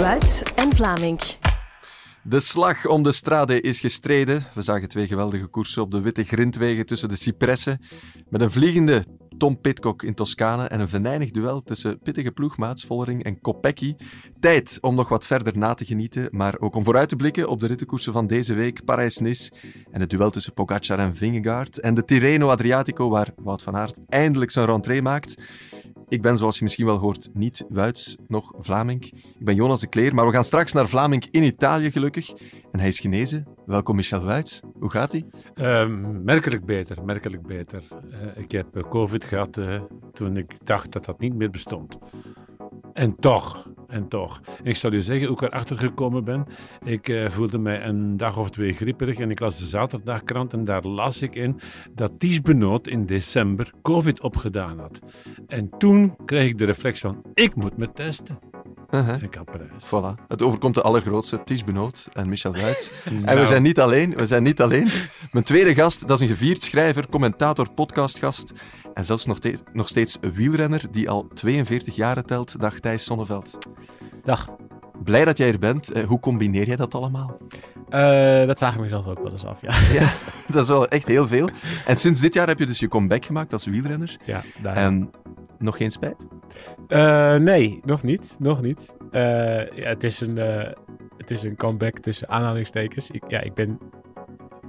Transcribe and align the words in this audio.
Wuits 0.00 0.42
en 0.42 0.74
Vlaming. 0.74 1.20
De 2.22 2.40
slag 2.40 2.86
om 2.86 3.02
de 3.02 3.12
strade 3.12 3.60
is 3.60 3.80
gestreden. 3.80 4.44
We 4.54 4.62
zagen 4.62 4.88
twee 4.88 5.06
geweldige 5.06 5.46
koersen 5.46 5.82
op 5.82 5.90
de 5.90 6.00
witte 6.00 6.24
grindwegen 6.24 6.86
tussen 6.86 7.08
de 7.08 7.16
cipressen. 7.16 7.80
Met 8.28 8.40
een 8.40 8.50
vliegende 8.50 9.04
Tom 9.38 9.60
Pitcock 9.60 10.02
in 10.02 10.14
Toscane 10.14 10.66
en 10.66 10.80
een 10.80 10.88
venijnig 10.88 11.30
duel 11.30 11.62
tussen 11.62 11.98
pittige 11.98 12.30
ploegmaats 12.30 12.84
Vollering 12.84 13.24
en 13.24 13.40
Kopecky. 13.40 13.94
Tijd 14.40 14.78
om 14.80 14.94
nog 14.94 15.08
wat 15.08 15.26
verder 15.26 15.58
na 15.58 15.74
te 15.74 15.84
genieten, 15.84 16.28
maar 16.30 16.56
ook 16.58 16.74
om 16.74 16.84
vooruit 16.84 17.08
te 17.08 17.16
blikken 17.16 17.48
op 17.48 17.60
de 17.60 17.66
rittenkoersen 17.66 18.12
van 18.12 18.26
deze 18.26 18.54
week, 18.54 18.84
Parijs-Nice 18.84 19.52
en 19.90 20.00
het 20.00 20.10
duel 20.10 20.30
tussen 20.30 20.52
Pogacar 20.52 20.98
en 20.98 21.16
Vingegaard 21.16 21.78
en 21.78 21.94
de 21.94 22.04
Tirreno 22.04 22.48
Adriatico, 22.48 23.08
waar 23.08 23.32
Wout 23.36 23.62
van 23.62 23.76
Aert 23.76 24.00
eindelijk 24.08 24.50
zijn 24.50 24.66
rentree 24.66 25.02
maakt. 25.02 25.42
Ik 26.10 26.22
ben, 26.22 26.38
zoals 26.38 26.56
je 26.56 26.62
misschien 26.62 26.86
wel 26.86 26.96
hoort, 26.96 27.28
niet 27.32 27.64
Wuits, 27.68 28.16
nog 28.28 28.52
Vlaming. 28.58 29.04
Ik 29.04 29.44
ben 29.44 29.54
Jonas 29.54 29.80
de 29.80 29.86
Kleer, 29.86 30.14
maar 30.14 30.26
we 30.26 30.32
gaan 30.32 30.44
straks 30.44 30.72
naar 30.72 30.88
Vlaming 30.88 31.28
in 31.30 31.42
Italië, 31.42 31.90
gelukkig. 31.90 32.32
En 32.72 32.78
hij 32.78 32.88
is 32.88 33.00
genezen. 33.00 33.46
Welkom, 33.66 33.96
Michel 33.96 34.24
Wuits. 34.24 34.60
Hoe 34.78 34.90
gaat 34.90 35.12
hij? 35.12 35.24
Uh, 35.54 35.96
merkelijk 36.22 36.64
beter, 36.64 37.04
merkelijk 37.04 37.46
beter. 37.46 37.82
Uh, 38.10 38.42
ik 38.42 38.50
heb 38.50 38.86
COVID 38.88 39.24
gehad 39.24 39.56
uh, 39.56 39.82
toen 40.12 40.36
ik 40.36 40.66
dacht 40.66 40.92
dat 40.92 41.04
dat 41.04 41.20
niet 41.20 41.34
meer 41.34 41.50
bestond. 41.50 41.98
En 42.92 43.16
toch, 43.16 43.68
en 43.88 44.08
toch. 44.08 44.40
Ik 44.62 44.76
zal 44.76 44.92
u 44.92 45.00
zeggen 45.00 45.26
hoe 45.26 45.36
ik 45.36 45.42
erachter 45.42 45.78
gekomen 45.78 46.24
ben. 46.24 46.46
Ik 46.84 47.08
uh, 47.08 47.28
voelde 47.28 47.58
mij 47.58 47.84
een 47.84 48.16
dag 48.16 48.38
of 48.38 48.50
twee 48.50 48.72
grieperig 48.72 49.18
en 49.18 49.30
ik 49.30 49.40
las 49.40 49.58
de 49.58 49.64
zaterdagkrant 49.64 50.52
en 50.52 50.64
daar 50.64 50.82
las 50.82 51.22
ik 51.22 51.34
in 51.34 51.60
dat 51.94 52.12
Ties 52.18 52.40
Benoot 52.40 52.86
in 52.86 53.06
december 53.06 53.72
COVID 53.82 54.20
opgedaan 54.20 54.78
had. 54.78 54.98
En 55.46 55.70
toen 55.78 56.16
kreeg 56.24 56.48
ik 56.48 56.58
de 56.58 56.64
reflex 56.64 57.00
van, 57.00 57.22
ik 57.34 57.54
moet 57.54 57.76
me 57.76 57.92
testen. 57.92 58.38
Uh-huh. 58.90 59.22
Ik 59.22 59.34
had 59.34 59.44
prijs. 59.44 59.84
Voilà. 59.86 60.26
Het 60.28 60.42
overkomt 60.42 60.74
de 60.74 60.82
allergrootste, 60.82 61.42
Ties 61.44 61.64
Benoot 61.64 62.08
en 62.12 62.28
Michel 62.28 62.52
Wuits. 62.52 62.90
En 63.24 63.38
we 63.38 63.46
zijn 63.46 63.62
niet 63.62 63.80
alleen, 63.80 64.14
we 64.14 64.24
zijn 64.24 64.42
niet 64.42 64.60
alleen. 64.60 64.88
Mijn 65.32 65.44
tweede 65.44 65.74
gast, 65.74 66.08
dat 66.08 66.20
is 66.20 66.28
een 66.28 66.36
gevierd 66.36 66.62
schrijver, 66.62 67.08
commentator, 67.08 67.70
podcastgast 67.70 68.52
en 69.00 69.06
zelfs 69.06 69.26
nog 69.26 69.36
steeds, 69.36 69.62
nog 69.72 69.88
steeds 69.88 70.18
een 70.20 70.32
wielrenner 70.32 70.82
die 70.90 71.10
al 71.10 71.28
42 71.34 71.96
jaren 71.96 72.26
telt. 72.26 72.60
Dag 72.60 72.80
Thijs 72.80 73.04
Sonneveld. 73.04 73.58
Dag. 74.24 74.56
Blij 75.04 75.24
dat 75.24 75.38
jij 75.38 75.52
er 75.52 75.58
bent. 75.58 75.96
Uh, 75.96 76.02
hoe 76.02 76.20
combineer 76.20 76.66
jij 76.66 76.76
dat 76.76 76.94
allemaal? 76.94 77.36
Uh, 77.90 78.46
dat 78.46 78.58
vraag 78.58 78.74
ik 78.74 78.80
mezelf 78.80 79.06
ook 79.06 79.22
wel 79.22 79.30
eens 79.30 79.44
af, 79.44 79.60
ja. 79.60 79.72
ja. 80.00 80.12
Dat 80.52 80.62
is 80.62 80.68
wel 80.68 80.88
echt 80.88 81.06
heel 81.06 81.26
veel. 81.26 81.50
En 81.86 81.96
sinds 81.96 82.20
dit 82.20 82.34
jaar 82.34 82.46
heb 82.46 82.58
je 82.58 82.66
dus 82.66 82.78
je 82.78 82.88
comeback 82.88 83.24
gemaakt 83.24 83.52
als 83.52 83.64
wielrenner. 83.64 84.16
Ja, 84.24 84.42
daar. 84.62 84.76
En 84.76 85.10
nog 85.58 85.76
geen 85.76 85.90
spijt? 85.90 86.26
Uh, 86.88 87.34
nee, 87.34 87.80
nog 87.84 88.02
niet. 88.02 88.36
Nog 88.38 88.62
niet. 88.62 88.94
ja, 89.12 89.68
het, 89.74 90.04
is 90.04 90.20
een, 90.20 90.36
het 91.16 91.30
is 91.30 91.42
een 91.42 91.56
comeback 91.56 91.98
tussen 91.98 92.28
aanhalingstekens. 92.28 93.10
Ik, 93.10 93.22
ja, 93.28 93.40
ik 93.40 93.54
ben 93.54 93.78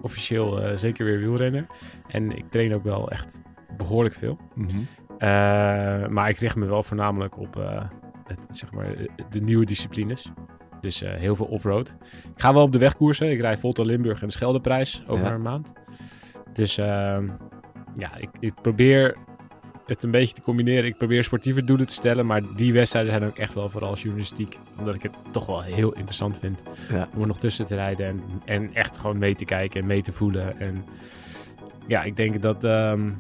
officieel 0.02 0.78
zeker 0.78 1.06
weer 1.06 1.20
wielrenner. 1.20 1.66
En 2.08 2.38
ik 2.38 2.46
train 2.50 2.74
ook 2.74 2.84
wel 2.84 3.12
echt 3.12 3.42
behoorlijk 3.78 4.16
veel. 4.16 4.38
Mm 4.56 4.68
-hmm. 4.68 6.14
maar 6.14 6.30
ik 6.30 6.38
richt 6.38 6.56
me 6.56 6.66
wel 6.66 6.84
voornamelijk 6.84 7.40
op 7.40 7.56
het, 8.26 8.40
zeg 8.50 8.72
maar, 8.72 8.96
de 9.30 9.40
nieuwe 9.40 9.66
disciplines. 9.66 10.32
Dus 10.82 11.04
uh, 11.04 11.14
heel 11.14 11.36
veel 11.36 11.46
off-road. 11.46 11.96
Ik 12.36 12.42
ga 12.42 12.54
wel 12.54 12.64
op 12.64 12.72
de 12.72 12.78
wegkoersen. 12.78 13.32
Ik 13.32 13.42
rij 13.42 13.58
Volta 13.58 13.84
Limburg 13.84 14.22
en 14.22 14.28
de 14.28 14.34
Scheldeprijs 14.34 15.04
over 15.08 15.26
Ja. 15.26 15.34
een 15.34 15.42
maand. 15.42 15.74
Dus 16.54 16.78
uh, 16.78 16.86
ja, 17.96 18.16
ik, 18.18 18.30
ik, 18.40 18.54
probeer 18.62 19.18
het 19.86 20.04
een 20.04 20.12
beetje 20.12 20.34
te 20.34 20.42
combineren. 20.42 20.86
Ik 20.86 20.98
probeer 20.98 21.24
sportieve 21.24 21.64
doelen 21.64 21.88
te 21.88 21.94
stellen. 21.94 22.26
Maar 22.26 22.42
die 22.56 22.74
wedstrijden 22.74 23.12
zijn 23.12 23.24
ook 23.24 23.38
echt 23.38 23.54
wel 23.54 23.70
vooral 23.70 23.96
journalistiek. 23.96 24.58
Omdat 24.80 24.96
ik 24.96 25.04
het 25.04 25.16
toch 25.32 25.46
wel 25.46 25.62
heel 25.62 25.92
interessant 25.92 26.40
vind. 26.40 26.62
Ja. 26.90 27.08
Om 27.16 27.22
er 27.22 27.28
nog 27.28 27.40
tussen 27.40 27.68
te 27.68 27.76
rijden. 27.76 28.06
En, 28.06 28.22
en 28.46 28.74
echt 28.74 28.98
gewoon 28.98 29.18
mee 29.18 29.36
te 29.36 29.46
kijken 29.46 29.82
en 29.82 29.88
mee 29.88 30.02
te 30.02 30.12
voelen. 30.12 30.60
En 30.60 30.86
ja, 31.88 32.04
ik 32.04 32.16
denk 32.16 32.42
dat 32.42 32.64
um, 32.64 33.20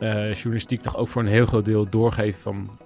uh, 0.00 0.32
journalistiek 0.32 0.80
toch 0.80 0.96
ook 0.96 1.08
voor 1.08 1.22
een 1.22 1.28
heel 1.28 1.46
groot 1.46 1.64
deel 1.64 1.90
doorgeven 1.90 2.40
van 2.40 2.78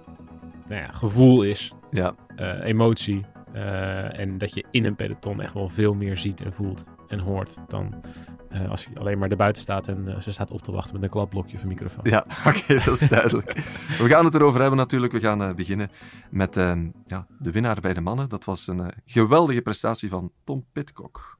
nou 0.67 0.81
ja, 0.81 0.91
gevoel 0.91 1.43
is. 1.43 1.73
Ja. 1.91 2.15
Uh, 2.37 2.65
emotie. 2.65 3.25
Uh, 3.55 4.19
en 4.19 4.37
dat 4.37 4.53
je 4.53 4.65
in 4.71 4.85
een 4.85 4.95
peloton 4.95 5.41
echt 5.41 5.53
wel 5.53 5.69
veel 5.69 5.93
meer 5.93 6.17
ziet 6.17 6.41
en 6.41 6.53
voelt 6.53 6.83
en 7.07 7.19
hoort 7.19 7.57
dan 7.67 8.03
uh, 8.51 8.69
als 8.69 8.83
je 8.83 8.99
alleen 8.99 9.17
maar 9.17 9.29
erbuiten 9.29 9.61
staat 9.61 9.87
en 9.87 10.21
ze 10.21 10.31
staat 10.31 10.51
op 10.51 10.61
te 10.61 10.71
wachten 10.71 10.93
met 10.93 11.03
een 11.03 11.09
klapblokje 11.09 11.55
of 11.55 11.61
een 11.61 11.67
microfoon. 11.67 12.03
Ja, 12.03 12.25
oké, 12.47 12.57
okay, 12.57 12.83
dat 12.85 13.01
is 13.01 13.09
duidelijk. 13.09 13.53
We 13.97 14.07
gaan 14.07 14.25
het 14.25 14.35
erover 14.35 14.59
hebben 14.61 14.79
natuurlijk. 14.79 15.13
We 15.13 15.19
gaan 15.19 15.55
beginnen 15.55 15.91
met 16.29 16.57
ehm, 16.57 16.89
ja, 17.05 17.27
de 17.39 17.51
winnaar 17.51 17.81
bij 17.81 17.93
de 17.93 18.01
mannen. 18.01 18.29
Dat 18.29 18.45
was 18.45 18.67
een 18.67 18.91
geweldige 19.05 19.61
prestatie 19.61 20.09
van 20.09 20.31
Tom 20.43 20.65
Pitcock. 20.73 21.37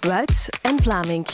Wuits 0.00 0.50
en 0.62 0.82
Vlaming. 0.82 1.26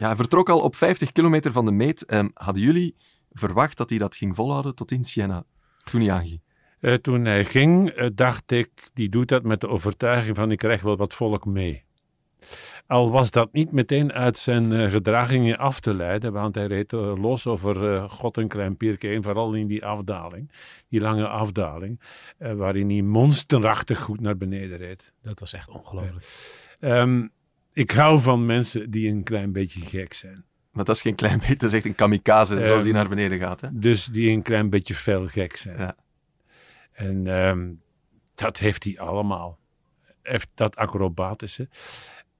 Ja, 0.00 0.06
hij 0.06 0.16
vertrok 0.16 0.48
al 0.48 0.60
op 0.60 0.76
50 0.76 1.12
kilometer 1.12 1.52
van 1.52 1.64
de 1.64 1.70
meet. 1.70 2.12
Um, 2.12 2.30
hadden 2.34 2.62
jullie 2.62 2.96
verwacht 3.32 3.76
dat 3.76 3.90
hij 3.90 3.98
dat 3.98 4.16
ging 4.16 4.36
volhouden 4.36 4.74
tot 4.74 4.90
in 4.90 5.04
Siena? 5.04 5.44
Toen 5.90 6.00
hij 6.00 6.12
aanging? 6.12 6.40
Uh, 6.80 6.94
toen 6.94 7.24
hij 7.24 7.44
ging, 7.44 7.98
uh, 7.98 8.06
dacht 8.14 8.50
ik, 8.50 8.90
die 8.94 9.08
doet 9.08 9.28
dat 9.28 9.42
met 9.42 9.60
de 9.60 9.68
overtuiging 9.68 10.36
van 10.36 10.50
ik 10.50 10.58
krijg 10.58 10.82
wel 10.82 10.96
wat 10.96 11.14
volk 11.14 11.44
mee. 11.44 11.84
Al 12.86 13.10
was 13.10 13.30
dat 13.30 13.52
niet 13.52 13.72
meteen 13.72 14.12
uit 14.12 14.38
zijn 14.38 14.70
uh, 14.70 14.90
gedragingen 14.90 15.58
af 15.58 15.80
te 15.80 15.94
leiden, 15.94 16.32
want 16.32 16.54
hij 16.54 16.66
reed 16.66 16.92
los 16.92 17.46
over 17.46 18.08
God 18.10 18.36
een 18.36 18.48
klein 18.48 18.76
pierke 18.76 19.06
heen, 19.06 19.22
vooral 19.22 19.54
in 19.54 19.66
die 19.66 19.84
afdaling, 19.84 20.52
die 20.88 21.00
lange 21.00 21.28
afdaling, 21.28 22.00
waarin 22.38 22.90
hij 22.90 23.02
monsterachtig 23.02 23.98
goed 23.98 24.20
naar 24.20 24.36
beneden 24.36 24.78
reed. 24.78 25.12
Dat 25.22 25.40
was 25.40 25.52
echt 25.52 25.68
ongelooflijk. 25.68 26.26
Um, 26.80 27.32
ik 27.72 27.90
hou 27.90 28.20
van 28.20 28.46
mensen 28.46 28.90
die 28.90 29.10
een 29.10 29.22
klein 29.22 29.52
beetje 29.52 29.80
gek 29.80 30.12
zijn. 30.12 30.44
Maar 30.72 30.84
dat 30.84 30.96
is 30.96 31.02
geen 31.02 31.14
klein 31.14 31.38
beetje, 31.38 31.56
dat 31.56 31.68
is 31.68 31.72
echt 31.72 31.84
een 31.84 31.94
kamikaze 31.94 32.56
Ehm, 32.56 32.64
zoals 32.64 32.82
hij 32.82 32.92
naar 32.92 33.08
beneden 33.08 33.38
gaat. 33.38 33.60
Hè? 33.60 33.68
Dus 33.72 34.04
die 34.04 34.30
een 34.30 34.42
klein 34.42 34.70
beetje 34.70 34.94
fel 34.94 35.28
gek 35.28 35.56
zijn. 35.56 35.78
Ja. 35.78 35.96
En 36.92 37.26
um, 37.26 37.80
dat 38.34 38.58
heeft 38.58 38.84
hij 38.84 38.98
allemaal. 38.98 39.58
Heeft 40.22 40.48
dat 40.54 40.76
acrobatische. 40.76 41.68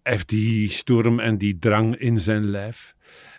Heeft 0.02 0.28
die 0.28 0.69
storm 0.69 1.20
en 1.20 1.38
die 1.38 1.58
drang 1.58 1.96
in 1.96 2.19
zijn 2.19 2.44
lijf. 2.44 2.94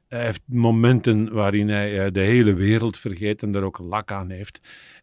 Hij 0.07 0.25
heeft 0.25 0.41
momenten 0.45 1.33
waarin 1.33 1.69
hij 1.69 2.05
uh, 2.05 2.11
de 2.11 2.19
hele 2.19 2.53
wereld 2.53 2.97
vergeet 2.97 3.43
en 3.43 3.55
er 3.55 3.63
ook 3.63 3.77
lak 3.77 4.11
aan 4.11 4.29
heeft. 4.29 4.59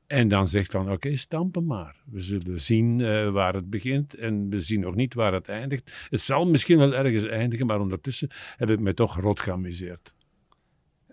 En 0.08 0.28
dan 0.28 0.48
zegt 0.48 0.70
van 0.70 0.82
oké, 0.82 0.92
okay, 0.92 1.16
stampen 1.16 1.66
maar. 1.66 1.96
We 2.04 2.20
zullen 2.20 2.60
zien 2.60 2.98
uh, 2.98 3.30
waar 3.30 3.54
het 3.54 3.70
begint 3.70 4.14
en 4.14 4.48
we 4.48 4.62
zien 4.62 4.80
nog 4.80 4.94
niet 4.94 5.14
waar 5.14 5.32
het 5.32 5.48
eindigt. 5.48 6.06
Het 6.10 6.20
zal 6.20 6.46
misschien 6.46 6.78
wel 6.78 6.94
ergens 6.94 7.24
eindigen, 7.24 7.66
maar 7.66 7.80
ondertussen 7.80 8.30
heb 8.56 8.70
ik 8.70 8.80
me 8.80 8.94
toch 8.94 9.20
rot 9.20 9.40
geamuseerd. 9.40 10.14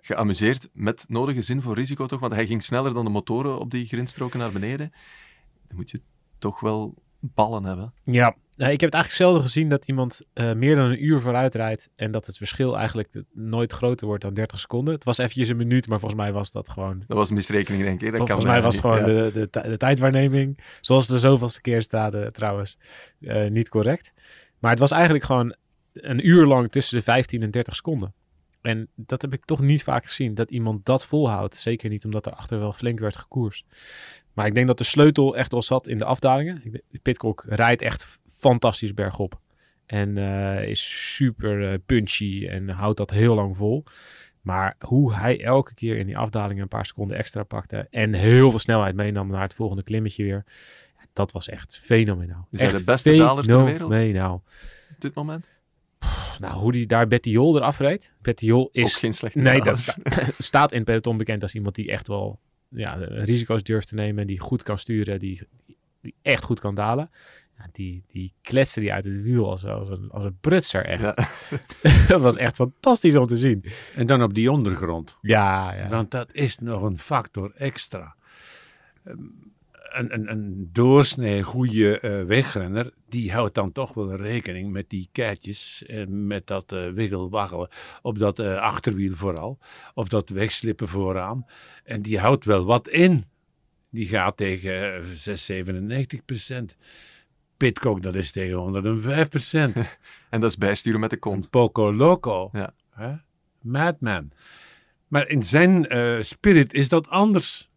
Geamuseerd 0.01 0.69
met 0.73 1.05
nodige 1.07 1.41
zin 1.41 1.61
voor 1.61 1.75
risico 1.75 2.05
toch? 2.05 2.19
Want 2.19 2.33
hij 2.33 2.45
ging 2.47 2.63
sneller 2.63 2.93
dan 2.93 3.05
de 3.05 3.11
motoren 3.11 3.59
op 3.59 3.71
die 3.71 3.85
grindstroken 3.85 4.39
naar 4.39 4.51
beneden. 4.51 4.91
Dan 5.67 5.77
moet 5.77 5.91
je 5.91 6.01
toch 6.37 6.59
wel 6.59 6.93
ballen 7.19 7.63
hebben. 7.63 7.93
Ja, 8.03 8.35
nou, 8.55 8.71
ik 8.71 8.79
heb 8.79 8.91
het 8.91 8.93
eigenlijk 8.93 9.23
zelden 9.23 9.41
gezien 9.41 9.69
dat 9.69 9.85
iemand 9.85 10.21
uh, 10.33 10.53
meer 10.53 10.75
dan 10.75 10.85
een 10.85 11.05
uur 11.05 11.21
vooruit 11.21 11.55
rijdt 11.55 11.89
en 11.95 12.11
dat 12.11 12.25
het 12.25 12.37
verschil 12.37 12.77
eigenlijk 12.77 13.23
nooit 13.33 13.73
groter 13.73 14.07
wordt 14.07 14.23
dan 14.23 14.33
30 14.33 14.59
seconden. 14.59 14.93
Het 14.93 15.03
was 15.03 15.17
eventjes 15.17 15.49
een 15.49 15.57
minuut, 15.57 15.87
maar 15.87 15.99
volgens 15.99 16.21
mij 16.21 16.31
was 16.31 16.51
dat 16.51 16.69
gewoon... 16.69 17.03
Dat 17.07 17.17
was 17.17 17.29
een 17.29 17.35
misrekening, 17.35 17.83
denk 17.83 18.01
ik. 18.01 18.09
Dat 18.09 18.17
volgens 18.17 18.43
kan 18.43 18.51
mij 18.51 18.61
was 18.61 18.73
niet. 18.73 18.81
gewoon 18.83 18.99
ja. 18.99 19.05
de, 19.05 19.47
de, 19.51 19.61
de, 19.69 19.77
tijdwaarneming, 19.77 20.59
zoals 20.81 21.07
de 21.07 21.19
zoveelste 21.19 21.61
keer 21.61 21.81
staat 21.81 22.15
uh, 22.15 22.25
trouwens, 22.25 22.77
uh, 23.19 23.49
niet 23.49 23.69
correct. 23.69 24.13
Maar 24.59 24.71
het 24.71 24.79
was 24.79 24.91
eigenlijk 24.91 25.23
gewoon 25.23 25.55
een 25.93 26.27
uur 26.27 26.45
lang 26.45 26.71
tussen 26.71 26.97
de 26.97 27.03
15 27.03 27.41
en 27.41 27.51
30 27.51 27.75
seconden. 27.75 28.13
En 28.61 28.87
dat 28.95 29.21
heb 29.21 29.33
ik 29.33 29.45
toch 29.45 29.61
niet 29.61 29.83
vaak 29.83 30.03
gezien, 30.03 30.33
dat 30.33 30.51
iemand 30.51 30.85
dat 30.85 31.05
volhoudt. 31.05 31.55
Zeker 31.55 31.89
niet 31.89 32.05
omdat 32.05 32.25
er 32.25 32.31
achter 32.31 32.59
wel 32.59 32.73
flink 32.73 32.99
werd 32.99 33.15
gekoerst. 33.17 33.65
Maar 34.33 34.45
ik 34.45 34.53
denk 34.53 34.67
dat 34.67 34.77
de 34.77 34.83
sleutel 34.83 35.37
echt 35.37 35.51
wel 35.51 35.61
zat 35.61 35.87
in 35.87 35.97
de 35.97 36.05
afdalingen. 36.05 36.81
Pitcock 37.01 37.43
rijdt 37.47 37.81
echt 37.81 38.19
fantastisch 38.37 38.93
bergop. 38.93 39.39
En 39.85 40.17
uh, 40.17 40.67
is 40.67 41.13
super 41.15 41.71
uh, 41.71 41.77
punchy 41.85 42.47
en 42.47 42.69
houdt 42.69 42.97
dat 42.97 43.09
heel 43.09 43.35
lang 43.35 43.57
vol. 43.57 43.83
Maar 44.41 44.75
hoe 44.79 45.13
hij 45.13 45.43
elke 45.43 45.73
keer 45.73 45.97
in 45.97 46.05
die 46.05 46.17
afdalingen 46.17 46.61
een 46.61 46.67
paar 46.67 46.85
seconden 46.85 47.17
extra 47.17 47.43
pakte. 47.43 47.87
En 47.89 48.13
heel 48.13 48.49
veel 48.49 48.59
snelheid 48.59 48.95
meenam 48.95 49.27
naar 49.27 49.41
het 49.41 49.53
volgende 49.53 49.83
klimmetje 49.83 50.23
weer. 50.23 50.43
Dat 51.13 51.31
was 51.31 51.49
echt 51.49 51.79
fenomenaal. 51.79 52.47
Is 52.51 52.59
hij 52.59 52.69
echt 52.69 52.77
de 52.77 52.83
beste 52.83 53.15
daler 53.15 53.43
ter 53.43 53.63
wereld? 53.63 53.93
Fenomenaal. 53.93 54.43
Op 54.93 55.01
dit 55.01 55.13
moment? 55.13 55.49
Nou, 56.39 56.59
hoe 56.59 56.71
die 56.71 56.85
daar 56.85 57.07
Betty 57.07 57.29
Jol 57.29 57.57
eraf 57.57 57.79
reed. 57.79 58.13
Betty 58.21 58.45
Jol 58.45 58.69
is... 58.71 58.83
Ook 58.83 58.99
geen 58.99 59.13
slechte 59.13 59.39
Nee, 59.39 59.59
daler. 59.59 59.65
dat 59.65 59.77
sta, 59.77 59.95
staat 60.39 60.71
in 60.71 60.77
het 60.77 60.85
peloton 60.85 61.17
bekend 61.17 61.41
als 61.41 61.55
iemand 61.55 61.75
die 61.75 61.91
echt 61.91 62.07
wel 62.07 62.39
ja, 62.69 62.93
risico's 62.99 63.63
durft 63.63 63.87
te 63.87 63.95
nemen. 63.95 64.27
Die 64.27 64.39
goed 64.39 64.63
kan 64.63 64.77
sturen. 64.77 65.19
Die, 65.19 65.47
die 66.01 66.15
echt 66.21 66.43
goed 66.43 66.59
kan 66.59 66.75
dalen. 66.75 67.09
Ja, 67.57 67.69
die, 67.71 68.03
die 68.07 68.33
kletste 68.41 68.79
die 68.79 68.93
uit 68.93 69.05
het 69.05 69.21
wiel 69.21 69.49
als, 69.49 69.65
als, 69.65 69.89
een, 69.89 70.09
als 70.11 70.23
een 70.23 70.37
prutser 70.41 70.85
echt. 70.85 71.01
Ja. 71.01 71.15
dat 72.07 72.21
was 72.21 72.35
echt 72.35 72.55
fantastisch 72.55 73.15
om 73.15 73.25
te 73.25 73.37
zien. 73.37 73.65
En 73.95 74.07
dan 74.07 74.23
op 74.23 74.33
die 74.33 74.51
ondergrond. 74.51 75.17
Ja, 75.21 75.73
ja. 75.73 75.89
Want 75.89 76.11
dat 76.11 76.33
is 76.33 76.57
nog 76.57 76.81
een 76.81 76.97
factor 76.97 77.51
extra. 77.55 78.15
Um, 79.07 79.53
een, 79.95 80.13
een, 80.13 80.31
een 80.31 80.69
doorsnee 80.71 81.43
goede 81.43 81.99
eh, 81.99 82.23
wegrenner, 82.23 82.91
die 83.09 83.31
houdt 83.31 83.55
dan 83.55 83.71
toch 83.71 83.93
wel 83.93 84.15
rekening 84.15 84.71
met 84.71 84.89
die 84.89 85.09
keitjes, 85.11 85.83
eh, 85.85 86.05
met 86.07 86.47
dat 86.47 86.71
eh 86.71 86.89
wiggelwaggelen 86.89 87.69
op 88.01 88.19
dat 88.19 88.39
eh, 88.39 88.57
achterwiel 88.57 89.13
vooral, 89.13 89.59
of 89.93 90.07
dat 90.07 90.29
wegslippen 90.29 90.87
vooraan. 90.87 91.45
En 91.83 92.01
die 92.01 92.19
houdt 92.19 92.45
wel 92.45 92.65
wat 92.65 92.87
in. 92.87 93.25
Die 93.89 94.07
gaat 94.07 94.37
tegen 94.37 94.95
eh, 94.95 95.03
6, 95.13 95.45
97 95.45 96.25
procent. 96.25 96.75
Pitcock, 97.57 98.03
dat 98.03 98.15
is 98.15 98.31
tegen 98.31 98.57
105 98.57 99.29
procent. 99.29 99.75
En 100.29 100.41
dat 100.41 100.49
is 100.49 100.57
bijsturen 100.57 100.99
met 100.99 101.09
de 101.09 101.17
kont. 101.17 101.49
Poco 101.49 101.93
Loco. 101.93 102.49
Ja. 102.53 102.73
Hè? 102.89 103.13
Madman. 103.61 104.31
Maar 105.07 105.27
in 105.27 105.43
zijn 105.43 105.87
eh, 105.87 106.21
spirit 106.21 106.73
is 106.73 106.89
dat 106.89 107.09
anders. 107.09 107.69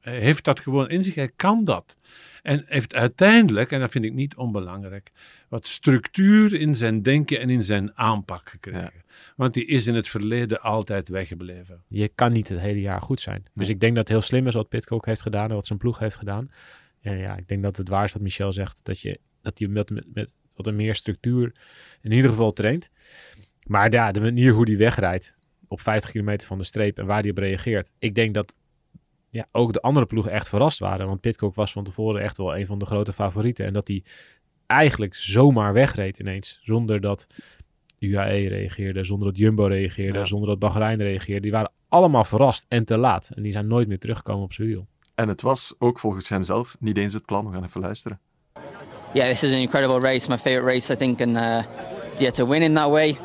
Hij 0.00 0.20
heeft 0.20 0.44
dat 0.44 0.60
gewoon 0.60 0.88
in 0.88 1.04
zich, 1.04 1.14
hij 1.14 1.30
kan 1.36 1.64
dat. 1.64 1.96
En 2.42 2.64
heeft 2.66 2.94
uiteindelijk, 2.94 3.72
en 3.72 3.80
dat 3.80 3.90
vind 3.90 4.04
ik 4.04 4.12
niet 4.12 4.36
onbelangrijk, 4.36 5.10
wat 5.48 5.66
structuur 5.66 6.54
in 6.54 6.74
zijn 6.74 7.02
denken 7.02 7.40
en 7.40 7.50
in 7.50 7.62
zijn 7.62 7.96
aanpak 7.96 8.48
gekregen. 8.48 9.04
Want 9.36 9.54
die 9.54 9.66
is 9.66 9.86
in 9.86 9.94
het 9.94 10.08
verleden 10.08 10.60
altijd 10.60 11.08
weggebleven. 11.08 11.82
Je 11.88 12.08
kan 12.14 12.32
niet 12.32 12.48
het 12.48 12.58
hele 12.58 12.80
jaar 12.80 13.02
goed 13.02 13.20
zijn. 13.20 13.42
Dus 13.54 13.66
Nee. 13.66 13.74
ik 13.74 13.80
denk 13.80 13.94
dat 13.94 14.08
het 14.08 14.12
heel 14.16 14.26
slim 14.26 14.46
is 14.46 14.54
wat 14.54 14.68
Pitcock 14.68 15.06
heeft 15.06 15.22
gedaan 15.22 15.48
en 15.48 15.54
wat 15.54 15.66
zijn 15.66 15.78
ploeg 15.78 15.98
heeft 15.98 16.16
gedaan. 16.16 16.50
En 17.00 17.18
ja, 17.18 17.36
ik 17.36 17.48
denk 17.48 17.62
dat 17.62 17.76
het 17.76 17.88
waar 17.88 18.04
is 18.04 18.12
wat 18.12 18.22
Michel 18.22 18.52
zegt. 18.52 18.80
Dat 18.82 19.00
je 19.00 19.20
dat 19.42 19.58
hij 19.58 19.68
met, 19.68 19.90
met, 19.90 20.04
met 20.14 20.34
wat 20.54 20.66
een 20.66 20.76
meer 20.76 20.94
structuur 20.94 21.52
in 22.02 22.12
ieder 22.12 22.30
geval 22.30 22.52
traint. 22.52 22.90
Maar 23.66 23.92
ja, 23.92 24.12
de 24.12 24.20
manier 24.20 24.52
hoe 24.52 24.64
hij 24.68 24.76
wegrijdt 24.76 25.34
op 25.68 25.80
50 25.80 26.10
kilometer 26.10 26.46
van 26.46 26.58
de 26.58 26.64
streep 26.64 26.98
en 26.98 27.06
waar 27.06 27.20
hij 27.20 27.30
op 27.30 27.38
reageert. 27.38 27.92
Ik 27.98 28.14
denk 28.14 28.34
dat 28.34 28.56
ja, 29.30 29.46
ook 29.52 29.72
de 29.72 29.80
andere 29.80 30.06
ploegen 30.06 30.32
echt 30.32 30.48
verrast 30.48 30.78
waren. 30.78 31.06
Want 31.06 31.20
Pitcock 31.20 31.54
was 31.54 31.72
van 31.72 31.84
tevoren 31.84 32.22
echt 32.22 32.36
wel 32.36 32.56
een 32.56 32.66
van 32.66 32.78
de 32.78 32.86
grote 32.86 33.12
favorieten. 33.12 33.66
En 33.66 33.72
dat 33.72 33.88
hij 33.88 34.02
eigenlijk 34.66 35.14
zomaar 35.14 35.72
wegreed 35.72 36.18
ineens. 36.18 36.60
Zonder 36.62 37.00
dat 37.00 37.26
UAE 37.98 38.48
reageerde, 38.48 39.04
zonder 39.04 39.28
dat 39.28 39.36
Jumbo 39.38 39.64
reageerde, 39.64 40.18
Ja. 40.18 40.24
zonder 40.24 40.48
dat 40.48 40.58
Bahrein 40.58 41.02
reageerde. 41.02 41.40
Die 41.40 41.50
waren 41.50 41.72
allemaal 41.88 42.24
verrast 42.24 42.66
en 42.68 42.84
te 42.84 42.96
laat. 42.96 43.30
En 43.34 43.42
die 43.42 43.52
zijn 43.52 43.66
nooit 43.66 43.88
meer 43.88 43.98
teruggekomen 43.98 44.44
op 44.44 44.52
zijn 44.52 44.68
wiel. 44.68 44.86
En 45.18 45.28
het 45.28 45.42
was 45.42 45.74
ook 45.78 45.98
volgens 45.98 46.28
hem 46.28 46.42
zelf 46.42 46.76
niet 46.78 46.96
eens 46.96 47.12
het 47.12 47.24
plan. 47.26 47.46
We 47.46 47.52
gaan 47.52 47.64
even 47.64 47.80
luisteren. 47.80 48.20
yeah, 49.14 49.28
this 49.28 49.42
is 49.42 49.52
an 49.52 49.58
incredible 49.58 50.00
race, 50.00 50.28
my 50.28 50.36
favorite 50.36 50.64
race, 50.64 50.90
I 50.90 50.96
think, 50.96 51.20
and 51.20 51.36
uh, 51.36 51.62
yeah, 52.18 52.30
to 52.30 52.44
win 52.44 52.62
in 52.62 52.74
that 52.74 52.90
way, 52.90 53.16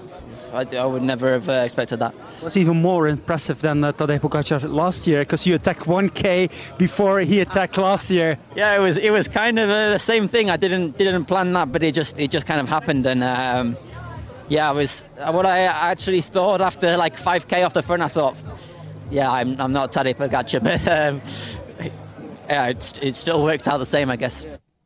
I, 0.53 0.61
I 0.75 0.85
would 0.85 1.03
never 1.03 1.33
have 1.33 1.49
uh, 1.49 1.63
expected 1.63 1.99
that. 1.99 2.13
was 2.41 2.57
even 2.57 2.81
more 2.81 3.07
impressive 3.07 3.59
than 3.59 3.83
uh, 3.83 3.91
Tadej 3.91 4.19
Pogacar 4.19 4.61
last 4.69 5.07
year 5.07 5.21
because 5.21 5.45
you 5.45 5.55
attacked 5.55 5.85
1k 5.85 6.49
before 6.77 7.19
he 7.19 7.41
attacked 7.41 7.77
last 7.77 8.09
year. 8.09 8.37
Yeah, 8.55 8.75
it 8.75 8.79
was 8.79 8.97
it 8.97 9.11
was 9.11 9.27
kind 9.27 9.59
of 9.59 9.69
uh, 9.69 9.91
the 9.91 9.99
same 9.99 10.27
thing. 10.27 10.49
I 10.49 10.57
didn't 10.57 10.97
didn't 10.97 11.25
plan 11.25 11.53
that, 11.53 11.71
but 11.71 11.83
it 11.83 11.95
just 11.95 12.19
it 12.19 12.31
just 12.31 12.45
kind 12.45 12.61
of 12.61 12.67
happened, 12.67 13.05
and 13.05 13.23
um, 13.23 13.75
yeah, 14.47 14.69
I 14.69 14.71
was 14.71 15.03
what 15.31 15.45
I 15.45 15.59
actually 15.91 16.21
thought 16.21 16.61
after 16.61 16.97
like 16.97 17.17
5k 17.17 17.65
off 17.65 17.73
the 17.73 17.83
front. 17.83 18.01
I 18.01 18.07
thought, 18.07 18.35
yeah, 19.11 19.31
I'm 19.31 19.59
I'm 19.59 19.73
not 19.73 19.91
Tadej 19.91 20.15
Pogacar, 20.15 20.63
but 20.69 20.87
um, 20.87 21.21
yeah, 22.47 22.69
it, 22.69 22.97
it 23.01 23.15
still 23.15 23.39
worked 23.39 23.67
out 23.67 23.79
the 23.79 23.85
same, 23.85 24.13
I 24.13 24.17
guess. 24.17 24.45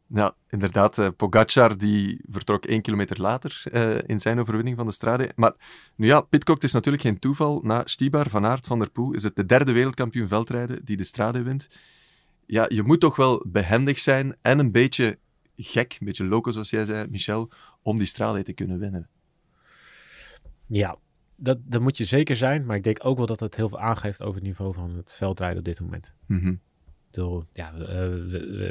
Ja, 0.09 0.35
inderdaad. 0.49 0.97
eh, 0.97 1.07
Pogacar 1.17 1.77
die 1.77 2.21
vertrok 2.29 2.65
één 2.65 2.81
kilometer 2.81 3.21
later 3.21 3.63
eh, 3.71 3.97
in 4.05 4.19
zijn 4.19 4.39
overwinning 4.39 4.77
van 4.77 4.85
de 4.85 4.91
Strade. 4.91 5.31
Maar 5.35 5.53
nu 5.95 6.07
ja, 6.07 6.21
Pitcock 6.21 6.55
het 6.55 6.63
is 6.63 6.71
natuurlijk 6.71 7.03
geen 7.03 7.19
toeval. 7.19 7.59
Na 7.63 7.81
Stibar, 7.85 8.29
Van 8.29 8.45
Aert, 8.45 8.67
Van 8.67 8.79
der 8.79 8.89
Poel 8.89 9.13
is 9.13 9.23
het 9.23 9.35
de 9.35 9.45
derde 9.45 9.71
wereldkampioen 9.71 10.27
veldrijden 10.27 10.85
die 10.85 10.97
de 10.97 11.03
Strade 11.03 11.41
wint. 11.41 11.67
Ja, 12.45 12.65
je 12.67 12.83
moet 12.83 12.99
toch 12.99 13.15
wel 13.15 13.43
behendig 13.47 13.99
zijn 13.99 14.35
en 14.41 14.59
een 14.59 14.71
beetje 14.71 15.19
gek, 15.55 15.97
een 15.99 16.05
beetje 16.05 16.25
loco 16.25 16.51
zoals 16.51 16.69
jij 16.69 16.85
zei, 16.85 17.07
Michel, 17.09 17.49
om 17.81 17.97
die 17.97 18.07
Strade 18.07 18.43
te 18.43 18.53
kunnen 18.53 18.79
winnen. 18.79 19.09
Ja, 20.67 20.97
dat, 21.35 21.57
dat 21.63 21.81
moet 21.81 21.97
je 21.97 22.05
zeker 22.05 22.35
zijn. 22.35 22.65
Maar 22.65 22.75
ik 22.75 22.83
denk 22.83 23.05
ook 23.05 23.17
wel 23.17 23.25
dat 23.25 23.39
het 23.39 23.55
heel 23.55 23.69
veel 23.69 23.79
aangeeft 23.79 24.21
over 24.21 24.35
het 24.35 24.43
niveau 24.43 24.73
van 24.73 24.95
het 24.95 25.13
veldrijden 25.13 25.57
op 25.57 25.65
dit 25.65 25.79
moment. 25.81 26.13
Mhm. 26.25 26.47
Ik 26.49 26.57
bedoel, 27.23 27.43
ja, 27.53 27.73
we, 27.77 27.85
eh, 27.85 27.97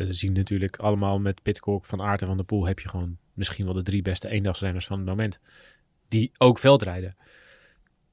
we- 0.06 0.12
zien 0.12 0.32
natuurlijk 0.32 0.76
allemaal 0.76 1.18
met 1.18 1.42
Pitcock, 1.42 1.84
Van 1.84 2.02
Aert 2.02 2.20
en 2.20 2.26
Van 2.26 2.36
der 2.36 2.46
Poel 2.46 2.66
heb 2.66 2.78
je 2.78 2.88
gewoon 2.88 3.16
misschien 3.34 3.64
wel 3.64 3.74
de 3.74 3.82
drie 3.82 4.02
beste 4.02 4.28
eendagsrenners 4.28 4.86
van 4.86 4.98
het 4.98 5.06
moment. 5.06 5.40
Die 6.08 6.30
ook 6.38 6.58
veldrijden. 6.58 7.16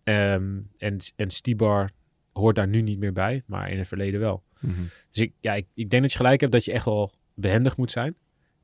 Ehm, 0.04 0.60
en, 0.78 0.98
en 1.16 1.30
Stibar 1.30 1.92
hoort 2.34 2.56
daar 2.56 2.68
nu 2.68 2.82
niet 2.82 3.00
meer 3.00 3.14
bij, 3.14 3.44
maar 3.46 3.72
in 3.72 3.78
het 3.78 3.88
verleden 3.88 4.20
wel. 4.20 4.44
Mhm. 4.60 4.82
Dus 5.10 5.22
ik, 5.22 5.34
ja, 5.40 5.54
ik, 5.54 5.68
ik 5.74 5.90
denk 5.90 6.02
dat 6.02 6.12
je 6.12 6.18
gelijk 6.18 6.40
hebt 6.40 6.52
dat 6.54 6.66
je 6.66 6.72
echt 6.72 6.86
wel 6.86 7.14
behendig 7.34 7.78
moet 7.78 7.92
zijn. 7.92 8.16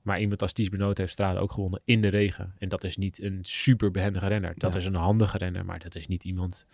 Maar 0.01 0.19
iemand 0.19 0.41
als 0.41 0.53
Ties 0.53 0.69
Benoot 0.69 0.97
heeft 0.97 1.11
Strade 1.11 1.39
ook 1.39 1.51
gewonnen 1.51 1.81
in 1.85 2.01
de 2.01 2.07
regen. 2.07 2.53
En 2.57 2.69
dat 2.69 2.83
is 2.83 2.97
niet 2.97 3.21
een 3.21 3.39
super 3.41 3.91
behendige 3.91 4.27
renner. 4.27 4.53
Dat 4.57 4.73
Ja. 4.73 4.79
is 4.79 4.85
een 4.85 4.95
handige 4.95 5.37
renner, 5.37 5.65
maar 5.65 5.79
dat 5.79 5.95
is 5.95 6.07
niet 6.07 6.23
iemand 6.23 6.65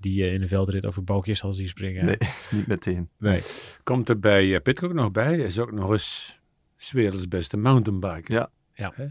die 0.00 0.14
je 0.24 0.30
in 0.32 0.40
de 0.40 0.46
veldrit 0.46 0.86
over 0.86 1.04
balkjes 1.04 1.38
zal 1.38 1.52
zien 1.52 1.68
springen. 1.68 2.04
Nee, 2.04 2.16
niet 2.50 2.66
meteen. 2.66 3.08
nee. 3.18 3.42
Komt 3.82 4.08
er 4.08 4.18
bij 4.20 4.54
eh, 4.54 4.62
Pitcock 4.62 4.92
nog 4.92 5.10
bij, 5.10 5.24
hij 5.36 5.38
is 5.38 5.58
ook 5.58 5.72
nog 5.72 5.90
eens 5.90 6.40
's 6.76 6.92
werelds 6.92 7.28
beste 7.28 7.56
mountainbiker. 7.56 8.34
Ja. 8.34 8.50
Ja. 8.74 8.92
Hè? 8.94 9.06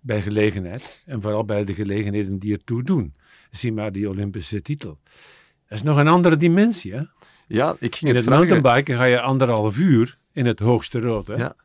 Bij 0.00 0.22
gelegenheid. 0.22 1.02
En 1.06 1.22
vooral 1.22 1.44
bij 1.44 1.64
de 1.64 1.74
gelegenheden 1.74 2.38
die 2.38 2.52
ertoe 2.52 2.82
doen. 2.82 3.14
Zie 3.50 3.72
maar 3.72 3.92
die 3.92 4.08
Olympische 4.08 4.62
titel. 4.62 4.98
Dat 5.68 5.78
is 5.78 5.82
nog 5.82 5.96
een 5.98 6.08
andere 6.08 6.36
dimensie. 6.36 6.94
Hè? 6.94 7.02
Ja, 7.46 7.76
ik 7.78 7.96
ging 7.96 8.10
In 8.10 8.16
het 8.16 8.16
het 8.16 8.24
vragen. 8.24 8.46
mountainbiken 8.48 8.96
ga 8.96 9.04
je 9.04 9.20
anderhalf 9.20 9.76
uur 9.78 10.18
in 10.32 10.46
het 10.46 10.58
hoogste 10.58 11.00
rood. 11.00 11.26
Hè? 11.26 11.34
Ja. 11.34 11.56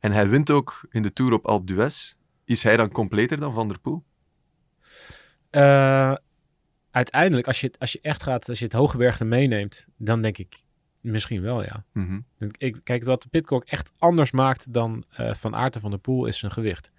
En 0.00 0.12
hij 0.12 0.28
wint 0.28 0.50
ook 0.50 0.80
in 0.90 1.02
de 1.02 1.12
Tour 1.12 1.32
op 1.32 1.46
Alpe 1.46 1.64
d'Huez. 1.72 2.14
Is 2.44 2.62
hij 2.62 2.76
dan 2.76 2.90
completer 2.90 3.40
dan 3.40 3.54
Van 3.54 3.68
der 3.68 3.78
Poel? 3.80 4.04
Eh, 5.50 6.14
uiteindelijk, 6.96 7.46
als 7.46 7.60
je, 7.60 7.72
als 7.78 7.92
je 7.92 7.98
echt 8.02 8.22
gaat, 8.22 8.48
als 8.48 8.58
je 8.58 8.64
het 8.64 8.72
hooggebergte 8.72 9.24
meeneemt, 9.24 9.86
dan 9.96 10.22
denk 10.22 10.38
ik 10.38 10.62
misschien 11.00 11.42
wel, 11.42 11.62
ja. 11.62 11.84
Mhm. 11.92 12.20
Ik, 12.58 12.80
kijk, 12.84 13.04
wat 13.04 13.26
Pitcock 13.30 13.64
echt 13.64 13.92
anders 13.98 14.30
maakt 14.30 14.72
dan 14.72 15.04
eh, 15.10 15.34
Van 15.34 15.54
Aert 15.54 15.74
en 15.74 15.80
Van 15.80 15.90
der 15.90 15.98
Poel 15.98 16.26
is 16.26 16.38
zijn 16.38 16.52
gewicht. 16.52 16.90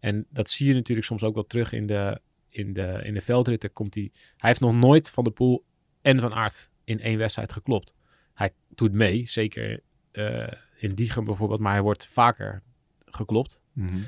En 0.00 0.26
dat 0.30 0.50
zie 0.50 0.66
je 0.66 0.74
natuurlijk 0.74 1.06
soms 1.06 1.22
ook 1.22 1.34
wel 1.34 1.46
terug 1.46 1.72
in 1.72 1.86
de, 1.86 2.20
in 2.48 2.72
de, 2.72 3.00
in 3.02 3.14
de 3.14 3.20
veldritten. 3.20 3.72
Komt 3.72 3.94
hij, 3.94 4.10
hij 4.12 4.48
heeft 4.48 4.60
nog 4.60 4.74
nooit 4.74 5.10
Van 5.10 5.24
der 5.24 5.32
Poel 5.32 5.64
en 6.02 6.20
Van 6.20 6.34
Aert 6.34 6.70
in 6.84 7.00
één 7.00 7.18
wedstrijd 7.18 7.52
geklopt. 7.52 7.94
Hij 8.34 8.52
doet 8.68 8.92
mee, 8.92 9.26
zeker 9.26 9.80
eh, 10.12 10.52
in 10.76 10.94
Diegem 10.94 11.24
bijvoorbeeld, 11.24 11.60
maar 11.60 11.72
hij 11.72 11.82
wordt 11.82 12.06
vaker 12.06 12.62
geklopt. 13.04 13.60
Mhm. 13.72 13.98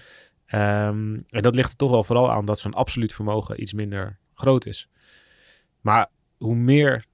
Ehm, 0.46 1.14
en 1.28 1.42
dat 1.42 1.54
ligt 1.54 1.70
er 1.70 1.76
toch 1.76 1.90
wel 1.90 2.04
vooral 2.04 2.30
aan 2.30 2.44
dat 2.44 2.58
zijn 2.58 2.75
absoluut 2.75 3.12
vermogen 3.12 3.62
iets 3.62 3.72
minder 3.72 4.18
groot 4.34 4.66
is. 4.66 4.88
Maar 5.80 6.10
hoe 6.37 6.54
meer 6.54 7.04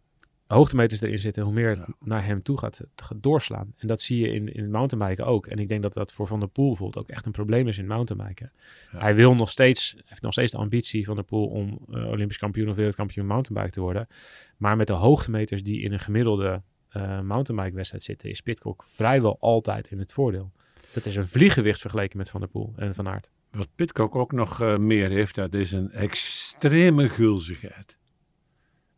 hoogtemeters 0.46 1.00
erin 1.00 1.18
zitten, 1.18 1.42
hoe 1.42 1.52
meer 1.52 1.68
het 1.68 1.84
naar 2.00 2.24
hem 2.24 2.42
toe 2.42 2.58
gaat, 2.58 2.80
doorslaan. 3.16 3.74
En 3.76 3.86
dat 3.86 4.00
zie 4.00 4.20
je 4.20 4.32
in, 4.32 4.54
in 4.54 4.70
mountainbiken 4.70 5.26
ook. 5.26 5.46
En 5.46 5.58
ik 5.58 5.68
denk 5.68 5.82
dat 5.82 5.92
dat 5.92 6.12
voor 6.12 6.26
Van 6.26 6.40
der 6.40 6.48
Poel 6.48 6.68
bijvoorbeeld 6.68 7.04
ook 7.04 7.10
echt 7.10 7.26
een 7.26 7.32
probleem 7.32 7.68
is 7.68 7.78
in 7.78 7.86
mountainbiken. 7.86 8.52
Hij 8.90 9.14
wil 9.14 9.34
nog 9.34 9.50
steeds, 9.50 9.96
heeft 10.04 10.22
nog 10.22 10.32
steeds 10.32 10.52
de 10.52 10.58
ambitie 10.58 11.04
van 11.04 11.14
der 11.14 11.24
Poel 11.24 11.46
om 11.46 11.78
eh, 11.90 12.08
Olympisch 12.08 12.38
kampioen 12.38 12.68
of 12.68 12.76
wereldkampioen 12.76 13.26
mountainbike 13.26 13.74
te 13.74 13.80
worden. 13.80 14.08
Maar 14.56 14.76
met 14.76 14.86
de 14.86 14.92
hoogtemeters 14.92 15.62
die 15.62 15.80
in 15.80 15.92
een 15.92 16.00
gemiddelde 16.00 16.62
eh 16.88 17.20
mountainbike 17.20 17.76
wedstrijd 17.76 18.02
zitten, 18.02 18.30
is 18.30 18.40
Pitcock 18.40 18.84
vrijwel 18.86 19.36
altijd 19.40 19.88
in 19.88 19.98
het 19.98 20.12
voordeel. 20.12 20.52
Dat 20.92 21.06
is 21.06 21.16
een 21.16 21.28
vliegenwicht 21.28 21.80
vergeleken 21.80 22.18
met 22.18 22.30
Van 22.30 22.40
der 22.40 22.48
Poel 22.48 22.72
en 22.76 22.94
Van 22.94 23.08
Aert. 23.08 23.30
Wat 23.50 23.68
Pitcock 23.74 24.14
ook 24.14 24.32
nog 24.32 24.60
eh, 24.60 24.76
meer 24.76 25.10
heeft, 25.10 25.34
dat 25.34 25.54
is 25.54 25.72
een 25.72 25.92
extreme 25.92 27.08
gulzigheid. 27.08 27.98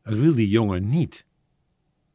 Dat 0.08 0.18
wil 0.18 0.34
die 0.34 0.48
jongen 0.48 0.88
niet. 0.88 1.26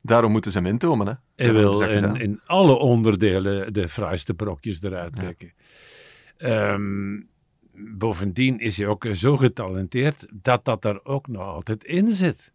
Daarom 0.02 0.32
moeten 0.32 0.52
ze 0.52 0.58
hem 0.58 0.68
intomen, 0.68 1.08
hè? 1.08 1.14
Hij 1.36 1.54
wil 1.54 1.82
in, 1.82 2.42
alle 2.46 2.76
onderdelen 2.76 3.74
de 3.74 3.90
fraaiste 3.90 4.34
brokjes 4.34 4.82
eruit 4.82 5.16
Ja. 5.16 5.22
trekken. 5.22 5.54
Ehm, 6.38 7.22
bovendien 7.98 8.60
is 8.60 8.78
hij 8.78 8.88
ook 8.88 9.06
zo 9.12 9.38
getalenteerd 9.38 10.26
dat 10.34 10.66
dat 10.66 10.86
er 10.86 11.06
ook 11.06 11.28
nog 11.28 11.42
altijd 11.42 11.84
in 11.84 12.12
zit. 12.12 12.54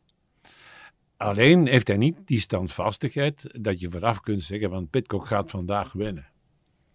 Alleen 1.17 1.67
heeft 1.67 1.89
hij 1.89 1.97
niet 1.97 2.17
die 2.25 2.41
standvastigheid 2.41 3.45
dat 3.61 3.81
je 3.81 3.91
vooraf 3.91 4.21
kunt 4.21 4.43
zeggen 4.43 4.71
van 4.71 4.89
Pitcock 4.89 5.27
gaat 5.27 5.51
vandaag 5.51 5.93
winnen. 5.93 6.27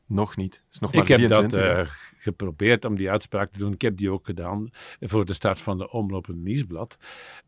Nog 0.07 0.35
niet. 0.35 0.53
Het 0.53 0.73
is 0.73 0.79
nog 0.79 0.93
maar 0.93 1.01
Ik 1.01 1.07
heb 1.07 1.19
dat 1.19 1.49
23, 1.49 1.61
hè. 1.61 1.81
eh, 1.81 1.89
geprobeerd 2.17 2.85
om 2.85 2.95
die 2.95 3.09
uitspraak 3.09 3.51
te 3.51 3.57
doen. 3.57 3.73
Ik 3.73 3.81
heb 3.81 3.97
die 3.97 4.11
ook 4.11 4.25
gedaan 4.25 4.69
voor 4.99 5.25
de 5.25 5.33
start 5.33 5.59
van 5.59 5.77
de 5.77 6.21
het 6.21 6.35
Nieuwsblad. 6.35 6.97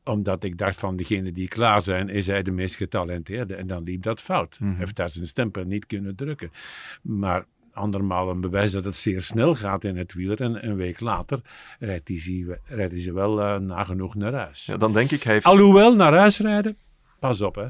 Omdat 0.03 0.43
ik 0.43 0.57
dacht 0.57 0.79
van 0.79 0.95
degene 0.95 1.31
die 1.31 1.47
klaar 1.47 1.81
zijn, 1.81 2.09
is 2.09 2.27
hij 2.27 2.43
de 2.43 2.51
meest 2.51 2.75
getalenteerde. 2.75 3.55
En 3.55 3.67
dan 3.67 3.83
liep 3.83 4.03
dat 4.03 4.21
fout. 4.21 4.57
Hij 4.57 4.75
heeft 4.77 4.95
daar 4.95 5.09
zijn 5.09 5.27
stempel 5.27 5.63
niet 5.63 5.85
kunnen 5.85 6.15
drukken. 6.15 6.51
Maar 7.01 7.45
andermaal 7.75 8.29
een 8.29 8.41
bewijs 8.41 8.71
dat 8.71 8.83
het 8.83 8.95
zeer 8.95 9.21
snel 9.21 9.55
gaat 9.55 9.83
in 9.83 9.97
het 9.97 10.13
wieler. 10.13 10.41
En 10.41 10.67
een 10.67 10.75
week 10.75 11.00
later 11.00 11.39
rijdt 11.79 12.07
hij 12.07 12.19
ze, 12.19 12.59
rijdt 12.63 12.91
hij 12.91 13.01
ze 13.01 13.13
wel 13.13 13.41
eh, 13.41 13.59
nagenoeg 13.59 14.15
naar 14.15 14.33
huis. 14.33 14.65
Ja, 14.65 14.77
dan 14.77 14.93
denk 14.93 15.12
ik, 15.12 15.24
hij 15.24 15.33
heeft... 15.33 15.45
Alhoewel, 15.45 15.95
naar 15.95 16.13
huis 16.13 16.39
rijden, 16.39 16.77
pas 17.19 17.41
op 17.41 17.55
hè. 17.55 17.67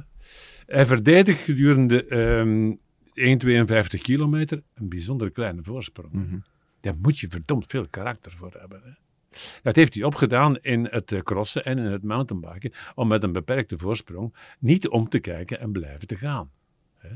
Hij 0.66 0.86
verdedigt 0.86 1.44
gedurende 1.44 2.06
ehm, 2.06 2.74
1,52 3.16 4.02
kilometer, 4.02 4.64
een 4.74 4.90
bijzonder 4.90 5.32
kleine 5.32 5.64
voorsprong. 5.64 6.14
Mhm. 6.14 6.38
Daar 6.82 6.96
moet 7.02 7.20
je 7.20 7.28
verdomd 7.30 7.66
veel 7.68 7.88
karakter 7.90 8.32
voor 8.32 8.54
hebben. 8.60 8.82
Hè? 8.84 8.92
Dat 9.62 9.76
heeft 9.76 9.94
hij 9.94 10.04
opgedaan 10.04 10.58
in 10.58 10.88
het 10.92 11.12
eh, 11.12 11.20
crossen 11.20 11.66
en 11.66 11.78
in 11.78 11.86
het 11.86 12.04
mountainbiken, 12.04 12.72
om 12.96 13.08
met 13.08 13.24
een 13.24 13.32
beperkte 13.32 13.78
voorsprong 13.78 14.36
niet 14.60 14.88
om 14.88 15.10
te 15.10 15.20
kijken 15.20 15.60
en 15.60 15.72
blijven 15.72 16.08
te 16.08 16.16
gaan. 16.16 16.52
hè. 16.98 17.16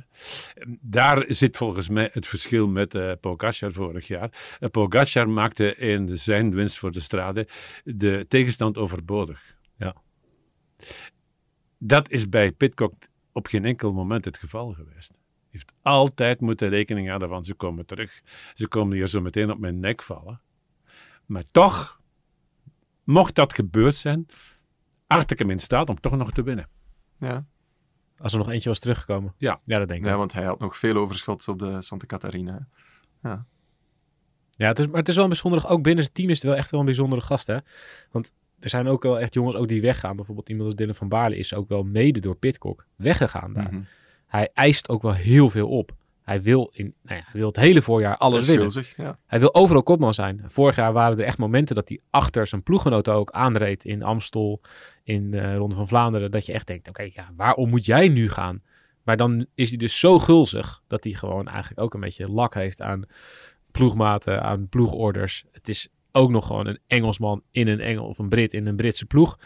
Daar 0.82 1.25
zit 1.27 1.58
volgens 1.58 1.89
mij 1.89 2.10
het 2.13 2.27
verschil 2.27 2.68
met 2.68 3.20
Pogacar 3.20 3.72
vorig 3.72 4.08
jaar. 4.08 4.58
Pogacar 4.72 5.29
maakte 5.29 5.75
in 5.75 6.18
zijn 6.18 6.53
winst 6.53 6.77
voor 6.77 6.91
de 6.91 7.01
strade 7.01 7.48
de 7.84 8.25
tegenstand 8.27 8.77
overbodig. 8.77 9.58
Ja. 9.77 9.96
Dat 11.77 12.10
is 12.10 12.29
bij 12.29 12.51
Pitcock 12.51 12.94
op 13.32 13.48
geen 13.48 13.65
enkel 13.65 13.94
moment 13.94 14.25
het 14.25 14.38
geval 14.38 14.74
geweest. 14.74 15.18
Heeft 15.50 15.74
altijd 15.82 16.41
moeten 16.41 16.70
rekening 16.70 17.08
houden 17.08 17.29
van 17.29 17.46
ze 17.46 17.53
komen 17.53 17.86
terug. 17.86 18.22
Ze 18.53 18.68
komen 18.68 18.96
hier 18.96 19.08
zo 19.08 19.22
meteen 19.22 19.51
op 19.51 19.60
mijn 19.60 19.79
nek 19.79 20.01
vallen. 20.01 20.41
Maar 21.25 21.44
toch, 21.51 22.01
mocht 23.03 23.36
dat 23.36 23.53
gebeurd 23.53 23.96
zijn, 23.96 24.25
acht 25.08 25.32
ik 25.32 25.39
hem 25.39 25.50
in 25.50 25.60
staat 25.60 25.89
om 25.89 26.00
toch 26.00 26.18
nog 26.18 26.32
te 26.32 26.44
winnen. 26.44 26.70
Ja. 27.20 27.46
Als 28.18 28.32
er 28.32 28.38
nog 28.38 28.50
eentje 28.50 28.70
was 28.70 28.79
teruggekomen. 28.79 29.34
Ja. 29.38 29.62
Ja, 29.63 29.77
dat 29.79 29.88
denk 29.88 30.01
ik. 30.01 30.08
ja, 30.08 30.18
want 30.18 30.34
hij 30.34 30.44
had 30.44 30.60
nog 30.60 30.77
veel 30.77 30.96
overschot 30.96 31.48
op 31.48 31.60
de 31.60 31.82
Santa 31.82 32.06
Catarina. 32.06 32.68
hè. 33.22 33.36
Ja, 34.51 34.68
het 34.68 34.79
is, 34.79 34.88
maar 34.88 34.98
het 35.00 35.08
is 35.08 35.15
wel 35.15 35.24
een 35.24 35.29
bijzondere... 35.29 35.68
Ook 35.68 35.84
binnen 35.84 36.03
het 36.03 36.13
team 36.13 36.29
is 36.29 36.41
het 36.41 36.48
wel 36.48 36.56
echt 36.56 36.70
wel 36.70 36.79
een 36.79 36.86
bijzondere 36.86 37.22
gast, 37.22 37.48
hè. 37.48 37.58
Want 38.12 38.34
er 38.60 38.70
zijn 38.70 38.88
ook 38.88 39.03
wel 39.03 39.20
echt 39.20 39.34
jongens 39.34 39.56
ook 39.56 39.68
die 39.68 39.82
weggaan. 39.82 40.15
Bijvoorbeeld 40.15 40.50
iemand 40.50 40.68
als 40.68 40.75
Dylan 40.75 40.96
van 40.96 41.10
Baarle 41.10 41.38
is 41.38 41.53
ook 41.53 41.70
wel 41.70 41.84
mede 41.84 42.20
door 42.20 42.36
Pitcock 42.36 42.86
weggegaan 42.96 43.53
daar. 43.53 43.74
Mhm. 43.74 43.82
Hij 44.29 44.50
eist 44.53 44.89
ook 44.89 45.01
wel 45.01 45.13
heel 45.13 45.50
veel 45.50 45.67
op. 45.69 45.91
Hij 46.21 46.41
wil, 46.41 46.69
in, 46.74 46.93
nou 47.01 47.17
ja, 47.17 47.24
hij 47.25 47.39
wil 47.39 47.48
het 47.48 47.55
hele 47.55 47.81
voorjaar 47.81 48.17
alles 48.17 48.48
winnen. 48.48 48.86
ja. 48.98 49.19
Hij 49.25 49.39
wil 49.39 49.53
overal 49.53 49.83
kopman 49.83 50.13
zijn. 50.13 50.43
Vorig 50.48 50.75
jaar 50.75 50.93
waren 50.93 51.17
er 51.17 51.25
echt 51.25 51.38
momenten 51.38 51.75
dat 51.75 51.89
hij 51.89 52.00
achter 52.09 52.48
zijn 52.48 52.63
ploeggenoten 52.63 53.13
ook 53.13 53.31
aanreed 53.31 53.86
in 53.86 54.03
Amstel, 54.03 54.62
in 55.03 55.31
de 55.31 55.55
Ronde 55.55 55.75
van 55.75 55.88
Vlaanderen. 55.88 56.31
Dat 56.31 56.45
je 56.45 56.53
echt 56.53 56.67
denkt, 56.67 56.88
oké, 56.88 57.09
ja, 57.13 57.31
waarom 57.36 57.69
moet 57.69 57.86
jij 57.86 58.07
nu 58.07 58.29
gaan? 58.29 58.62
Maar 59.03 59.17
dan 59.17 59.45
is 59.55 59.69
hij 59.69 59.77
dus 59.77 60.00
zo 60.00 60.19
gulzig 60.19 60.81
dat 60.88 61.03
hij 61.03 61.13
gewoon 61.13 61.48
eigenlijk 61.48 61.81
ook 61.81 61.93
een 61.93 62.00
beetje 62.00 62.31
lak 62.31 62.53
heeft 62.53 62.81
aan 62.81 63.05
ploegmaten, 63.71 64.43
aan 64.43 64.67
ploegorders. 64.69 65.45
Het 65.51 65.69
is 65.69 65.88
ook 66.12 66.29
nog 66.29 66.45
gewoon 66.48 66.67
een 66.67 66.79
Engelsman 66.88 67.43
in 67.51 67.67
een 67.67 67.79
Engel 67.79 68.05
of 68.05 68.19
een 68.19 68.29
Brit 68.29 68.53
in 68.53 68.65
een 68.65 68.75
Britse 68.75 69.05
ploeg. 69.05 69.39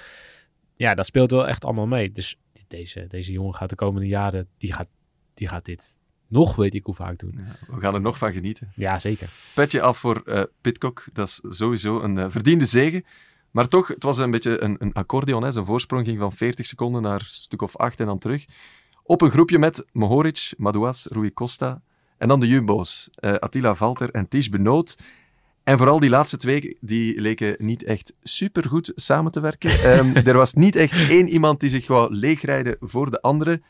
Ja, 0.75 0.96
dat 0.96 1.06
speelt 1.06 1.32
wel 1.32 1.48
echt 1.48 1.66
allemaal 1.66 1.88
mee. 1.88 2.12
Dus 2.12 2.38
deze, 2.77 3.06
deze 3.08 3.32
jongen 3.32 3.56
gaat 3.56 3.70
de 3.70 3.75
komende 3.75 4.08
jaren, 4.08 4.48
die 4.58 4.74
gaat, 4.74 4.88
die 5.34 5.48
gaat 5.48 5.65
dit 5.65 5.98
nog 6.27 6.56
weet 6.56 6.74
ik 6.74 6.86
hoe 6.86 6.96
vaak 6.96 7.20
doen. 7.20 7.34
Ja, 7.38 7.75
We 7.75 7.80
gaan 7.82 7.94
er 7.94 8.01
nog 8.01 8.18
van 8.18 8.32
genieten. 8.34 8.72
Ja, 8.75 9.00
zeker. 9.00 9.30
Petje 9.53 9.82
af 9.82 9.98
voor 9.98 10.22
eh 10.25 10.44
Pitcock. 10.62 11.06
Dat 11.13 11.27
is 11.27 11.42
sowieso 11.58 12.01
een 12.01 12.18
eh, 12.18 12.25
verdiende 12.30 12.65
zege. 12.65 13.03
Maar 13.51 13.68
toch, 13.68 13.88
het 13.88 14.03
was 14.03 14.18
een 14.18 14.32
beetje 14.32 14.62
een, 14.63 14.75
een 14.80 14.94
accordeon. 14.94 15.44
Hè. 15.44 15.51
Zijn 15.51 15.65
voorsprong 15.65 16.06
ging 16.06 16.20
van 16.20 16.32
40 16.34 16.65
seconden 16.65 17.01
naar 17.01 17.20
een 17.20 17.25
stuk 17.25 17.62
of 17.62 17.77
8 17.77 18.00
en 18.00 18.06
dan 18.06 18.20
terug. 18.20 18.46
Op 19.03 19.22
een 19.22 19.32
groepje 19.32 19.60
met 19.60 19.86
Mohoric, 19.92 20.53
Madouas, 20.58 21.08
Rui 21.12 21.34
Costa. 21.34 21.82
En 22.18 22.27
dan 22.27 22.39
de 22.39 22.48
Jumbo's. 22.48 23.10
eh, 23.15 23.34
Attila 23.34 23.75
Valter 23.75 24.10
en 24.12 24.27
Ties 24.27 24.50
Benoot. 24.50 24.98
En 25.63 25.77
vooral 25.77 26.00
die 26.00 26.10
laatste 26.10 26.38
twee, 26.38 26.77
die 26.82 27.22
leken 27.22 27.55
niet 27.58 27.84
echt 27.84 28.13
supergoed 28.24 28.91
samen 28.96 29.32
te 29.32 29.39
werken. 29.39 29.70
Ehm, 29.70 30.15
er 30.27 30.38
was 30.38 30.53
niet 30.53 30.75
echt 30.75 31.10
één 31.10 31.27
iemand 31.27 31.60
die 31.60 31.70
zich 31.70 31.88
wou 31.88 32.13
leegrijden 32.15 32.77
voor 32.79 33.12
de 33.12 33.22
andere. 33.22 33.62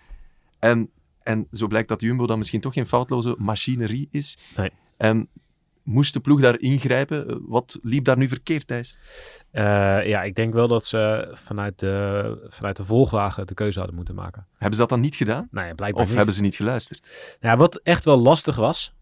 En, 0.59 0.89
en 1.23 1.47
zo 1.51 1.67
blijkt 1.67 1.89
dat 1.89 2.01
Jumbo 2.01 2.27
dan 2.27 2.37
misschien 2.37 2.61
toch 2.61 2.73
geen 2.73 2.87
foutloze 2.87 3.35
machinerie 3.37 4.07
is. 4.11 4.37
Nee. 4.55 4.69
En 4.97 5.29
moest 5.83 6.13
de 6.13 6.19
ploeg 6.19 6.41
daar 6.41 6.59
ingrijpen? 6.59 7.41
Wat 7.47 7.79
liep 7.81 8.05
daar 8.05 8.17
nu 8.17 8.27
verkeerd, 8.27 8.67
Thijs? 8.67 8.97
Eh, 9.51 9.63
ja, 10.07 10.23
ik 10.23 10.35
denk 10.35 10.53
wel 10.53 10.67
dat 10.67 10.85
ze 10.85 11.31
vanuit 11.33 11.79
de, 11.79 12.47
vanuit 12.49 12.77
de 12.77 12.85
volgwagen 12.85 13.47
de 13.47 13.53
keuze 13.53 13.77
hadden 13.77 13.95
moeten 13.97 14.15
maken. 14.15 14.47
Hebben 14.51 14.73
ze 14.73 14.79
dat 14.79 14.89
dan 14.89 14.99
niet 14.99 15.15
gedaan? 15.15 15.47
Ja, 15.51 15.73
blijkbaar 15.73 16.01
Of 16.01 16.07
niet. 16.07 16.15
hebben 16.15 16.35
ze 16.35 16.41
niet 16.41 16.55
geluisterd? 16.55 17.37
Ja, 17.39 17.57
wat 17.57 17.75
echt 17.75 18.05
wel 18.05 18.17
lastig 18.17 18.55
was, 18.55 18.93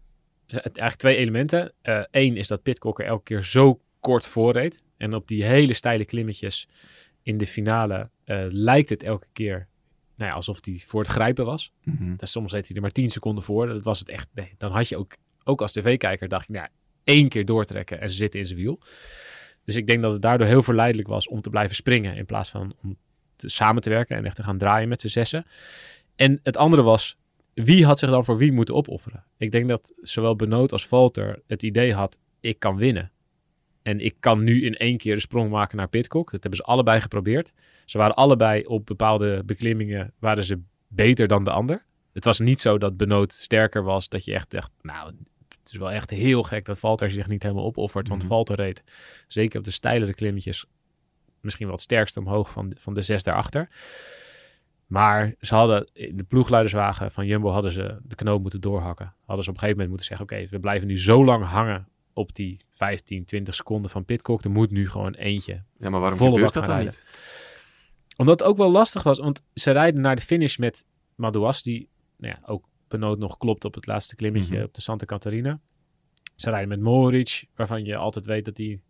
eigenlijk 0.60 0.96
twee 0.96 1.16
elementen. 1.16 1.72
Eén 2.10 2.36
is 2.36 2.46
dat 2.46 2.62
Pitcock 2.62 3.00
er 3.00 3.06
elke 3.06 3.22
keer 3.22 3.42
zo 3.42 3.80
kort 4.00 4.26
voor 4.26 4.52
reed. 4.52 4.82
En 4.96 5.14
op 5.14 5.28
die 5.28 5.44
hele 5.44 5.72
steile 5.72 6.04
klimmetjes 6.04 6.68
in 7.22 7.38
de 7.38 7.46
finale 7.46 8.10
eh, 8.24 8.44
lijkt 8.48 8.88
het 8.88 9.02
elke 9.02 9.26
keer 9.32 9.68
nou 10.16 10.30
ja, 10.30 10.36
alsof 10.36 10.58
hij 10.64 10.82
voor 10.86 11.00
het 11.00 11.10
grijpen 11.10 11.44
was. 11.44 11.72
Mhm. 11.84 12.16
Dus 12.16 12.30
soms 12.30 12.52
reed 12.52 12.66
hij 12.66 12.76
er 12.76 12.82
maar 12.82 12.90
10 12.90 13.10
seconden 13.10 13.44
voor. 13.44 13.66
Dat 13.66 13.84
was 13.84 13.98
het 13.98 14.08
echt. 14.08 14.28
Nee, 14.34 14.54
dan 14.58 14.72
had 14.72 14.88
je 14.88 14.96
ook, 14.96 15.16
ook 15.44 15.60
als 15.60 15.72
tv-kijker, 15.72 16.28
dacht 16.28 16.46
je, 16.46 16.52
nou, 16.52 16.68
één 17.04 17.28
keer 17.28 17.44
doortrekken 17.44 18.00
en 18.00 18.10
ze 18.10 18.16
zitten 18.16 18.40
in 18.40 18.46
zijn 18.46 18.58
wiel. 18.58 18.80
Dus 19.64 19.76
ik 19.76 19.86
denk 19.86 20.02
dat 20.02 20.12
het 20.12 20.22
daardoor 20.22 20.46
heel 20.46 20.62
verleidelijk 20.62 21.08
was 21.08 21.28
om 21.28 21.40
te 21.40 21.50
blijven 21.50 21.76
springen 21.76 22.16
in 22.16 22.26
plaats 22.26 22.50
van 22.50 22.74
om 22.82 22.96
te, 23.36 23.48
samen 23.48 23.82
te 23.82 23.90
werken 23.90 24.16
en 24.16 24.24
echt 24.24 24.36
te 24.36 24.42
gaan 24.42 24.58
draaien 24.58 24.88
met 24.88 25.00
z'n 25.00 25.08
zessen. 25.08 25.46
En 26.16 26.40
het 26.42 26.56
andere 26.56 26.82
was, 26.82 27.16
wie 27.54 27.84
had 27.86 27.98
zich 27.98 28.10
dan 28.10 28.24
voor 28.24 28.36
wie 28.36 28.52
moeten 28.52 28.74
opofferen? 28.74 29.24
Ik 29.36 29.52
denk 29.52 29.68
dat 29.68 29.92
zowel 29.96 30.36
Benoot 30.36 30.72
als 30.72 30.86
Valter 30.86 31.42
het 31.46 31.62
idee 31.62 31.94
had, 31.94 32.18
ik 32.40 32.58
kan 32.58 32.76
winnen. 32.76 33.12
En 33.82 34.00
ik 34.00 34.16
kan 34.20 34.44
nu 34.44 34.64
in 34.64 34.76
één 34.76 34.96
keer 34.96 35.14
de 35.14 35.20
sprong 35.20 35.50
maken 35.50 35.76
naar 35.76 35.88
Pitcock. 35.88 36.30
Dat 36.30 36.42
hebben 36.42 36.60
ze 36.60 36.64
allebei 36.64 37.00
geprobeerd. 37.00 37.52
Ze 37.84 37.98
waren 37.98 38.14
allebei 38.14 38.64
op 38.64 38.86
bepaalde 38.86 39.42
beklimmingen 39.44 40.12
waren 40.18 40.44
ze 40.44 40.60
beter 40.88 41.28
dan 41.28 41.44
de 41.44 41.50
ander. 41.50 41.84
Het 42.12 42.24
was 42.24 42.38
niet 42.40 42.60
zo 42.60 42.78
dat 42.78 42.96
Benoot 42.96 43.32
sterker 43.32 43.82
was, 43.82 44.08
dat 44.08 44.24
je 44.24 44.34
echt 44.34 44.50
dacht, 44.50 44.70
nou, 44.82 45.14
het 45.62 45.72
is 45.72 45.78
wel 45.78 45.90
echt 45.90 46.10
heel 46.10 46.42
gek 46.42 46.64
dat 46.64 46.78
Valter 46.78 47.10
zich 47.10 47.28
niet 47.28 47.42
helemaal 47.42 47.64
opoffert. 47.64 48.08
Want 48.08 48.20
Mhm. 48.20 48.30
Valter 48.30 48.56
reed, 48.56 48.82
zeker 49.28 49.58
op 49.58 49.64
de 49.64 49.70
steilere 49.70 50.14
klimmetjes, 50.14 50.64
misschien 51.40 51.66
wel 51.66 51.74
het 51.74 51.84
sterkste 51.84 52.20
omhoog 52.20 52.50
van, 52.50 52.72
van 52.78 52.94
de 52.94 53.02
zes 53.02 53.22
daarachter. 53.22 53.68
Maar 54.92 55.34
ze 55.40 55.54
hadden 55.54 55.90
in 55.92 56.16
de 56.16 56.22
ploegleiderswagen 56.22 57.12
van 57.12 57.26
Jumbo 57.26 57.50
hadden 57.50 57.72
ze 57.72 57.98
de 58.02 58.14
knoop 58.14 58.40
moeten 58.42 58.60
doorhakken. 58.60 59.14
Hadden 59.24 59.44
ze 59.44 59.50
op 59.50 59.56
een 59.56 59.62
gegeven 59.62 59.70
moment 59.70 59.88
moeten 59.88 60.06
zeggen: 60.06 60.26
Oké, 60.26 60.48
we 60.50 60.60
blijven 60.60 60.88
nu 60.88 60.98
zo 60.98 61.24
lang 61.24 61.44
hangen 61.44 61.88
op 62.12 62.34
die 62.34 62.60
15, 62.70 63.24
20 63.24 63.54
seconden 63.54 63.90
van 63.90 64.04
Pitcock. 64.04 64.44
Er 64.44 64.50
moet 64.50 64.70
nu 64.70 64.88
gewoon 64.88 65.14
eentje. 65.14 65.62
Ja, 65.78 65.90
maar 65.90 66.00
waarom 66.00 66.18
gebeurt 66.18 66.52
dat 66.52 66.64
dan 66.64 66.80
niet? 66.80 67.06
Omdat 68.16 68.38
het 68.38 68.48
ook 68.48 68.56
wel 68.56 68.70
lastig 68.70 69.02
was, 69.02 69.18
want 69.18 69.42
ze 69.54 69.70
rijden 69.70 70.00
naar 70.00 70.16
de 70.16 70.22
finish 70.22 70.56
met 70.56 70.84
Madouas, 71.14 71.62
die 71.62 71.88
nou 72.16 72.34
ja, 72.34 72.48
ook 72.48 72.68
benoot 72.88 73.18
nog 73.18 73.38
klopt 73.38 73.64
op 73.64 73.74
het 73.74 73.86
laatste 73.86 74.16
klimmetje 74.16 74.54
Mhm. 74.56 74.64
op 74.64 74.74
de 74.74 74.80
Santa 74.80 75.04
Catarina. 75.04 75.60
Ze 76.34 76.50
rijden 76.50 76.68
met 76.68 76.80
Mohoric, 76.80 77.44
waarvan 77.54 77.84
je 77.84 77.96
altijd 77.96 78.26
weet 78.26 78.44
dat 78.44 78.56
hij 78.56 78.80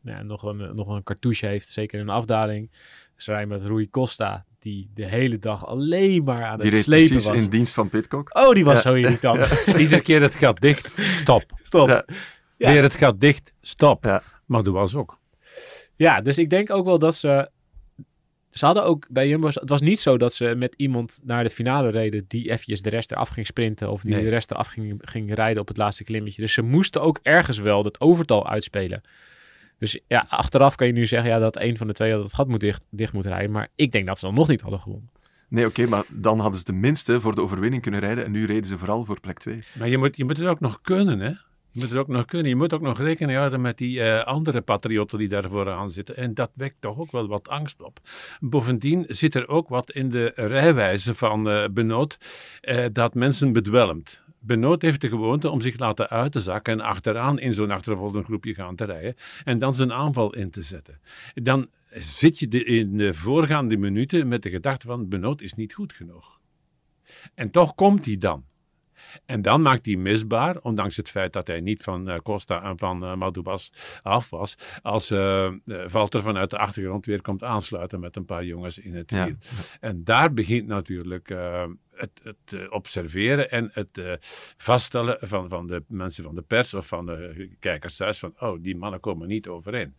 nou 0.00 0.16
ja, 0.16 0.22
nog, 0.22 0.42
een, 0.42 0.74
nog 0.74 0.88
een 0.88 1.02
cartouche 1.02 1.46
heeft, 1.46 1.68
zeker 1.68 2.00
in 2.00 2.08
een 2.08 2.14
afdaling. 2.14 2.70
Ze 3.16 3.30
rijden 3.30 3.48
met 3.48 3.62
Rui 3.62 3.90
Costa, 3.90 4.44
die 4.62 4.90
de 4.94 5.04
hele 5.06 5.38
dag 5.38 5.66
alleen 5.66 6.24
maar 6.24 6.42
aan 6.44 6.58
Die 6.60 6.70
het 6.70 6.82
slepen 6.82 7.08
precies 7.08 7.28
was. 7.28 7.40
in 7.42 7.48
dienst 7.50 7.74
van 7.74 7.88
Pitcock. 7.88 8.30
Oh, 8.38 8.54
die 8.54 8.64
was 8.64 8.74
Ja. 8.74 8.80
zo 8.80 8.94
irritant. 8.94 9.64
Iedere 9.78 10.00
keer 10.02 10.22
het 10.22 10.34
gat 10.34 10.60
dicht, 10.60 10.88
stop. 10.98 11.42
Stop. 11.62 11.88
Ja. 11.88 12.04
Ja. 12.56 12.72
Weer 12.72 12.82
het 12.82 12.96
gat 12.96 13.20
dicht, 13.20 13.52
stop. 13.60 14.04
Ja. 14.04 14.22
Maar 14.46 14.62
dat 14.62 14.72
was 14.72 14.94
ook. 14.94 15.18
Ja, 15.96 16.20
dus 16.20 16.38
ik 16.38 16.50
denk 16.50 16.70
ook 16.70 16.84
wel 16.84 16.98
dat 16.98 17.14
ze. 17.14 17.50
Ze 18.50 18.64
hadden 18.64 18.84
ook 18.84 19.06
bij 19.10 19.28
Jumbo. 19.28 19.46
Het 19.46 19.68
was 19.68 19.80
niet 19.80 20.00
zo 20.00 20.16
dat 20.18 20.34
ze 20.34 20.54
met 20.56 20.74
iemand 20.76 21.18
naar 21.22 21.42
de 21.44 21.50
finale 21.50 21.90
reden. 21.90 22.24
die 22.28 22.50
eventjes 22.50 22.82
de 22.82 22.90
rest 22.90 23.10
eraf 23.12 23.28
ging 23.28 23.46
sprinten. 23.46 23.90
of 23.90 24.02
die 24.02 24.14
Nee. 24.14 24.22
de 24.22 24.28
rest 24.28 24.50
eraf 24.50 24.66
ging, 24.68 24.98
ging 25.04 25.34
rijden 25.34 25.60
op 25.62 25.68
het 25.68 25.76
laatste 25.76 26.04
klimmetje. 26.04 26.42
Dus 26.42 26.52
ze 26.52 26.62
moesten 26.62 27.02
ook 27.02 27.18
ergens 27.22 27.58
wel 27.58 27.84
het 27.84 28.00
overtal 28.00 28.48
uitspelen. 28.48 29.02
Dus 29.82 30.00
ja, 30.06 30.26
achteraf 30.28 30.74
kan 30.74 30.86
je 30.86 30.92
nu 30.92 31.06
zeggen 31.06 31.30
ja, 31.30 31.38
dat 31.38 31.56
een 31.56 31.76
van 31.76 31.86
de 31.86 31.92
twee 31.92 32.12
had 32.12 32.22
het 32.22 32.32
gat 32.32 32.48
moet 32.48 32.60
dicht, 32.60 32.82
dicht 32.90 33.12
moet 33.12 33.26
rijden. 33.26 33.50
Maar 33.50 33.68
ik 33.74 33.92
denk 33.92 34.06
dat 34.06 34.18
ze 34.18 34.24
dan 34.24 34.34
nog 34.34 34.48
niet 34.48 34.60
hadden 34.60 34.80
gewonnen. 34.80 35.10
Nee, 35.48 35.66
oké, 35.66 35.86
maar 35.86 36.04
dan 36.08 36.38
hadden 36.38 36.58
ze 36.58 36.64
tenminste 36.64 37.20
voor 37.20 37.34
de 37.34 37.40
overwinning 37.40 37.82
kunnen 37.82 38.00
rijden. 38.00 38.24
En 38.24 38.30
nu 38.30 38.46
reden 38.46 38.64
ze 38.64 38.78
vooral 38.78 39.04
voor 39.04 39.20
plek 39.20 39.38
2. 39.38 39.62
Maar 39.78 39.88
je 39.88 39.98
moet, 39.98 40.16
je 40.16 40.24
moet 40.24 40.36
het 40.36 40.46
ook 40.46 40.60
nog 40.60 40.80
kunnen, 40.82 41.20
hè? 41.20 41.28
Je 41.28 41.80
moet 41.80 41.88
het 41.88 41.98
ook 41.98 42.08
nog 42.08 42.24
kunnen. 42.24 42.48
Je 42.48 42.56
moet 42.56 42.72
ook 42.72 42.80
nog 42.80 42.98
rekening 42.98 43.38
houden 43.38 43.60
met 43.60 43.78
die 43.78 44.02
eh, 44.02 44.24
andere 44.24 44.60
patriotten 44.60 45.18
die 45.18 45.28
daar 45.28 45.50
vooraan 45.50 45.90
zitten. 45.90 46.16
En 46.16 46.34
dat 46.34 46.50
wekt 46.54 46.76
toch 46.80 46.98
ook 46.98 47.10
wel 47.10 47.26
wat 47.26 47.48
angst 47.48 47.82
op. 47.82 48.00
Bovendien 48.40 49.04
zit 49.08 49.34
er 49.34 49.48
ook 49.48 49.68
wat 49.68 49.90
in 49.90 50.08
de 50.08 50.32
rijwijze 50.34 51.14
van 51.14 51.50
eh 51.50 51.68
Benoot 51.70 52.18
eh, 52.60 52.84
dat 52.92 53.14
mensen 53.14 53.52
bedwelmt. 53.52 54.22
Benoot 54.44 54.82
heeft 54.82 55.00
de 55.00 55.08
gewoonte 55.08 55.50
om 55.50 55.60
zich 55.60 55.78
laten 55.78 56.08
uit 56.08 56.32
te 56.32 56.40
zakken 56.40 56.72
en 56.72 56.80
achteraan 56.80 57.38
in 57.38 57.52
zo'n 57.52 57.70
achtervolgend 57.70 58.24
groepje 58.24 58.54
gaan 58.54 58.76
te 58.76 58.84
rijden. 58.84 59.14
En 59.44 59.58
dan 59.58 59.74
zijn 59.74 59.92
aanval 59.92 60.34
in 60.34 60.50
te 60.50 60.62
zetten. 60.62 61.00
Dan 61.34 61.68
zit 61.90 62.38
je 62.38 62.64
in 62.64 62.96
de 62.96 63.14
voorgaande 63.14 63.76
minuten 63.76 64.28
met 64.28 64.42
de 64.42 64.50
gedachte 64.50 64.86
van 64.86 65.08
Benoot 65.08 65.40
is 65.40 65.54
niet 65.54 65.74
goed 65.74 65.92
genoeg. 65.92 66.40
En 67.34 67.50
toch 67.50 67.74
komt 67.74 68.06
hij 68.06 68.18
dan. 68.18 68.44
En 69.26 69.42
dan 69.42 69.62
maakt 69.62 69.86
hij 69.86 69.96
misbaar, 69.96 70.58
ondanks 70.62 70.96
het 70.96 71.10
feit 71.10 71.32
dat 71.32 71.46
hij 71.46 71.60
niet 71.60 71.82
van 71.82 72.08
eh, 72.08 72.18
Costa 72.18 72.62
en 72.62 72.78
van 72.78 73.04
uh, 73.04 73.14
Madubas 73.14 73.72
af 74.02 74.30
was, 74.30 74.56
als 74.82 75.10
uh, 75.10 75.52
Valter 75.66 76.22
vanuit 76.22 76.50
de 76.50 76.58
achtergrond 76.58 77.06
weer 77.06 77.22
komt 77.22 77.42
aansluiten 77.42 78.00
met 78.00 78.16
een 78.16 78.24
paar 78.24 78.44
jongens 78.44 78.78
in 78.78 78.94
het 78.94 79.10
Ja. 79.10 79.36
En 79.80 80.04
daar 80.04 80.34
begint 80.34 80.66
natuurlijk 80.66 81.30
eh, 81.30 81.64
het, 81.94 82.20
het 82.22 82.60
eh, 82.60 82.66
observeren 82.70 83.50
en 83.50 83.70
het 83.72 83.98
eh, 83.98 84.12
vaststellen 84.56 85.16
van, 85.20 85.48
van 85.48 85.66
de 85.66 85.84
mensen 85.88 86.24
van 86.24 86.34
de 86.34 86.42
pers 86.42 86.74
of 86.74 86.86
van 86.86 87.06
de 87.06 87.50
kijkers 87.58 87.96
thuis 87.96 88.18
van, 88.18 88.34
oh, 88.38 88.62
die 88.62 88.76
mannen 88.76 89.00
komen 89.00 89.28
niet 89.28 89.48
overeen. 89.48 89.94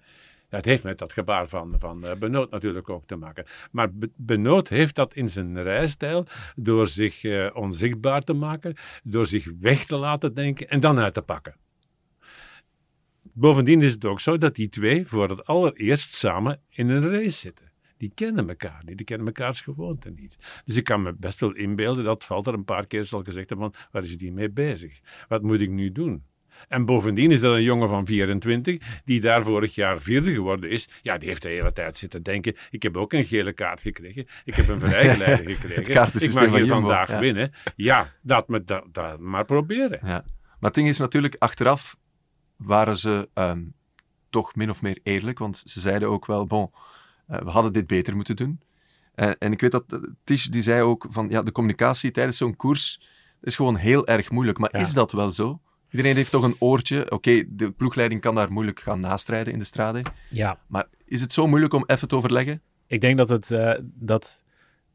Dat 0.54 0.66
heeft 0.66 0.84
met 0.84 0.98
dat 0.98 1.14
gebaar 1.14 1.48
van, 1.48 1.76
van 1.80 2.08
eh, 2.08 2.16
Benoot 2.16 2.52
natuurlijk 2.52 2.90
ook 2.90 3.06
te 3.08 3.16
maken. 3.16 3.46
Maar 3.72 3.94
Be- 3.94 4.12
Benoot 4.16 4.70
heeft 4.70 4.96
dat 4.96 5.14
in 5.14 5.30
zijn 5.30 5.64
rijstijl 5.64 6.26
door 6.56 6.88
zich 6.88 7.24
eh, 7.24 7.50
onzichtbaar 7.54 8.22
te 8.22 8.34
maken, 8.34 8.76
door 9.04 9.26
zich 9.26 9.52
weg 9.60 9.86
te 9.86 9.96
laten 9.96 10.34
denken 10.34 10.70
en 10.70 10.80
dan 10.80 11.00
uit 11.00 11.14
te 11.14 11.22
pakken. 11.22 11.56
Bovendien 13.22 13.82
is 13.82 13.94
het 13.94 14.06
ook 14.06 14.20
zo 14.20 14.38
dat 14.38 14.56
die 14.56 14.70
twee 14.70 15.08
voor 15.08 15.30
het 15.30 15.46
allereerst 15.46 16.14
samen 16.14 16.62
in 16.70 16.90
een 16.90 17.10
race 17.10 17.38
zitten. 17.38 17.72
Die 17.98 18.12
kennen 18.16 18.50
elkaar 18.50 18.82
niet, 18.86 18.98
die 18.98 19.06
kennen 19.06 19.26
mekaars 19.26 19.62
gewoonten 19.62 20.16
niet. 20.16 20.38
Dus 20.66 20.76
ik 20.78 20.84
kan 20.84 21.02
me 21.02 21.14
best 21.14 21.40
wel 21.40 21.54
inbeelden 21.54 22.04
dat 22.04 22.24
Valter 22.24 22.54
een 22.54 22.66
paar 22.66 22.88
keer 22.88 23.04
zal 23.04 23.24
gezegd 23.24 23.50
hebben 23.50 23.72
van, 23.72 23.82
waar 23.92 24.04
is 24.04 24.18
die 24.18 24.34
mee 24.34 24.50
bezig? 24.50 25.00
Wat 25.28 25.42
moet 25.42 25.62
ik 25.62 25.70
nu 25.70 25.92
doen? 25.92 26.24
En 26.68 26.86
bovendien 26.86 27.32
is 27.32 27.40
dat 27.42 27.54
een 27.54 27.64
jongen 27.64 27.90
van 27.90 28.06
24 28.06 29.02
die 29.06 29.20
daar 29.22 29.44
vorig 29.44 29.76
jaar 29.76 30.02
vierde 30.02 30.34
geworden 30.34 30.70
is. 30.70 30.90
Ja, 31.02 31.18
die 31.18 31.28
heeft 31.30 31.42
de 31.42 31.50
hele 31.50 31.74
tijd 31.74 31.98
zitten 31.98 32.24
denken, 32.24 32.56
ik 32.70 32.84
heb 32.84 32.98
ook 32.98 33.14
een 33.14 33.26
gele 33.26 33.54
kaart 33.54 33.82
gekregen. 33.82 34.28
Ik 34.46 34.54
heb 34.56 34.68
een 34.68 34.80
vrijgeleide 34.90 35.52
gekregen. 35.54 35.84
kaartensysteem 35.84 36.44
ik 36.44 36.50
mag 36.50 36.60
hier 36.60 36.68
vandaag 36.68 37.08
ja. 37.08 37.20
winnen. 37.20 37.54
Ja, 37.76 38.14
dat, 38.22 38.48
me, 38.48 38.64
dat, 38.64 38.84
dat 38.92 39.20
maar 39.20 39.46
proberen. 39.46 40.00
Ja. 40.02 40.24
Maar 40.60 40.72
het 40.72 40.74
ding 40.74 40.88
is 40.88 40.98
natuurlijk, 40.98 41.36
achteraf 41.40 41.98
waren 42.56 42.98
ze 42.98 43.30
ehm, 43.34 43.62
toch 44.30 44.56
min 44.56 44.70
of 44.70 44.82
meer 44.82 45.00
eerlijk, 45.04 45.40
want 45.40 45.64
ze 45.66 45.80
zeiden 45.80 46.10
ook 46.10 46.26
wel, 46.26 46.46
bon, 46.46 46.72
eh, 47.28 47.42
we 47.42 47.50
hadden 47.50 47.74
dit 47.74 47.88
beter 47.88 48.16
moeten 48.16 48.36
doen. 48.36 48.62
En, 49.16 49.38
en 49.38 49.52
ik 49.52 49.62
weet 49.62 49.72
dat 49.72 49.84
eh, 49.94 50.00
Tish, 50.24 50.46
die 50.46 50.62
zei 50.62 50.82
ook 50.82 51.06
van, 51.10 51.30
ja, 51.30 51.42
de 51.42 51.52
communicatie 51.52 52.12
tijdens 52.12 52.38
zo'n 52.38 52.56
koers 52.56 53.02
is 53.42 53.56
gewoon 53.56 53.76
heel 53.76 54.08
erg 54.08 54.32
moeilijk. 54.32 54.58
Maar 54.58 54.70
Ja. 54.74 54.80
is 54.80 54.94
dat 54.94 55.12
wel 55.12 55.32
zo? 55.32 55.62
Iedereen 55.94 56.16
heeft 56.16 56.32
toch 56.32 56.44
een 56.44 56.56
oortje. 56.60 57.12
Oké, 57.12 57.44
de 57.48 57.72
ploegleiding 57.72 58.22
kan 58.22 58.36
daar 58.36 58.52
moeilijk 58.52 58.80
gaan 58.80 59.00
nastrijden 59.00 59.54
in 59.54 59.60
de 59.60 59.66
strade. 59.66 60.02
Ja, 60.30 60.60
Maar 60.68 60.86
is 61.06 61.22
het 61.22 61.34
zo 61.34 61.48
moeilijk 61.48 61.74
om 61.74 61.84
even 61.86 62.08
te 62.08 62.16
overleggen? 62.16 62.62
ik 62.88 63.02
denk 63.02 63.18
dat 63.18 63.30
het, 63.30 63.52
eh, 63.52 63.74
dat 63.82 64.44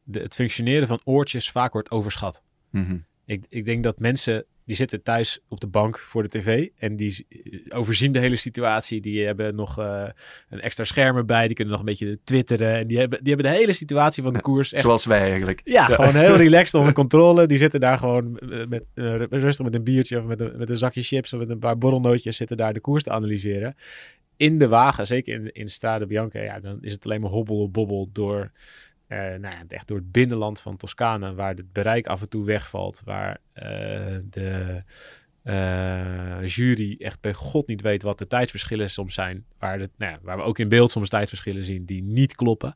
de, 0.03 0.21
het 0.21 0.35
functioneren 0.35 0.89
van 0.89 1.01
oortjes 1.05 1.51
vaak 1.51 1.73
wordt 1.73 1.91
overschat. 1.91 2.43
Mhm. 2.71 2.99
Ik, 3.25 3.45
ik 3.49 3.65
denk 3.65 3.83
dat 3.83 3.99
mensen 3.99 4.45
die 4.69 4.77
zitten 4.77 5.03
thuis 5.03 5.39
op 5.49 5.61
de 5.61 5.67
bank 5.67 5.99
voor 5.99 6.23
de 6.23 6.29
tv 6.29 6.69
en 6.79 6.97
die 6.97 7.27
eh, 7.29 7.79
overzien 7.79 8.13
de 8.13 8.19
hele 8.19 8.37
situatie. 8.37 9.01
Die 9.01 9.27
hebben 9.27 9.55
nog 9.55 9.79
eh, 9.79 10.05
een 10.49 10.61
extra 10.61 10.85
scherm 10.85 11.17
erbij, 11.17 11.47
die 11.47 11.57
kunnen 11.57 11.73
nog 11.73 11.83
een 11.83 11.89
beetje 11.89 12.19
twitteren. 12.25 12.75
En 12.75 12.87
die 12.87 12.99
hebben, 12.99 13.19
die 13.25 13.35
hebben 13.35 13.53
de 13.53 13.59
hele 13.59 13.73
situatie 13.73 14.23
van 14.23 14.33
de 14.33 14.41
koers 14.41 14.73
echt 14.73 14.83
Zoals 14.83 15.05
wij 15.05 15.21
eigenlijk. 15.21 15.61
Ja, 15.65 15.85
gewoon 15.87 16.15
heel 16.15 16.37
relaxed 16.37 16.75
onder 16.81 16.93
controle. 17.03 17.47
Die 17.47 17.59
zitten 17.59 17.81
daar 17.81 17.99
gewoon 17.99 18.39
eh, 18.39 18.67
met, 18.67 18.85
rustig 19.31 19.65
met 19.65 19.75
een 19.75 19.85
biertje 19.85 20.19
of 20.19 20.25
met 20.25 20.41
een, 20.41 20.57
met 20.57 20.69
een 20.69 20.79
zakje 20.79 21.03
chips 21.03 21.33
of 21.33 21.39
met 21.39 21.51
een 21.51 21.59
paar 21.59 21.79
borrelnootjes 21.79 22.37
zitten 22.37 22.57
daar 22.57 22.73
de 22.73 22.81
koers 22.81 23.03
te 23.03 23.11
analyseren. 23.11 23.77
In 24.37 24.59
de 24.59 24.69
wagen, 24.69 25.07
zeker 25.07 25.35
in, 25.35 25.53
in 25.53 25.69
Strade 25.69 26.07
Bianca, 26.07 26.43
ja, 26.43 26.59
dan 26.59 26.79
is 26.81 26.93
het 26.93 27.05
alleen 27.05 27.21
maar 27.21 27.31
hobbel 27.31 27.71
bobbel 27.71 28.11
door, 28.13 28.51
eh, 29.09 29.19
nou 29.19 29.55
ja, 29.55 29.65
echt 29.69 29.89
door 29.89 29.97
het 29.97 30.13
binnenland 30.13 30.61
van 30.61 30.77
Toscane, 30.77 31.35
waar 31.35 31.55
het 31.55 31.73
bereik 31.73 32.07
af 32.07 32.21
en 32.21 32.29
toe 32.29 32.45
wegvalt, 32.45 33.03
waar 33.05 33.41
eh, 33.53 34.17
de 34.25 34.83
eh, 35.43 36.47
jury 36.47 36.97
echt 36.99 37.21
bij 37.21 37.33
god 37.33 37.67
niet 37.67 37.81
weet 37.81 38.03
wat 38.03 38.19
de 38.19 38.27
tijdsverschillen 38.27 38.91
soms 38.91 39.15
zijn, 39.15 39.45
waar, 39.59 39.79
het, 39.79 39.91
nou 39.97 40.13
ja, 40.13 40.19
waar 40.23 40.37
we 40.37 40.43
ook 40.43 40.59
in 40.59 40.69
beeld 40.69 40.91
soms 40.91 41.09
tijdsverschillen 41.09 41.65
zien 41.65 41.85
die 41.85 42.03
niet 42.03 42.35
kloppen. 42.35 42.75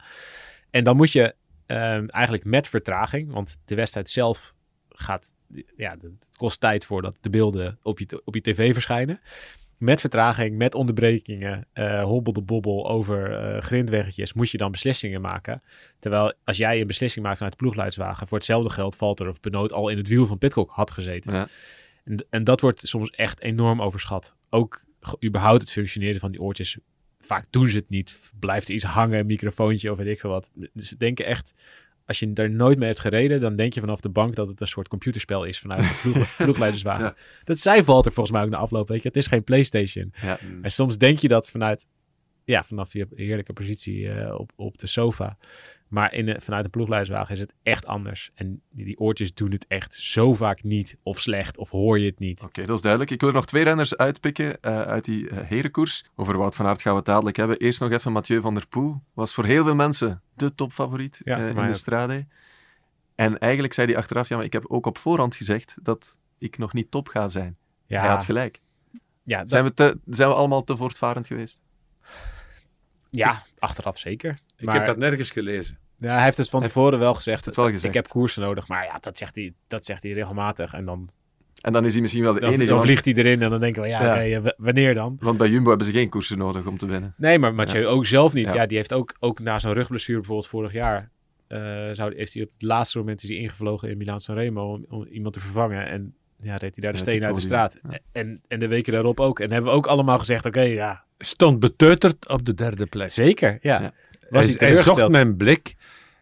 En 0.71 0.85
dan 0.85 0.97
moet 0.97 1.13
je 1.13 1.35
Ehm, 1.73 2.07
eigenlijk 2.07 2.45
met 2.45 2.69
vertraging, 2.69 3.33
want 3.33 3.59
de 3.65 3.75
wedstrijd 3.75 4.11
zelf 4.11 4.55
gaat, 4.89 5.33
ja, 5.77 5.91
het 5.91 6.29
kost 6.37 6.61
tijd 6.61 6.85
voordat 6.85 7.17
de 7.21 7.31
beelden 7.31 7.79
op 7.83 7.99
je, 7.99 8.23
op 8.25 8.35
je 8.35 8.41
tv 8.41 8.73
verschijnen. 8.73 9.21
Met 9.83 10.01
vertraging, 10.01 10.57
met 10.57 10.75
onderbrekingen, 10.75 11.67
eh 11.73 12.03
hobbel 12.03 12.33
de 12.33 12.41
bobbel 12.41 12.89
over 12.89 13.33
eh, 13.33 13.63
grindweggetjes, 13.63 14.33
moet 14.33 14.51
je 14.51 14.59
dan 14.59 14.71
beslissingen 14.71 15.21
maken. 15.21 15.63
Terwijl 15.99 16.33
als 16.45 16.57
jij 16.57 16.81
een 16.81 16.87
beslissing 16.87 17.25
maakt 17.25 17.37
vanuit 17.37 17.59
de 17.59 17.63
ploegleidswagen, 17.63 18.27
voor 18.27 18.37
hetzelfde 18.37 18.71
geld 18.71 18.97
valt 18.97 19.21
er 19.21 19.29
of 19.29 19.41
Benoot 19.41 19.73
al 19.73 19.89
in 19.89 19.97
het 19.97 20.09
wiel 20.09 20.27
van 20.27 20.39
Pitcock 20.39 20.71
had 20.71 20.91
gezeten. 20.91 21.33
Ja. 21.33 21.49
En, 22.05 22.27
en 22.31 22.45
dat 22.45 22.61
wordt 22.61 22.89
soms 22.89 23.11
echt 23.11 23.41
enorm 23.41 23.83
overschat. 23.83 24.37
Ook 24.51 24.85
überhaupt 25.25 25.61
het 25.61 25.71
functioneren 25.71 26.21
van 26.21 26.31
die 26.31 26.41
oortjes. 26.41 26.79
Vaak 27.21 27.45
doen 27.51 27.69
ze 27.69 27.77
het 27.77 27.91
niet. 27.91 28.33
Blijft 28.41 28.69
er 28.69 28.75
iets 28.75 28.85
hangen, 28.85 29.19
een 29.19 29.27
microfoontje 29.27 29.91
of 29.91 29.97
weet 29.97 30.07
ik 30.07 30.21
veel 30.21 30.31
wat. 30.31 30.51
Dus 30.73 30.89
ze 30.89 30.97
denken 30.97 31.27
echt, 31.27 31.55
als 32.13 32.21
je 32.21 32.43
er 32.43 32.51
nooit 32.51 32.79
mee 32.79 32.89
hebt 32.89 33.01
gereden, 33.01 33.41
dan 33.41 33.57
denk 33.57 33.73
je 33.73 33.81
vanaf 33.81 34.01
de 34.01 34.09
bank 34.09 34.35
dat 34.35 34.49
het 34.49 34.61
een 34.61 34.67
soort 34.67 34.89
computerspel 34.89 35.45
is 35.45 35.59
vanuit 35.59 35.81
de 35.81 35.99
ploeg, 36.03 36.37
ploegleiderswagen. 36.37 36.91
Ja. 37.03 37.15
Dat 37.45 37.59
zei 37.59 37.83
Walter 37.83 38.13
volgens 38.13 38.37
mij 38.37 38.45
ook 38.45 38.51
na 38.51 38.57
afloop. 38.57 38.89
Weet 38.89 39.03
je, 39.03 39.09
het 39.09 39.17
is 39.17 39.27
geen 39.27 39.45
PlayStation. 39.45 40.13
Ja. 40.23 40.39
En 40.63 40.71
soms 40.71 40.99
denk 40.99 41.19
je 41.19 41.29
dat 41.29 41.51
vanuit, 41.51 41.87
ja, 42.45 42.63
vanaf 42.65 42.93
je 42.93 43.07
heerlijke 43.15 43.53
positie 43.53 44.11
eh, 44.13 44.35
op, 44.39 44.53
op 44.57 44.79
de 44.79 44.87
sofa. 44.87 45.37
Maar 45.89 46.15
in, 46.15 46.41
vanuit 46.41 46.65
de 46.65 46.71
ploegleiderswagen 46.71 47.35
is 47.35 47.41
het 47.41 47.53
echt 47.63 47.87
anders. 47.87 48.31
En 48.35 48.61
die, 48.71 48.85
die 48.85 48.99
oortjes 48.99 49.35
doen 49.35 49.51
het 49.51 49.65
echt 49.69 49.95
zo 49.95 50.35
vaak 50.35 50.63
niet 50.63 50.97
of 51.03 51.21
slecht 51.21 51.57
of 51.57 51.71
hoor 51.71 51.99
je 51.99 52.07
het 52.07 52.19
niet. 52.19 52.43
Oké, 52.43 52.67
dat 52.67 52.77
is 52.77 52.83
duidelijk. 52.83 53.11
Ik 53.11 53.21
wil 53.21 53.29
er 53.29 53.35
nog 53.35 53.47
twee 53.47 53.65
renners 53.65 53.97
uitpikken 53.97 54.61
eh, 54.61 54.81
uit 54.83 55.05
die 55.05 55.29
eh, 55.29 55.49
herenkoers. 55.49 56.05
Over 56.17 56.39
Wout 56.39 56.55
van 56.55 56.67
Aert 56.67 56.83
gaan 56.83 56.93
we 56.93 56.99
het 56.99 57.07
dadelijk 57.07 57.37
hebben. 57.37 57.59
Eerst 57.59 57.81
nog 57.81 57.91
even 57.91 58.13
Mathieu 58.13 58.41
van 58.41 58.55
der 58.55 58.67
Poel. 58.69 59.03
Was 59.15 59.35
voor 59.35 59.45
heel 59.45 59.65
veel 59.65 59.75
mensen 59.75 60.23
de 60.37 60.55
topfavoriet 60.55 61.21
Ja, 61.25 61.37
in 61.37 61.55
de 61.55 61.61
ook. 61.61 61.75
strade. 61.75 62.27
En 63.15 63.39
eigenlijk 63.39 63.73
zei 63.73 63.87
hij 63.87 63.97
achteraf, 63.97 64.29
ja, 64.29 64.37
maar 64.37 64.45
ik 64.45 64.53
heb 64.53 64.65
ook 64.69 64.87
op 64.87 64.99
voorhand 64.99 65.37
gezegd 65.37 65.77
dat 65.83 66.19
ik 66.39 66.59
nog 66.59 66.73
niet 66.73 66.91
top 66.91 67.09
ga 67.09 67.29
zijn. 67.29 67.57
Ja, 67.87 68.01
Hij 68.01 68.11
had 68.11 68.25
gelijk. 68.25 68.61
ja, 69.23 69.39
dat- 69.39 69.51
Zijn 69.51 69.65
we, 69.65 69.75
te, 69.75 69.99
zijn 70.07 70.29
we 70.29 70.35
allemaal 70.35 70.65
te 70.65 70.77
voortvarend 70.77 71.27
geweest? 71.27 71.63
Ja, 73.11 73.43
achteraf 73.59 73.99
zeker. 73.99 74.39
Ik 74.57 74.65
Maar- 74.65 74.75
heb 74.75 74.87
dat 74.87 74.97
nergens 74.97 75.31
gelezen. 75.31 75.79
Ja, 75.99 76.15
hij 76.15 76.25
heeft 76.25 76.37
het 76.37 76.49
van 76.49 76.63
tevoren 76.63 76.99
wel 76.99 77.15
gezegd. 77.15 77.45
het 77.45 77.57
wel 77.57 77.65
gezegd. 77.65 77.85
Ik 77.85 77.95
heb 77.95 78.09
koersen 78.09 78.43
nodig. 78.43 78.69
Maar 78.69 78.85
ja, 78.85 78.99
dat 79.01 79.19
zegt 79.19 79.35
hij, 79.35 79.53
dat 79.69 79.85
zegt 79.85 80.03
hij 80.03 80.13
regelmatig. 80.13 80.73
En 80.75 80.85
dan, 80.85 81.09
En 81.61 81.73
dan 81.73 81.85
is 81.85 81.93
hij 81.93 82.01
misschien 82.01 82.23
wel 82.23 82.33
de 82.33 82.41
dan, 82.41 82.53
enige. 82.53 82.69
dan 82.71 82.81
vliegt 82.83 83.05
hij 83.05 83.15
erin 83.15 83.43
en 83.43 83.51
dan 83.51 83.61
denken 83.61 83.83
we, 83.83 83.89
ja, 83.89 84.15
Ja. 84.23 84.41
eh, 84.41 84.51
wanneer 84.57 84.95
dan? 84.95 85.17
Want 85.21 85.39
bij 85.39 85.49
Jumbo 85.49 85.69
hebben 85.69 85.87
ze 85.87 85.93
geen 85.93 86.09
koersen 86.09 86.39
nodig 86.39 86.67
om 86.67 86.77
te 86.79 86.87
winnen. 86.87 87.15
Nee, 87.17 87.39
maar 87.39 87.55
Mathieu 87.55 87.87
ook 87.87 88.07
zelf 88.07 88.33
niet. 88.33 88.45
Ja. 88.45 88.55
Ja. 88.55 88.67
die 88.67 88.77
heeft 88.77 88.93
ook, 88.93 89.17
ook 89.19 89.39
na 89.41 89.59
zo'n 89.59 89.73
rugblessure 89.73 90.19
bijvoorbeeld 90.19 90.49
vorig 90.49 90.73
jaar... 90.73 91.11
eh, 91.49 91.59
zou, 91.93 92.15
heeft 92.17 92.35
hij 92.35 92.43
op 92.43 92.51
het 92.53 92.63
laatste 92.63 92.99
moment 92.99 93.23
is 93.23 93.29
hij 93.29 93.39
ingevlogen 93.39 93.91
in 93.91 93.97
Milaan 93.97 94.21
Sanremo 94.21 94.73
om, 94.73 94.85
om 94.89 95.07
iemand 95.07 95.35
te 95.35 95.41
vervangen. 95.41 95.87
En 95.89 96.15
ja, 96.41 96.57
reed 96.57 96.75
hij 96.75 96.85
daar 96.85 96.93
de 96.93 96.99
steen 96.99 97.25
uit 97.25 97.35
de 97.35 97.41
straat. 97.41 97.81
En, 98.13 98.43
en 98.49 98.59
de 98.59 98.69
weken 98.69 98.93
daarop 98.93 99.21
ook. 99.21 99.41
En 99.41 99.51
hebben 99.53 99.71
we 99.71 99.77
ook 99.77 99.87
allemaal 99.87 100.19
gezegd, 100.19 100.45
oké, 100.47 100.61
ja, 100.61 101.05
Stond 101.25 101.59
beteuterd 101.61 102.29
op 102.29 102.45
de 102.45 102.55
derde 102.55 102.87
plek. 102.87 103.11
zeker. 103.11 103.59
Ja. 103.61 103.81
Ja. 103.81 103.93
Was 104.31 104.55
hij 104.57 104.75
zocht 104.75 105.09
mijn 105.09 105.37
blik. 105.37 105.75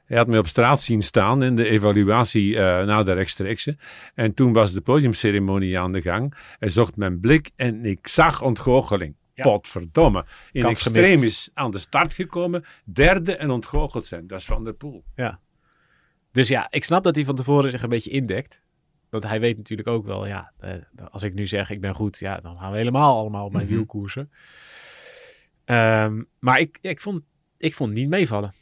Hij 0.05 0.19
had 0.19 0.27
me 0.27 0.39
op 0.39 0.47
straat 0.47 0.83
zien 0.83 1.03
staan 1.03 1.43
in 1.43 1.57
de 1.57 1.69
evaluatie 1.69 2.57
eh, 2.59 2.87
na 2.87 3.03
de 3.03 3.13
rechtstreekse. 3.13 3.77
En 4.15 4.35
toen 4.35 4.53
was 4.53 4.73
de 4.73 4.81
podiumceremonie 4.81 5.79
aan 5.79 5.93
de 5.93 6.01
gang. 6.03 6.35
Hij 6.59 6.69
zocht 6.69 6.97
mijn 6.97 7.21
blik 7.21 7.51
en 7.57 7.85
ik 7.85 8.09
zag 8.09 8.43
ontgoocheling. 8.43 9.15
Ja. 9.35 9.43
Potverdomme. 9.43 10.25
In 10.53 10.63
Kans 10.63 10.81
extreem 10.81 11.05
gemist. 11.05 11.23
is 11.23 11.51
aan 11.55 11.71
de 11.71 11.79
start 11.79 12.15
gekomen. 12.15 12.65
Derde 12.85 13.37
en 13.37 13.51
ontgoocheld 13.51 14.07
zijn. 14.07 14.27
Dat 14.27 14.39
is 14.39 14.45
Van 14.45 14.65
der 14.65 14.73
Poel. 14.75 15.05
Dus 16.33 16.49
ja, 16.49 16.67
ik 16.71 16.85
snap 16.85 17.05
dat 17.05 17.15
hij 17.15 17.25
van 17.25 17.35
tevoren 17.37 17.71
zich 17.71 17.83
een 17.83 17.89
beetje 17.89 18.11
indekt. 18.11 18.63
Want 19.11 19.25
hij 19.25 19.41
weet 19.41 19.57
natuurlijk 19.57 19.89
ook 19.89 20.05
wel, 20.07 20.27
ja, 20.27 20.53
eh, 20.59 20.73
als 21.11 21.23
ik 21.23 21.35
nu 21.35 21.47
zeg 21.47 21.71
ik 21.71 21.81
ben 21.81 21.95
goed, 21.95 22.19
ja, 22.19 22.41
dan 22.41 22.59
gaan 22.59 22.71
we 22.73 22.79
helemaal 22.79 23.19
allemaal 23.19 23.45
op 23.45 23.53
mijn 23.53 23.65
Mhm. 23.67 23.75
wielkoersen. 23.75 24.31
Ehm, 25.71 26.23
maar 26.39 26.61
ik, 26.61 26.79
ik, 26.81 27.01
vond, 27.01 27.23
ik 27.57 27.75
vond 27.75 27.91
het 27.91 27.99
niet 27.99 28.09
meevallen. 28.09 28.53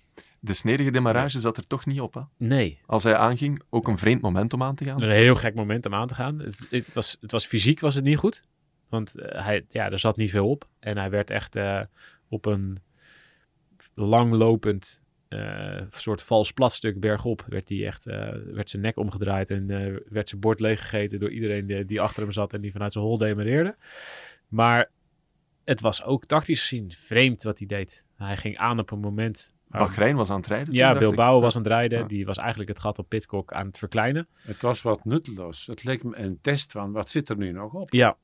De 0.40 0.54
snedige 0.54 0.90
demarrage 0.90 1.40
zat 1.40 1.56
er 1.56 1.66
toch 1.66 1.86
niet 1.86 2.00
op. 2.00 2.14
Hè? 2.14 2.20
Nee. 2.36 2.80
Als 2.86 3.02
hij 3.02 3.16
aanging, 3.16 3.62
ook 3.70 3.88
een 3.88 3.98
vreemd 3.98 4.22
moment 4.22 4.52
om 4.52 4.62
aan 4.62 4.74
te 4.74 4.84
gaan. 4.84 5.02
Een 5.02 5.10
heel 5.10 5.34
gek 5.34 5.54
moment 5.54 5.86
om 5.86 5.94
aan 5.94 6.08
te 6.08 6.14
gaan. 6.14 6.38
Het, 6.38 6.66
het, 6.70 6.94
was, 6.94 7.16
het 7.20 7.30
was 7.30 7.46
fysiek 7.46 7.80
was 7.80 7.94
het 7.94 8.04
niet 8.04 8.16
goed. 8.16 8.44
Want 8.88 9.14
eh, 9.14 9.44
hij, 9.44 9.64
ja, 9.68 9.90
er 9.90 9.98
zat 9.98 10.16
niet 10.16 10.30
veel 10.30 10.50
op. 10.50 10.68
En 10.80 10.96
hij 10.96 11.10
werd 11.10 11.30
echt 11.30 11.56
eh, 11.56 11.80
op 12.28 12.46
een 12.46 12.78
langlopend 13.94 15.02
eh, 15.28 15.82
soort 15.90 16.22
vals 16.22 16.52
platstuk 16.52 17.00
bergop. 17.00 17.44
Werd, 17.46 17.68
hij 17.68 17.86
echt, 17.86 18.04
werd 18.52 18.70
zijn 18.70 18.82
nek 18.82 18.96
omgedraaid 18.96 19.50
en 19.50 19.66
werd 20.08 20.28
zijn 20.28 20.40
bord 20.40 20.60
leeggegeten 20.60 21.20
door 21.20 21.30
iedereen 21.30 21.66
die, 21.66 21.84
die 21.84 22.00
achter 22.00 22.22
hem 22.22 22.32
zat 22.32 22.52
en 22.52 22.60
die 22.60 22.72
vanuit 22.72 22.92
zijn 22.92 23.04
hol 23.04 23.18
demareerde. 23.18 23.76
Maar 24.48 24.90
het 25.68 25.80
was 25.80 26.02
ook 26.02 26.24
tactisch 26.24 26.60
gezien 26.60 26.90
vreemd 26.90 27.42
wat 27.42 27.58
hij 27.58 27.66
deed. 27.66 28.04
Hij 28.16 28.36
ging 28.36 28.56
aan 28.56 28.78
op 28.78 28.90
een 28.90 29.00
moment 29.00 29.52
Bahrein 29.68 30.16
was 30.16 30.30
aan 30.30 30.36
het 30.36 30.46
rijden. 30.46 30.74
Ja, 30.74 30.84
toen, 30.84 31.00
dacht 31.00 31.10
ik. 31.10 31.16
Bilbao 31.16 31.40
was 31.40 31.56
aan 31.56 31.62
het 31.62 31.70
rijden. 31.70 31.98
Ja. 31.98 32.06
Die 32.06 32.26
was 32.26 32.36
eigenlijk 32.36 32.68
het 32.68 32.78
gat 32.78 32.98
op 32.98 33.08
Pitcock 33.08 33.52
aan 33.52 33.66
het 33.66 33.78
verkleinen. 33.78 34.28
Het 34.40 34.62
was 34.62 34.82
wat 34.82 35.04
nutteloos. 35.04 35.66
Het 35.66 35.84
leek 35.84 36.02
me 36.02 36.16
een 36.16 36.38
test 36.40 36.72
van 36.72 36.92
wat 36.92 37.10
zit 37.10 37.28
er 37.28 37.36
nu 37.36 37.52
nog 37.52 37.72
op. 37.72 37.92
Ja, 37.92 38.16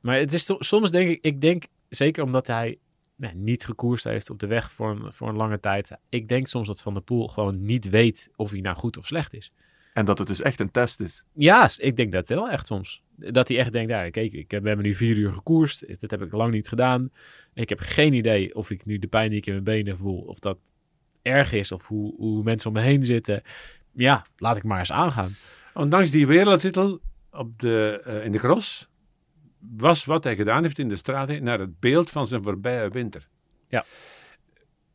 maar 0.00 0.16
het 0.16 0.32
is 0.32 0.44
so- 0.44 0.56
soms 0.58 0.90
denk 0.90 1.08
ik, 1.08 1.24
ik 1.24 1.40
denk 1.40 1.64
zeker 1.88 2.22
omdat 2.22 2.46
hij 2.46 2.78
nee, 3.16 3.34
niet 3.34 3.64
gekoerst 3.64 4.04
heeft 4.04 4.30
op 4.30 4.38
de 4.38 4.46
weg 4.46 4.72
voor 4.72 4.90
een, 4.90 5.12
voor 5.12 5.28
een 5.28 5.36
lange 5.36 5.60
tijd. 5.60 5.90
Ik 6.08 6.28
denk 6.28 6.46
soms 6.46 6.66
dat 6.66 6.82
Van 6.82 6.94
der 6.94 7.02
Poel 7.02 7.28
gewoon 7.28 7.64
niet 7.64 7.88
weet 7.88 8.28
of 8.36 8.50
hij 8.50 8.60
nou 8.60 8.76
goed 8.76 8.96
of 8.96 9.06
slecht 9.06 9.34
is. 9.34 9.52
En 9.96 10.04
dat 10.04 10.18
het 10.18 10.26
dus 10.28 10.40
echt 10.42 10.60
een 10.60 10.70
test 10.70 11.00
is. 11.00 11.24
Ja, 11.32 11.68
ik 11.76 11.96
denk 11.96 12.12
dat 12.12 12.28
wel 12.28 12.50
echt 12.50 12.66
soms. 12.66 13.02
Dat 13.14 13.48
hij 13.48 13.58
echt 13.58 13.72
denkt, 13.72 13.90
ja, 13.90 14.10
kijk, 14.10 14.32
ik, 14.32 14.50
heb- 14.50 14.62
we 14.62 14.68
hebben 14.68 14.86
nu 14.86 14.94
vier 14.94 15.16
uur 15.18 15.32
gekoerst. 15.32 16.00
Dat 16.00 16.10
heb 16.10 16.22
ik 16.22 16.32
lang 16.32 16.52
niet 16.52 16.68
gedaan. 16.68 17.10
Ik 17.54 17.68
heb 17.68 17.78
geen 17.80 18.12
idee 18.12 18.54
of 18.54 18.70
ik 18.70 18.84
nu 18.84 18.98
de 18.98 19.06
pijn 19.06 19.28
die 19.30 19.38
ik 19.38 19.46
in 19.46 19.52
mijn 19.52 19.64
benen 19.64 19.98
voel, 19.98 20.20
of 20.20 20.38
dat 20.38 20.58
erg 21.22 21.52
is, 21.52 21.72
of 21.72 21.86
hoe, 21.86 22.14
hoe 22.16 22.42
mensen 22.42 22.68
om 22.68 22.74
me 22.76 22.82
heen 22.82 23.04
zitten. 23.04 23.42
Ja, 23.92 24.24
laat 24.36 24.56
ik 24.56 24.64
maar 24.64 24.78
eens 24.78 24.92
aangaan. 24.92 25.36
Ondanks 25.74 26.10
die 26.10 26.26
wereldtitel 26.26 27.00
op 27.30 27.58
de, 27.60 28.00
eh, 28.04 28.24
in 28.24 28.32
de 28.32 28.38
cross 28.38 28.88
was 29.76 30.04
wat 30.04 30.24
hij 30.24 30.36
gedaan 30.36 30.62
heeft 30.62 30.78
in 30.78 30.88
de 30.88 30.96
straat 30.96 31.40
naar 31.40 31.58
het 31.58 31.80
beeld 31.80 32.10
van 32.10 32.26
zijn 32.26 32.42
voorbije 32.42 32.88
winter. 32.88 33.28
Ja. 33.68 33.84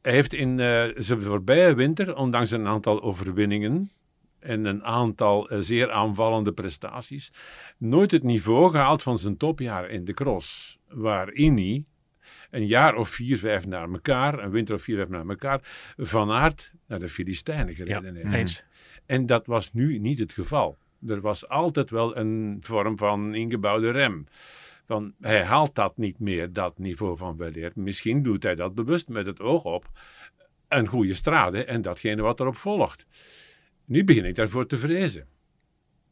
Hij 0.02 0.12
heeft 0.14 0.34
in 0.34 0.60
eh, 0.60 0.84
zijn 0.96 1.22
voorbije 1.22 1.74
winter, 1.76 2.16
ondanks 2.16 2.52
een 2.52 2.68
aantal 2.68 3.02
overwinningen 3.02 3.92
en 4.42 4.66
een 4.66 4.84
aantal 4.84 5.50
eh, 5.50 5.58
zeer 5.60 5.92
aanvallende 5.92 6.52
prestaties, 6.52 7.32
nooit 7.78 8.12
het 8.12 8.24
niveau 8.24 8.72
gehaald 8.72 9.04
van 9.04 9.18
zijn 9.18 9.38
topjaar 9.38 9.90
in 9.90 10.06
de 10.06 10.14
cross. 10.14 10.78
Waarin 10.88 11.58
hij 11.58 11.84
een 12.50 12.68
jaar 12.68 12.96
of 12.96 13.10
vier, 13.10 13.38
vijf 13.38 13.66
naar 13.66 13.90
elkaar, 13.90 14.44
een 14.44 14.52
winter 14.52 14.76
of 14.76 14.82
vier, 14.82 14.96
vijf 14.96 15.10
naar 15.10 15.28
elkaar, 15.28 15.60
van 15.98 16.32
aard 16.32 16.72
naar 16.88 17.00
de 17.00 17.08
Filistijnen 17.08 17.76
gereden 17.76 18.16
heeft. 18.16 18.34
Eens. 18.34 18.64
En 19.06 19.26
dat 19.26 19.46
was 19.46 19.74
nu 19.74 19.98
niet 19.98 20.20
het 20.20 20.34
geval. 20.34 20.78
Er 21.06 21.22
was 21.22 21.48
altijd 21.48 21.90
wel 21.90 22.18
een 22.18 22.58
vorm 22.62 22.98
van 22.98 23.36
ingebouwde 23.36 23.92
rem. 23.92 24.26
Van, 24.86 25.14
hij 25.20 25.44
haalt 25.44 25.76
dat 25.76 25.98
niet 25.98 26.20
meer, 26.20 26.54
dat 26.54 26.78
niveau 26.78 27.18
van 27.18 27.38
weleer. 27.38 27.72
Misschien 27.76 28.24
doet 28.24 28.44
hij 28.44 28.56
dat 28.56 28.76
bewust 28.76 29.08
met 29.08 29.26
het 29.26 29.42
oog 29.42 29.64
op 29.64 29.90
een 30.68 30.88
goede 30.88 31.14
strade 31.14 31.66
en 31.66 31.82
datgene 31.82 32.22
wat 32.22 32.40
erop 32.40 32.56
volgt. 32.56 33.06
Nu 33.92 34.04
begin 34.04 34.26
ik 34.26 34.36
daarvoor 34.36 34.68
te 34.68 34.78
vrezen. 34.78 35.26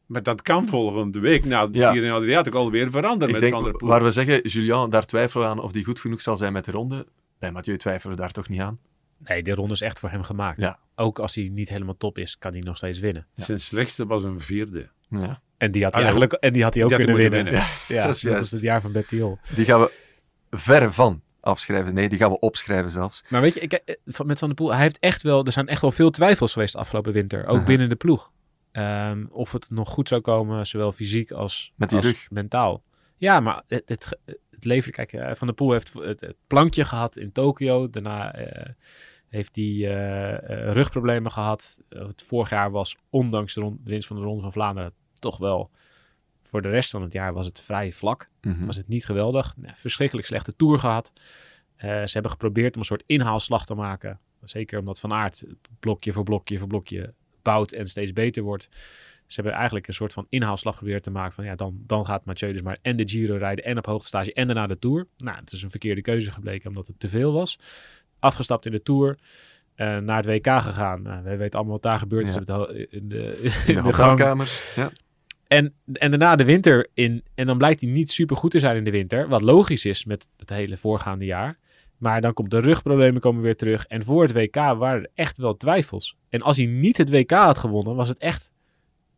Maar 0.06 0.24
dat 0.24 0.42
kan 0.42 0.68
volgende 0.68 1.20
week 1.20 1.46
na 1.46 1.68
de 1.68 1.78
Ja. 1.78 1.90
stier 1.90 2.04
in 2.04 2.12
Adriatic 2.12 2.54
alweer 2.54 2.92
veranderen 2.92 3.28
Ik 3.28 3.32
met 3.32 3.42
denk, 3.42 3.54
Van 3.54 3.64
der 3.64 3.74
Poel. 3.74 3.90
waar 3.90 4.04
we 4.04 4.12
zeggen, 4.12 4.42
Julian, 4.48 4.90
daar 4.90 5.06
twijfelen 5.06 5.46
we 5.46 5.52
aan 5.52 5.60
of 5.62 5.72
die 5.72 5.84
goed 5.86 6.00
genoeg 6.00 6.22
zal 6.22 6.36
zijn 6.38 6.54
met 6.54 6.66
de 6.66 6.72
ronde. 6.72 7.08
Bij 7.40 7.52
Mathieu 7.52 7.78
twijfelen 7.78 8.16
we 8.16 8.22
daar 8.22 8.32
toch 8.32 8.50
niet 8.50 8.60
aan. 8.60 8.80
Nee, 9.18 9.44
de 9.44 9.54
ronde 9.54 9.74
is 9.74 9.82
echt 9.82 10.00
voor 10.00 10.10
hem 10.10 10.24
gemaakt. 10.24 10.62
Ja. 10.62 10.80
Ook 10.96 11.20
als 11.20 11.36
hij 11.36 11.50
niet 11.52 11.70
helemaal 11.70 11.98
top 11.98 12.18
is, 12.18 12.38
kan 12.38 12.52
hij 12.52 12.62
nog 12.62 12.78
steeds 12.78 13.00
winnen. 13.00 13.28
Zijn 13.36 13.60
slechtste 13.60 14.06
was 14.06 14.24
een 14.24 14.40
vierde. 14.40 14.90
Ja. 15.10 15.42
En 15.58 15.72
die 15.72 15.84
had 15.84 15.94
hij 15.94 16.04
Hallo. 16.04 16.18
eigenlijk 16.20 16.34
en 16.34 16.54
die 16.54 16.64
had 16.64 16.74
hij 16.74 16.84
ook 16.84 16.90
Die 16.90 16.98
had 16.98 17.08
hij 17.08 17.16
kunnen 17.16 17.44
winnen. 17.44 17.60
winnen. 17.62 17.70
Ja, 17.88 18.06
dat 18.08 18.16
is 18.16 18.22
dat, 18.22 18.32
juist. 18.32 18.40
was 18.40 18.52
het 18.52 18.62
jaar 18.62 18.82
van 18.82 18.92
Betty 18.92 19.16
Hill. 19.16 19.38
Die 19.56 19.66
gaan 19.66 19.80
we 19.80 19.92
verre 20.50 20.92
van 20.92 21.22
afschrijven. 21.42 21.94
Nee, 21.94 22.10
die 22.10 22.18
gaan 22.18 22.32
we 22.32 22.40
opschrijven 22.40 22.90
zelfs. 22.92 23.24
Maar 23.30 23.42
weet 23.42 23.54
je, 23.54 23.60
ik, 23.60 23.74
eh, 23.74 23.96
van- 24.06 24.26
met 24.28 24.40
Van 24.40 24.48
der 24.48 24.58
Poel, 24.58 24.74
hij 24.74 24.82
heeft 24.82 25.00
echt 25.00 25.22
wel, 25.22 25.46
er 25.46 25.52
zijn 25.52 25.68
echt 25.68 25.82
wel 25.82 25.92
veel 25.92 26.10
twijfels 26.10 26.54
geweest 26.54 26.76
afgelopen 26.76 27.14
winter. 27.14 27.46
Ook 27.48 27.66
binnen 27.66 27.90
de 27.90 27.96
ploeg. 27.96 28.32
Ehm, 28.72 29.26
of 29.30 29.52
het 29.52 29.70
nog 29.70 29.90
goed 29.90 30.08
zou 30.08 30.22
komen, 30.22 30.68
zowel 30.68 30.92
fysiek 30.92 31.32
als, 31.32 31.74
Met 31.76 31.90
die 31.90 31.98
als 31.98 32.08
rug. 32.08 32.28
mentaal. 32.32 32.84
Ja, 33.18 33.40
maar 33.40 33.64
het, 33.68 33.90
het, 33.90 34.66
leven, 34.66 34.92
kijk, 34.92 35.14
eh, 35.14 35.36
Van 35.36 35.48
der 35.48 35.56
Poel 35.56 35.72
heeft 35.72 35.94
het, 35.94 36.22
het 36.22 36.36
plankje 36.48 36.86
gehad 36.86 37.18
in 37.18 37.32
Tokio. 37.32 37.90
Daarna 37.90 38.34
eh, 38.34 38.74
heeft 39.28 39.56
hij 39.56 39.76
rugproblemen 40.72 41.32
gehad. 41.32 41.78
Eh, 41.90 42.08
het 42.08 42.24
vorig 42.24 42.50
jaar 42.50 42.72
was, 42.72 42.96
ondanks 43.10 43.54
de, 43.54 43.62
ron- 43.62 43.80
de 43.84 43.90
winst 43.90 44.08
van 44.08 44.18
de 44.18 44.24
Ronde 44.24 44.42
van 44.42 44.52
Vlaanderen, 44.52 44.94
toch 45.14 45.38
wel... 45.38 45.70
Voor 46.50 46.62
de 46.62 46.70
rest 46.70 46.90
van 46.90 47.02
het 47.02 47.14
jaar 47.14 47.34
was 47.34 47.46
het 47.46 47.62
vrij 47.62 47.92
vlak. 47.92 48.28
Mhm. 48.42 48.66
was 48.66 48.76
het 48.76 48.88
niet 48.88 49.06
geweldig. 49.06 49.54
Nou, 49.58 49.74
verschrikkelijk 49.76 50.28
slechte 50.28 50.56
tour 50.56 50.80
gehad. 50.80 51.12
Eh, 51.76 51.90
ze 51.90 52.10
hebben 52.14 52.32
geprobeerd 52.32 52.74
om 52.74 52.80
een 52.80 52.86
soort 52.86 53.04
inhaalslag 53.06 53.66
te 53.66 53.74
maken. 53.76 54.20
Zeker 54.44 54.80
omdat 54.80 55.00
Van 55.00 55.14
Aert 55.14 55.44
blokje 55.80 56.12
voor 56.14 56.24
blokje 56.24 56.58
voor 56.58 56.68
blokje 56.68 57.14
bouwt 57.42 57.72
en 57.72 57.88
steeds 57.88 58.14
beter 58.14 58.44
wordt. 58.44 58.68
Ze 59.26 59.36
hebben 59.36 59.54
eigenlijk 59.54 59.88
een 59.88 59.94
soort 59.94 60.14
van 60.14 60.26
inhaalslag 60.30 60.74
geprobeerd 60.74 61.04
te 61.04 61.12
maken. 61.12 61.34
Van 61.34 61.44
ja, 61.46 61.56
dan, 61.56 61.78
dan 61.86 62.06
gaat 62.06 62.26
Mathieu 62.26 62.52
dus 62.52 62.62
maar 62.62 62.78
en 62.82 62.96
de 62.96 63.08
Giro 63.10 63.36
rijden 63.38 63.66
en 63.66 63.78
op 63.78 63.86
hoogtestage 63.86 64.34
en 64.34 64.46
daarna 64.48 64.68
de 64.68 64.80
Tour. 64.80 65.08
Nou, 65.18 65.38
het 65.38 65.52
is 65.52 65.62
een 65.64 65.70
verkeerde 65.70 66.02
keuze 66.02 66.32
gebleken 66.32 66.70
omdat 66.70 66.88
het 66.88 67.00
te 67.00 67.10
veel 67.10 67.34
was. 67.34 67.60
Afgestapt 68.20 68.66
in 68.66 68.72
de 68.72 68.82
Tour. 68.84 69.18
eh, 69.76 69.98
naar 69.98 70.18
het 70.18 70.26
WK 70.26 70.48
gegaan. 70.62 71.02
Nou, 71.02 71.24
we 71.24 71.36
weten 71.36 71.54
allemaal 71.56 71.74
wat 71.74 71.84
daar 71.84 72.00
gebeurd 72.00 72.28
is 72.28 72.34
Ja. 72.34 72.40
in 72.40 72.46
de, 72.46 72.88
in 72.90 73.10
de, 73.10 73.52
In. 74.76 74.90
En, 75.50 75.74
en 75.94 76.10
daarna 76.10 76.36
de 76.36 76.46
winter 76.46 76.88
in. 76.94 77.24
En 77.36 77.48
dan 77.48 77.58
blijkt 77.58 77.82
hij 77.82 77.90
niet 77.90 78.12
super 78.12 78.38
goed 78.38 78.52
te 78.52 78.60
zijn 78.60 78.76
in 78.76 78.84
de 78.84 78.92
winter. 78.92 79.28
Wat 79.28 79.42
logisch 79.42 79.86
is 79.86 80.06
met 80.06 80.30
het 80.38 80.50
hele 80.50 80.78
voorgaande 80.78 81.26
jaar. 81.26 81.58
Maar 81.98 82.22
dan 82.22 82.34
komt 82.34 82.52
de 82.52 82.60
rugproblemen 82.60 83.22
komen 83.22 83.42
weer 83.42 83.56
terug. 83.56 83.86
En 83.86 84.06
voor 84.06 84.22
het 84.22 84.32
WK 84.32 84.56
waren 84.56 85.02
er 85.02 85.10
echt 85.14 85.38
wel 85.38 85.58
twijfels. 85.58 86.16
En 86.30 86.42
als 86.42 86.58
hij 86.58 86.66
niet 86.66 86.98
het 86.98 87.10
WK 87.10 87.32
had 87.32 87.58
gewonnen, 87.58 87.96
was 87.96 88.10
het 88.10 88.18
echt, 88.18 88.52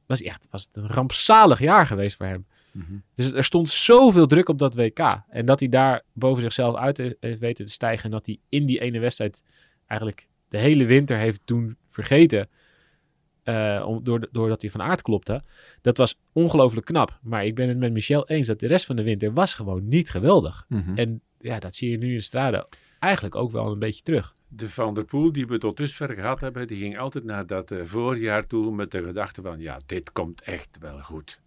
was 0.06 0.20
hij 0.20 0.28
echt 0.28 0.48
was 0.52 0.62
het 0.62 0.78
een 0.78 0.90
rampzalig 0.90 1.60
jaar 1.60 1.88
geweest 1.88 2.18
voor 2.18 2.26
hem. 2.26 2.46
Mhm. 2.72 2.94
Dus 3.16 3.34
er 3.34 3.44
stond 3.44 3.70
zoveel 3.70 4.28
druk 4.28 4.50
op 4.50 4.60
dat 4.60 4.76
WK. 4.76 5.00
En 5.30 5.46
dat 5.46 5.60
hij 5.60 5.70
daar 5.70 6.04
boven 6.14 6.42
zichzelf 6.42 6.76
uit 6.76 6.98
heeft 6.98 7.16
heeft 7.20 7.40
weten 7.40 7.66
te 7.66 7.72
stijgen. 7.72 8.04
En 8.06 8.12
dat 8.12 8.26
hij 8.26 8.38
in 8.50 8.66
die 8.66 8.80
ene 8.80 9.00
wedstrijd 9.00 9.42
eigenlijk 9.88 10.28
de 10.50 10.58
hele 10.58 10.86
winter 10.86 11.18
heeft 11.18 11.42
doen 11.46 11.78
vergeten. 11.90 12.50
Eh, 13.56 13.88
om, 13.88 14.04
door, 14.04 14.28
doordat 14.32 14.62
hij 14.62 14.70
van 14.72 14.82
aard 14.82 15.02
klopte. 15.02 15.44
Dat 15.82 15.98
was 15.98 16.18
ongelooflijk 16.32 16.86
knap. 16.86 17.20
Maar 17.22 17.46
ik 17.46 17.56
ben 17.56 17.68
het 17.70 17.78
met 17.78 17.92
Michel 17.92 18.28
eens 18.28 18.48
dat 18.48 18.60
de 18.60 18.68
rest 18.68 18.86
van 18.86 18.96
de 18.96 19.04
winter 19.04 19.34
was 19.34 19.54
gewoon 19.54 19.88
niet 19.88 20.10
geweldig. 20.10 20.66
Mhm. 20.70 20.98
En 20.98 21.22
ja, 21.40 21.60
dat 21.60 21.76
zie 21.76 21.90
je 21.90 21.98
nu 21.98 22.10
in 22.10 22.16
de 22.16 22.22
strade 22.22 22.68
eigenlijk 23.00 23.36
ook 23.36 23.52
wel 23.52 23.72
een 23.72 23.80
beetje 23.80 24.02
terug. 24.04 24.36
De 24.48 24.70
Van 24.70 24.94
der 24.94 25.06
Poel 25.06 25.32
die 25.32 25.48
we 25.48 25.58
tot 25.58 25.78
dusver 25.78 26.10
gehad 26.14 26.40
hebben, 26.40 26.68
die 26.68 26.78
ging 26.78 26.98
altijd 26.98 27.24
naar 27.24 27.48
dat 27.48 27.72
eh, 27.72 27.80
voorjaar 27.84 28.48
toe 28.48 28.72
met 28.76 28.92
de 28.92 29.04
gedachte 29.04 29.42
van, 29.42 29.60
ja, 29.60 29.80
dit 29.86 30.12
komt 30.12 30.42
echt 30.42 30.78
wel 30.80 31.00
goed. 31.00 31.40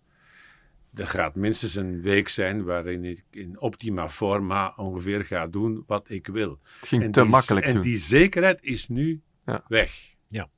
Er 0.94 1.06
gaat 1.06 1.34
minstens 1.34 1.74
een 1.74 2.00
week 2.02 2.28
zijn 2.28 2.64
waarin 2.64 3.04
ik 3.04 3.24
in 3.30 3.60
optima 3.60 4.08
forma 4.08 4.72
ongeveer 4.76 5.24
ga 5.24 5.46
doen 5.46 5.84
wat 5.86 6.10
ik 6.10 6.26
wil. 6.26 6.58
Het 6.80 6.88
ging 6.88 7.02
En 7.02 7.10
te 7.10 7.20
die- 7.20 7.30
makkelijk 7.30 7.66
En 7.66 7.72
toen. 7.72 7.82
die 7.82 7.96
zekerheid 7.98 8.58
is 8.62 8.88
nu 8.88 9.20
Ja. 9.46 9.64
weg. 9.68 10.14
Ja. 10.26 10.48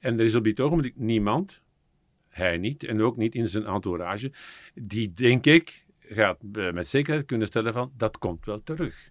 En 0.00 0.18
er 0.18 0.24
is 0.24 0.34
op 0.34 0.44
dit 0.44 0.60
ogenblik 0.60 0.96
niemand, 0.96 1.60
hij 2.28 2.58
niet 2.58 2.84
en 2.84 3.02
ook 3.02 3.16
niet 3.16 3.34
in 3.34 3.48
zijn 3.48 3.66
entourage, 3.66 4.32
die 4.74 5.12
denk 5.12 5.46
ik 5.46 5.84
gaat 6.00 6.38
eh, 6.52 6.72
met 6.72 6.88
zekerheid 6.88 7.26
kunnen 7.26 7.46
stellen 7.46 7.72
van 7.72 7.92
dat 7.96 8.18
komt 8.18 8.44
wel 8.44 8.62
terug. 8.62 9.10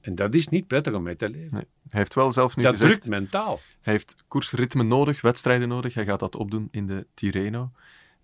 En 0.00 0.14
dat 0.14 0.34
is 0.34 0.48
niet 0.48 0.66
prettig 0.66 0.94
om 0.94 1.02
mee 1.02 1.16
te 1.16 1.28
leven. 1.28 1.54
Nee. 1.54 1.66
Hij 1.88 2.00
heeft 2.00 2.14
wel 2.14 2.32
zelf 2.32 2.56
nu 2.56 2.62
dat 2.62 2.72
gezegd, 2.72 2.90
drukt 2.90 3.08
mentaal. 3.08 3.60
hij 3.80 3.92
heeft 3.92 4.24
koersritme 4.28 4.82
nodig, 4.82 5.20
wedstrijden 5.20 5.68
nodig. 5.68 5.94
Hij 5.94 6.04
gaat 6.04 6.20
dat 6.20 6.36
opdoen 6.36 6.68
in 6.70 6.86
de 6.86 7.06
Tirreno. 7.14 7.70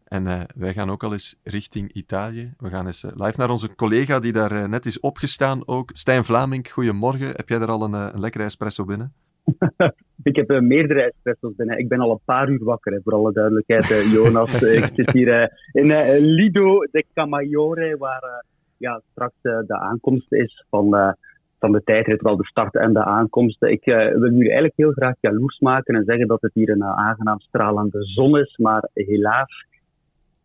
En 0.04 0.26
eh, 0.26 0.42
wij 0.54 0.72
gaan 0.72 0.90
ook 0.90 1.02
al 1.02 1.12
eens 1.12 1.36
richting 1.42 1.92
Italië. 1.92 2.54
We 2.58 2.68
gaan 2.68 2.86
eens 2.86 3.04
eh, 3.04 3.10
live 3.14 3.38
naar 3.38 3.50
onze 3.50 3.74
collega 3.74 4.18
die 4.18 4.32
daar 4.32 4.68
net 4.68 4.86
is 4.86 5.00
opgestaan 5.00 5.66
ook. 5.66 5.90
Stijn 5.92 6.24
Vlaming, 6.24 6.70
goedemorgen. 6.70 7.28
Heb 7.28 7.48
jij 7.48 7.60
er 7.60 7.68
al 7.68 7.82
een, 7.82 7.92
een 7.92 8.20
lekkere 8.20 8.44
espresso 8.44 8.84
binnen? 8.84 9.14
Ik 10.22 10.36
heb 10.36 10.50
eh, 10.50 10.60
meerdere 10.60 11.02
espresso's 11.02 11.54
binnen. 11.56 11.78
Ik 11.78 11.88
ben 11.88 12.00
al 12.00 12.10
een 12.10 12.24
paar 12.24 12.48
uur 12.48 12.64
wakker, 12.64 12.92
hè, 12.92 12.98
voor 13.02 13.12
alle 13.12 13.32
duidelijkheid, 13.32 13.90
eh, 13.90 14.12
Jonas. 14.12 14.62
Ik 14.62 14.90
zit 14.94 15.12
hier 15.12 15.40
eh, 15.40 15.48
in 15.72 16.18
Lido 16.18 16.78
de 16.90 17.04
Camaiore, 17.14 17.96
waar 17.96 18.44
ja, 18.76 19.00
straks 19.10 19.34
de 19.42 19.78
aankomst 19.78 20.32
is 20.32 20.64
van, 20.70 21.16
van 21.58 21.72
de 21.72 21.82
tijdrit, 21.84 22.22
wel 22.22 22.36
de 22.36 22.46
start 22.46 22.74
en 22.74 22.92
de 22.92 23.04
aankomst. 23.04 23.62
Ik 23.62 23.84
wil 23.84 24.30
jullie 24.30 24.42
eigenlijk 24.42 24.76
heel 24.76 24.92
graag 24.92 25.14
jaloers 25.20 25.58
maken 25.58 25.94
en 25.94 26.04
zeggen 26.04 26.26
dat 26.26 26.40
het 26.40 26.54
hier 26.54 26.68
een 26.68 26.84
aangenaam 26.84 27.40
stralende 27.40 28.04
zon 28.04 28.38
is, 28.38 28.56
maar 28.56 28.88
helaas 28.94 29.64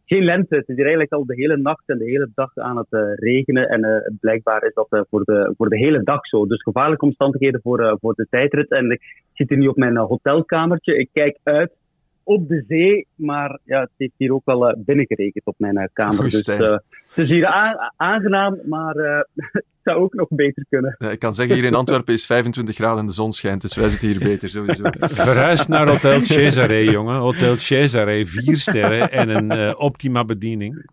geen 0.08 0.24
lente. 0.24 0.56
Het 0.56 0.68
is 0.68 0.76
hier 0.76 0.86
eigenlijk 0.86 1.14
al 1.14 1.26
de 1.26 1.36
hele 1.36 1.58
nacht 1.58 1.84
en 1.86 1.98
de 1.98 2.06
hele 2.06 2.30
dag 2.36 2.58
aan 2.58 2.78
het 2.78 2.88
eh, 2.90 3.02
regenen. 3.16 3.70
En 3.70 3.84
eh, 3.84 4.14
blijkbaar 4.20 4.64
is 4.64 4.74
dat 4.74 4.88
eh, 4.90 5.02
voor, 5.10 5.24
de, 5.24 5.54
voor 5.58 5.70
de 5.70 5.78
hele 5.78 6.04
dag 6.04 6.28
zo. 6.28 6.46
Dus 6.46 6.62
gevaarlijke 6.62 7.06
omstandigheden 7.06 7.62
voor, 7.62 7.98
voor 8.02 8.14
de 8.14 8.28
tijdrit. 8.30 8.72
En 8.72 8.92
ik 8.92 9.02
zit 9.34 9.50
hier 9.50 9.58
nu 9.58 9.68
op 9.68 9.76
mijn 9.76 9.98
hotelkamertje. 9.98 10.98
Ik 10.98 11.10
kijk 11.14 11.38
uit 11.44 11.72
op 12.28 12.48
de 12.48 12.64
zee. 12.68 13.08
Maar 13.16 13.60
ja, 13.64 13.80
het 13.80 13.90
heeft 13.98 14.14
hier 14.18 14.34
ook 14.34 14.46
wel 14.46 14.70
eh, 14.70 14.76
binnengerekend 14.78 15.46
op 15.46 15.56
mijn 15.58 15.78
eh, 15.78 15.88
kamer. 15.94 16.16
Goeie 16.16 16.32
dus 16.32 16.44
eh, 16.44 16.78
het 17.18 17.26
is 17.26 17.30
hier 17.30 17.46
aangenaam, 17.96 18.60
maar 18.66 18.96
eh, 18.96 19.20
het 19.52 19.64
zou 19.84 19.98
ook 19.98 20.14
nog 20.14 20.28
beter 20.30 20.66
kunnen. 20.70 20.96
Ja, 21.00 21.10
ik 21.10 21.20
kan 21.20 21.34
zeggen, 21.34 21.56
hier 21.56 21.64
in 21.64 21.74
Antwerpen 21.84 22.14
is 22.14 22.26
25 22.26 22.76
graden 22.76 23.00
en 23.00 23.06
de 23.06 23.14
zon 23.14 23.32
schijnt, 23.32 23.62
dus 23.62 23.76
wij 23.76 23.90
zitten 23.90 24.08
hier 24.08 24.20
beter 24.20 24.50
sowieso. 24.50 24.84
Verhuis 25.00 25.68
naar 25.68 25.88
Hotel 25.90 26.20
Cesare, 26.20 26.84
jongen. 26.84 27.16
Hotel 27.16 27.56
Cesare, 27.56 28.26
vier 28.26 28.58
sterren 28.58 29.12
en 29.12 29.30
een 29.30 29.52
eh, 29.52 29.74
optima 29.78 30.26
bediening. 30.26 30.90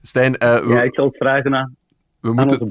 Stijn, 0.00 0.36
eh, 0.36 0.60
we, 0.60 0.68
Ja, 0.68 0.82
ik 0.82 0.94
zal 0.94 1.06
het 1.06 1.16
vragen 1.16 1.54
aan. 1.54 1.76
We 2.20 2.32
moeten, 2.32 2.68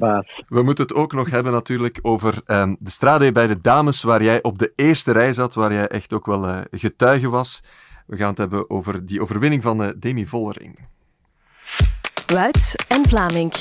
we 0.47 0.63
moeten 0.63 0.85
het 0.85 0.93
ook 0.93 1.13
nog 1.13 1.29
hebben 1.29 1.51
natuurlijk 1.51 1.99
over 2.01 2.41
ehm, 2.45 2.75
de 2.79 2.89
strade 2.89 3.31
bij 3.31 3.47
de 3.47 3.61
dames, 3.61 4.03
waar 4.03 4.23
jij 4.23 4.43
op 4.43 4.57
de 4.57 4.73
eerste 4.75 5.11
rij 5.11 5.33
zat, 5.33 5.53
waar 5.53 5.73
jij 5.73 5.87
echt 5.87 6.13
ook 6.13 6.25
wel 6.25 6.47
eh, 6.47 6.61
getuige 6.71 7.29
was. 7.29 7.61
We 8.05 8.17
gaan 8.17 8.29
het 8.29 8.37
hebben 8.37 8.69
over 8.69 9.05
die 9.05 9.21
overwinning 9.21 9.61
van 9.61 9.83
eh, 9.83 9.89
Demi 9.97 10.27
Vollering. 10.27 10.79
Wuits 12.27 12.75
en 12.75 13.07
Vlaming. 13.07 13.53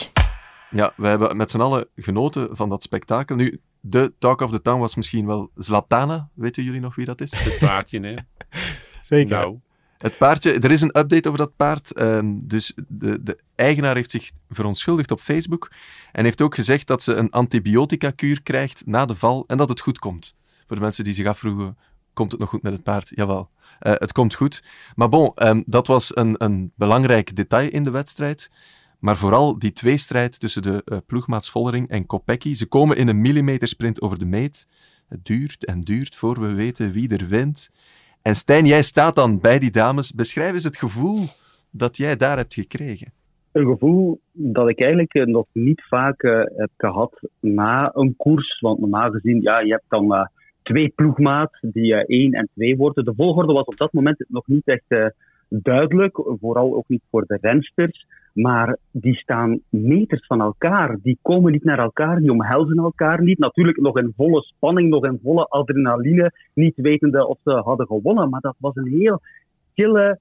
Ja, 0.71 0.93
we 0.97 1.07
hebben 1.07 1.37
met 1.37 1.51
z'n 1.51 1.61
allen 1.61 1.87
genoten 1.97 2.57
van 2.57 2.69
dat 2.69 2.83
spektakel. 2.83 3.37
Nu, 3.37 3.61
de 3.81 4.13
talk 4.19 4.41
of 4.41 4.51
the 4.51 4.63
town 4.63 4.81
was 4.81 4.95
misschien 4.95 5.27
wel 5.27 5.51
Zlatana. 5.55 6.29
Weten 6.35 6.65
jullie 6.65 6.81
nog 6.81 6.95
wie 6.95 7.05
dat 7.05 7.21
is? 7.21 7.33
Het 7.35 7.59
paardje, 7.59 8.01
hè? 8.01 8.15
Zeker. 9.01 9.39
Nou, 9.39 9.59
Het 9.99 10.19
paardje, 10.19 10.53
er 10.53 10.71
is 10.71 10.81
een 10.81 10.99
update 10.99 11.29
over 11.29 11.39
dat 11.39 11.57
paard. 11.57 11.93
ehm, 11.93 12.39
dus 12.43 12.73
de, 12.89 13.23
de 13.23 13.39
eigenaar 13.55 13.95
heeft 13.95 14.11
zich 14.11 14.31
verontschuldigd 14.49 15.11
op 15.11 15.21
Facebook 15.21 15.71
en 16.13 16.25
heeft 16.25 16.43
ook 16.43 16.55
gezegd 16.55 16.87
dat 16.87 17.03
ze 17.03 17.15
een 17.15 17.31
antibiotica-kuur 17.31 18.43
krijgt 18.43 18.83
na 18.87 19.05
de 19.05 19.17
val 19.17 19.45
en 19.47 19.57
dat 19.57 19.69
het 19.69 19.81
goed 19.81 19.99
komt. 19.99 20.35
Voor 20.67 20.77
de 20.77 20.83
mensen 20.83 21.05
die 21.05 21.15
zich 21.15 21.27
afvroegen, 21.27 21.77
komt 22.13 22.31
het 22.31 22.41
nog 22.41 22.49
goed 22.49 22.63
met 22.63 22.73
het 22.73 22.83
paard? 22.83 23.13
Jawel, 23.15 23.51
Eh, 23.79 23.93
het 23.97 24.13
komt 24.13 24.35
goed. 24.35 24.63
Maar 24.95 25.09
bon, 25.09 25.33
ehm, 25.35 25.63
dat 25.67 25.87
was 25.87 26.17
een, 26.17 26.35
een 26.39 26.73
belangrijk 26.77 27.37
detail 27.37 27.71
in 27.71 27.85
de 27.85 27.91
wedstrijd. 27.91 28.51
Maar 28.99 29.17
vooral 29.17 29.59
die 29.59 29.73
tweestrijd 29.73 30.41
tussen 30.41 30.63
de 30.63 30.83
eh, 30.85 30.99
ploegmaats 31.07 31.51
Vollering 31.51 31.89
en 31.89 32.07
Kopecky. 32.07 32.55
Ze 32.55 32.67
komen 32.67 32.97
in 32.97 33.09
een 33.09 33.21
millimetersprint 33.21 34.01
over 34.01 34.19
de 34.19 34.27
meet. 34.27 34.67
Het 35.09 35.25
duurt 35.25 35.65
en 35.65 35.81
duurt 35.81 36.15
voor 36.17 36.41
we 36.41 36.53
weten 36.53 36.93
wie 36.93 37.09
er 37.17 37.29
wint. 37.29 37.71
En 38.29 38.35
Stijn, 38.35 38.67
jij 38.67 38.83
staat 38.83 39.15
dan 39.15 39.41
bij 39.41 39.59
die 39.59 39.71
dames. 39.71 40.15
Beschrijf 40.15 40.53
eens 40.53 40.65
het 40.65 40.77
gevoel 40.77 41.19
dat 41.71 41.97
jij 41.97 42.17
daar 42.17 42.37
hebt 42.37 42.55
gekregen. 42.55 43.13
Een 43.53 43.67
gevoel 43.67 44.21
dat 44.33 44.69
ik 44.69 44.81
eigenlijk 44.81 45.15
eh, 45.15 45.25
nog 45.27 45.47
niet 45.53 45.83
vaak 45.89 46.23
eh, 46.23 46.41
heb 46.57 46.71
gehad 46.77 47.21
na 47.41 47.91
een 47.95 48.15
koers. 48.17 48.61
Want 48.61 48.81
normaal 48.81 49.11
gezien, 49.11 49.41
ja, 49.41 49.61
je 49.61 49.71
hebt 49.71 49.85
dan 49.89 50.15
eh, 50.15 50.27
twee 50.63 50.89
ploegmaats 50.89 51.59
die 51.61 51.95
eh, 51.95 52.19
één 52.19 52.33
en 52.33 52.49
twee 52.55 52.77
worden. 52.77 53.05
De 53.05 53.15
volgorde 53.17 53.53
was 53.53 53.65
op 53.65 53.77
dat 53.77 53.93
moment 53.93 54.25
nog 54.29 54.47
niet 54.47 54.67
echt 54.67 55.13
duidelijk. 55.49 56.21
Vooral 56.41 56.75
ook 56.75 56.89
niet 56.89 57.03
voor 57.11 57.25
de 57.27 57.39
rensters. 57.41 58.07
Maar 58.33 58.77
die 58.91 59.15
staan 59.15 59.61
meters 59.69 60.27
van 60.27 60.41
elkaar. 60.41 60.99
Die 61.03 61.19
komen 61.23 61.53
niet 61.53 61.65
naar 61.65 61.79
elkaar, 61.79 62.19
die 62.19 62.31
omhelzen 62.31 62.79
elkaar 62.79 63.23
niet. 63.23 63.39
Natuurlijk 63.39 63.81
nog 63.81 63.99
in 63.99 64.13
volle 64.17 64.43
spanning, 64.43 64.89
nog 64.89 65.05
in 65.05 65.21
volle 65.23 65.47
adrenaline. 65.49 66.33
Niet 66.55 66.77
wetende 66.77 67.27
of 67.27 67.39
ze 67.45 67.51
hadden 67.51 67.87
gewonnen. 67.87 68.31
Maar 68.31 68.41
dat 68.41 68.57
was 68.59 68.77
een 68.77 68.89
heel 68.89 69.21
kille, 69.75 70.19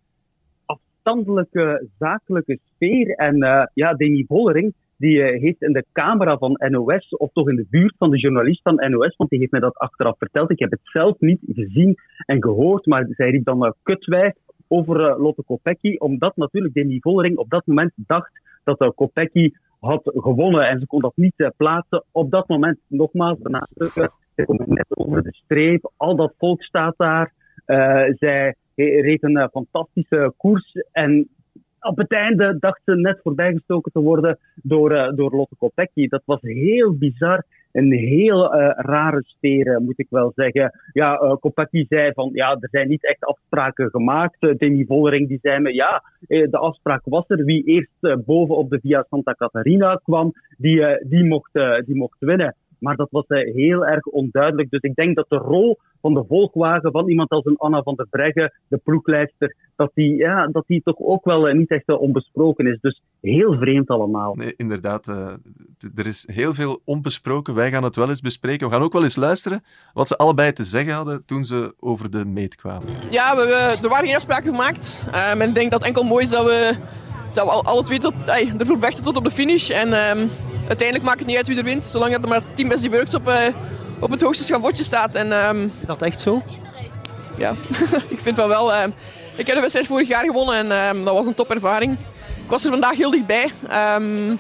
afstandelijke, 0.66 1.88
zakelijke 2.00 2.60
sfeer. 2.76 3.10
En 3.10 3.42
eh, 3.42 3.66
ja, 3.74 3.94
Demi 3.94 4.26
Vollering, 4.28 4.74
die 4.98 5.24
eh, 5.24 5.42
heeft 5.42 5.62
in 5.62 5.74
de 5.74 5.86
camera 5.92 6.38
van 6.38 6.60
NOS, 6.70 7.10
of 7.10 7.32
toch 7.32 7.50
in 7.50 7.56
de 7.56 7.68
buurt 7.70 7.96
van 7.98 8.10
de 8.10 8.20
journalist 8.20 8.62
van 8.62 8.90
NOS, 8.90 9.16
want 9.16 9.30
die 9.30 9.40
heeft 9.40 9.52
mij 9.52 9.60
dat 9.60 9.78
achteraf 9.78 10.18
verteld. 10.18 10.52
Ik 10.52 10.60
heb 10.60 10.72
het 10.72 10.80
zelf 10.84 11.20
niet 11.20 11.40
gezien 11.46 11.96
en 12.26 12.44
gehoord, 12.44 12.86
maar 12.86 13.06
zij 13.10 13.30
riep 13.30 13.46
dan 13.46 13.66
uh, 13.66 13.72
over 14.78 15.00
uh, 15.00 15.20
Lotte 15.20 15.44
Kopecky, 15.44 15.96
omdat 15.98 16.36
natuurlijk 16.36 16.74
Demi 16.74 17.00
Vollering 17.00 17.38
op 17.38 17.50
dat 17.50 17.66
moment 17.66 17.92
dacht 17.96 18.32
dat 18.64 18.82
uh, 18.82 18.90
Kopecky 18.96 19.52
had 19.80 20.02
gewonnen 20.04 20.68
en 20.68 20.80
ze 20.80 20.86
kon 20.86 21.02
dat 21.02 21.16
niet 21.16 21.34
uh, 21.38 21.48
plaatsen. 21.58 22.04
Op 22.12 22.32
dat 22.32 22.48
moment, 22.48 22.80
nogmaals, 22.88 23.40
benadrukken, 23.40 24.12
ze 24.36 24.46
komt 24.46 24.68
net 24.68 24.86
over 24.90 25.24
de 25.24 25.34
streep, 25.34 25.92
al 25.98 26.16
dat 26.16 26.34
volk 26.38 26.64
staat 26.64 26.94
daar. 26.98 27.34
Zij 28.20 28.56
reed 28.76 29.24
een 29.24 29.50
fantastische 29.52 30.34
koers 30.38 30.72
en 30.92 31.30
op 31.80 31.98
het 31.98 32.12
einde 32.12 32.58
dacht 32.60 32.82
ze 32.86 32.96
net 32.96 33.20
voorbijgestoken 33.24 33.92
te 33.92 34.00
worden 34.00 34.38
door, 34.56 34.90
door 35.16 35.36
Lotte 35.36 35.56
Kopecky. 35.56 36.08
Dat 36.08 36.22
was 36.26 36.42
heel 36.42 36.98
bizar. 36.98 37.46
Een 37.74 37.92
heel 37.92 38.56
uh, 38.56 38.72
rare 38.76 39.24
sfeer, 39.26 39.82
moet 39.82 40.00
ik 40.00 40.08
wel 40.10 40.32
zeggen. 40.36 40.80
Ja, 40.92 41.22
uh, 41.22 41.84
zei 41.88 42.14
van, 42.14 42.30
ja, 42.34 42.52
er 42.60 42.70
zijn 42.72 42.88
niet 42.88 43.06
echt 43.06 43.26
afspraken 43.26 43.90
gemaakt. 43.90 44.44
Uh, 44.44 44.58
Demi 44.58 44.86
Vollering 44.86 45.28
die 45.28 45.40
zei 45.42 45.60
me, 45.60 45.74
ja, 45.74 46.04
de 46.28 46.58
afspraak 46.58 47.02
was 47.06 47.26
er. 47.28 47.46
Wie 47.46 47.64
eerst 47.64 48.24
boven 48.26 48.56
op 48.56 48.70
de 48.70 48.80
Via 48.80 49.06
Santa 49.10 49.34
Catarina 49.34 50.02
kwam, 50.04 50.32
die, 50.58 51.08
die, 51.08 51.24
mocht, 51.24 51.54
die 51.86 51.96
mocht 51.96 52.20
winnen. 52.20 52.56
Maar 52.84 52.96
dat 52.96 53.08
was 53.12 53.26
heel 53.28 53.86
erg 53.86 54.06
onduidelijk. 54.06 54.70
Dus 54.70 54.82
ik 54.82 54.96
denk 54.96 55.16
dat 55.16 55.26
de 55.30 55.38
rol 55.38 55.78
van 56.02 56.14
de 56.14 56.24
volgwagen 56.28 56.92
van 56.92 57.10
iemand 57.10 57.30
als 57.30 57.46
een 57.46 57.58
Anna 57.58 57.82
van 57.82 57.96
der 57.96 58.08
Breggen, 58.10 58.54
de 58.68 58.78
ploeglijster, 58.84 59.56
dat 59.76 59.92
die, 59.94 60.16
ja, 60.16 60.48
dat 60.48 60.64
die 60.68 60.82
toch 60.84 61.00
ook 61.00 61.26
wel 61.26 61.54
niet 61.54 61.70
echt 61.70 61.98
onbesproken 61.98 62.68
is. 62.68 62.78
Dus 62.82 63.02
heel 63.22 63.58
vreemd 63.58 63.90
allemaal. 63.90 64.36
Nee, 64.36 64.54
inderdaad. 64.58 65.08
Uh, 65.08 65.34
er 65.96 66.06
is 66.06 66.30
heel 66.32 66.54
veel 66.54 66.82
onbesproken. 66.86 67.56
Wij 67.56 67.72
gaan 67.72 67.84
het 67.84 67.96
wel 67.96 68.10
eens 68.10 68.22
bespreken. 68.22 68.68
We 68.68 68.74
gaan 68.74 68.84
ook 68.84 68.94
wel 68.94 69.04
eens 69.04 69.16
luisteren 69.16 69.64
wat 69.94 70.08
ze 70.08 70.18
allebei 70.18 70.52
te 70.52 70.64
zeggen 70.64 70.94
hadden 70.94 71.26
toen 71.26 71.44
ze 71.44 71.74
over 71.80 72.12
de 72.12 72.26
meet 72.26 72.56
kwamen. 72.56 72.88
Ja, 73.10 73.36
we, 73.36 73.42
we, 73.42 73.84
er 73.84 73.90
waren 73.90 74.06
geen 74.06 74.16
afspraken 74.16 74.52
gemaakt. 74.52 75.04
Um, 75.08 75.42
en 75.42 75.50
ik 75.50 75.56
denk 75.56 75.72
dat 75.72 75.80
het 75.80 75.88
enkel 75.88 76.04
mooi 76.04 76.24
is 76.24 76.30
dat 76.30 76.46
we, 76.46 76.76
dat 77.34 77.46
we 77.46 77.52
alle 77.52 77.84
twee 77.84 78.00
tot, 78.00 78.14
ey, 78.26 78.54
ervoor 78.58 78.80
vechten 78.80 79.04
tot 79.04 79.18
op 79.18 79.24
de 79.24 79.32
finish. 79.32 79.70
En 79.70 80.18
um, 80.18 80.30
uiteindelijk 80.68 81.08
maakt 81.08 81.20
het 81.20 81.28
niet 81.28 81.38
uit 81.38 81.48
wie 81.48 81.58
er 81.58 81.64
wint, 81.64 81.86
zolang 81.86 82.12
dat 82.12 82.24
er 82.24 82.30
maar 82.30 82.42
10 82.54 82.68
beste 82.68 82.90
works 82.90 83.14
op, 83.14 83.28
uh, 83.28 83.36
op 84.00 84.12
het 84.12 84.22
hoogste 84.22 84.44
schavotje 84.44 84.84
staat. 84.84 85.16
En, 85.16 85.32
um, 85.32 85.72
is 85.82 85.88
dat 85.88 86.02
echt 86.02 86.20
zo? 86.20 86.42
Ja, 87.38 87.56
ik 88.10 88.20
vind 88.20 88.36
van 88.36 88.48
wel. 88.48 88.72
Uh, 88.72 88.84
ik 89.36 89.46
heb 89.46 89.56
de 89.56 89.62
wedstrijd 89.62 89.88
vorig 89.88 90.08
jaar 90.08 90.26
gewonnen 90.26 90.56
en 90.56 90.96
um, 90.96 91.06
dat 91.06 91.14
was 91.14 91.26
een 91.26 91.34
topervaring. 91.34 91.94
Ik 92.44 92.50
was 92.50 92.64
er 92.64 92.70
vandaag 92.70 92.96
heel 92.96 93.12
dichtbij. 93.12 93.52
Um, 93.96 94.40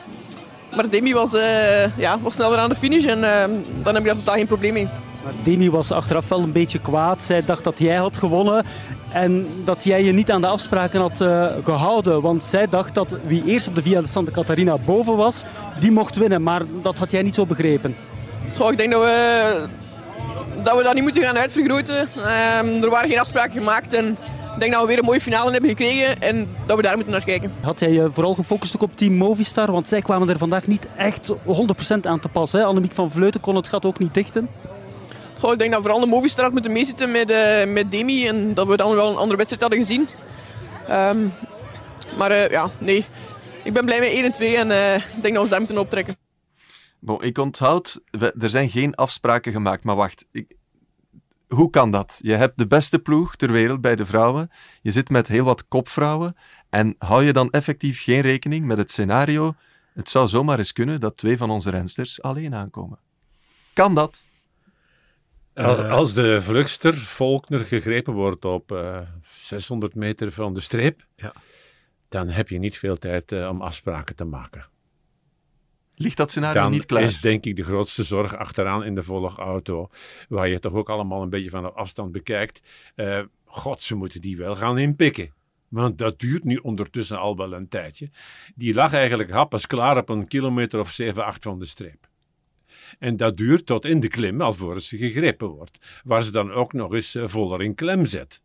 maar 0.75 0.89
Demi 0.89 1.13
was, 1.13 1.33
uh, 1.33 1.97
ja, 1.97 2.19
was 2.19 2.33
sneller 2.33 2.57
aan 2.57 2.69
de 2.69 2.75
finish 2.75 3.05
en 3.05 3.21
dan 3.83 3.93
heb 3.93 4.03
je 4.03 4.09
daar 4.09 4.15
totaal 4.15 4.35
geen 4.35 4.47
probleem 4.47 4.73
mee. 4.73 4.89
Maar 5.23 5.33
Demi 5.43 5.69
was 5.69 5.91
achteraf 5.91 6.29
wel 6.29 6.39
een 6.39 6.51
beetje 6.51 6.79
kwaad. 6.79 7.23
Zij 7.23 7.45
dacht 7.45 7.63
dat 7.63 7.79
jij 7.79 7.95
had 7.95 8.17
gewonnen 8.17 8.65
en 9.13 9.47
dat 9.63 9.83
jij 9.83 10.03
je 10.03 10.11
niet 10.11 10.31
aan 10.31 10.41
de 10.41 10.47
afspraken 10.47 11.01
had 11.01 11.21
uh, 11.21 11.45
gehouden. 11.63 12.21
Want 12.21 12.43
zij 12.43 12.69
dacht 12.69 12.93
dat 12.93 13.17
wie 13.27 13.43
eerst 13.45 13.67
op 13.67 13.75
de 13.75 13.81
Via 13.81 14.01
de 14.01 14.07
Santa 14.07 14.31
Catarina 14.31 14.77
boven 14.77 15.15
was, 15.15 15.43
die 15.79 15.91
mocht 15.91 16.15
winnen. 16.15 16.43
Maar 16.43 16.61
dat 16.81 16.97
had 16.97 17.11
jij 17.11 17.21
niet 17.21 17.35
zo 17.35 17.45
begrepen. 17.45 17.95
Goh, 18.57 18.71
ik 18.71 18.77
denk 18.77 18.91
dat 18.91 19.01
we, 19.01 19.65
dat 20.63 20.77
we 20.77 20.83
dat 20.83 20.93
niet 20.93 21.03
moeten 21.03 21.23
gaan 21.23 21.37
uitvergroten. 21.37 21.99
Um, 21.99 22.83
er 22.83 22.89
waren 22.89 23.09
geen 23.09 23.19
afspraken 23.19 23.59
gemaakt 23.59 23.93
en 23.93 24.17
ik 24.53 24.59
denk 24.59 24.71
dat 24.71 24.81
we 24.81 24.87
weer 24.87 24.97
een 24.97 25.05
mooie 25.05 25.21
finale 25.21 25.51
hebben 25.51 25.69
gekregen 25.69 26.21
en 26.21 26.47
dat 26.65 26.75
we 26.75 26.81
daar 26.83 26.95
moeten 26.95 27.13
naar 27.13 27.23
kijken. 27.23 27.51
Had 27.61 27.79
jij 27.79 27.91
je 27.91 28.11
vooral 28.11 28.35
gefocust 28.35 28.75
ook 28.75 28.81
op 28.81 28.97
team 28.97 29.13
Movistar? 29.13 29.71
Want 29.71 29.87
zij 29.87 30.01
kwamen 30.01 30.29
er 30.29 30.37
vandaag 30.37 30.67
niet 30.67 30.87
echt 30.97 31.33
100% 31.33 31.35
aan 32.01 32.19
te 32.19 32.29
pas. 32.29 32.51
Hè? 32.51 32.63
Annemiek 32.63 32.91
van 32.91 33.11
Vleuten 33.11 33.41
kon 33.41 33.55
het 33.55 33.67
gat 33.67 33.85
ook 33.85 33.99
niet 33.99 34.13
dichten. 34.13 34.49
Ik 35.51 35.59
denk 35.59 35.71
dat 35.71 35.81
vooral 35.81 35.99
de 35.99 36.05
Movistar 36.05 36.43
had 36.43 36.53
moeten 36.53 36.71
meezitten 36.71 37.11
met, 37.11 37.31
uh, 37.31 37.65
met 37.65 37.91
Demi 37.91 38.27
en 38.27 38.53
dat 38.53 38.67
we 38.67 38.77
dan 38.77 38.95
wel 38.95 39.09
een 39.09 39.17
andere 39.17 39.37
wedstrijd 39.37 39.61
hadden 39.61 39.79
gezien. 39.79 40.07
Um, 40.89 41.33
maar 42.17 42.31
uh, 42.31 42.49
ja, 42.49 42.71
nee. 42.77 43.05
Ik 43.63 43.73
ben 43.73 43.85
blij 43.85 43.99
met 43.99 44.09
1 44.09 44.23
en 44.23 44.31
2 44.31 44.57
en 44.57 44.67
uh, 44.69 44.95
ik 44.95 45.21
denk 45.21 45.35
dat 45.35 45.43
we 45.43 45.49
daar 45.49 45.59
moeten 45.59 45.77
optrekken. 45.77 46.15
Bon, 46.99 47.23
ik 47.23 47.37
onthoud, 47.37 47.99
er 48.39 48.49
zijn 48.49 48.69
geen 48.69 48.95
afspraken 48.95 49.51
gemaakt, 49.51 49.83
maar 49.83 49.95
wacht. 49.95 50.25
Hoe 51.47 51.69
kan 51.69 51.91
dat? 51.91 52.19
Je 52.21 52.33
hebt 52.33 52.57
de 52.57 52.67
beste 52.67 52.99
ploeg 52.99 53.35
ter 53.35 53.51
wereld 53.51 53.81
bij 53.81 53.95
de 53.95 54.05
vrouwen. 54.05 54.51
Je 54.81 54.91
zit 54.91 55.09
met 55.09 55.27
heel 55.27 55.43
wat 55.43 55.67
kopvrouwen. 55.67 56.35
En 56.69 56.95
hou 56.97 57.23
je 57.23 57.33
dan 57.33 57.49
effectief 57.49 58.03
geen 58.03 58.21
rekening 58.21 58.65
met 58.65 58.77
het 58.77 58.91
scenario? 58.91 59.55
Het 59.93 60.09
zou 60.09 60.27
zomaar 60.27 60.57
eens 60.57 60.73
kunnen 60.73 60.99
dat 60.99 61.17
twee 61.17 61.37
van 61.37 61.49
onze 61.49 61.69
rensters 61.69 62.21
alleen 62.21 62.55
aankomen. 62.55 62.99
Kan 63.73 63.95
dat? 63.95 64.25
Als, 65.53 65.77
als 65.77 66.13
de 66.13 66.41
vluchtster 66.41 66.93
Volkner 66.93 67.59
gegrepen 67.59 68.13
wordt 68.13 68.45
op 68.45 68.71
uh, 68.71 68.99
600 69.23 69.95
meter 69.95 70.31
van 70.31 70.53
de 70.53 70.59
streep, 70.59 71.05
ja. 71.15 71.33
dan 72.09 72.29
heb 72.29 72.49
je 72.49 72.59
niet 72.59 72.77
veel 72.77 72.97
tijd 72.97 73.31
uh, 73.31 73.49
om 73.49 73.61
afspraken 73.61 74.15
te 74.15 74.23
maken. 74.23 74.65
Ligt 75.95 76.17
dat 76.17 76.29
scenario 76.29 76.61
dan 76.61 76.71
niet 76.71 76.85
klaar? 76.85 77.03
is 77.03 77.19
denk 77.19 77.45
ik 77.45 77.55
de 77.55 77.63
grootste 77.63 78.03
zorg 78.03 78.35
achteraan 78.35 78.83
in 78.83 78.95
de 78.95 79.03
volgauto, 79.03 79.89
waar 80.29 80.47
je 80.47 80.59
toch 80.59 80.73
ook 80.73 80.89
allemaal 80.89 81.21
een 81.21 81.29
beetje 81.29 81.49
van 81.49 81.75
afstand 81.75 82.11
bekijkt. 82.11 82.61
Uh, 82.95 83.19
God, 83.45 83.81
ze 83.81 83.95
moeten 83.95 84.21
die 84.21 84.37
wel 84.37 84.55
gaan 84.55 84.77
inpikken. 84.77 85.33
Want 85.67 85.97
dat 85.97 86.19
duurt 86.19 86.43
nu 86.43 86.55
ondertussen 86.55 87.19
al 87.19 87.37
wel 87.37 87.53
een 87.53 87.67
tijdje. 87.67 88.09
Die 88.55 88.73
lag 88.73 88.93
eigenlijk 88.93 89.31
happens 89.31 89.67
klaar 89.67 89.97
op 89.97 90.09
een 90.09 90.27
kilometer 90.27 90.79
of 90.79 90.91
7, 90.91 91.25
8 91.25 91.43
van 91.43 91.59
de 91.59 91.65
streep. 91.65 92.07
En 92.99 93.17
dat 93.17 93.37
duurt 93.37 93.65
tot 93.65 93.85
in 93.85 93.99
de 93.99 94.07
klim, 94.07 94.41
alvorens 94.41 94.87
ze 94.87 94.97
gegrepen 94.97 95.47
wordt. 95.47 96.01
Waar 96.03 96.23
ze 96.23 96.31
dan 96.31 96.51
ook 96.51 96.73
nog 96.73 96.93
eens 96.93 97.15
uh, 97.15 97.27
voller 97.27 97.61
in 97.61 97.75
klem 97.75 98.05
zet. 98.05 98.41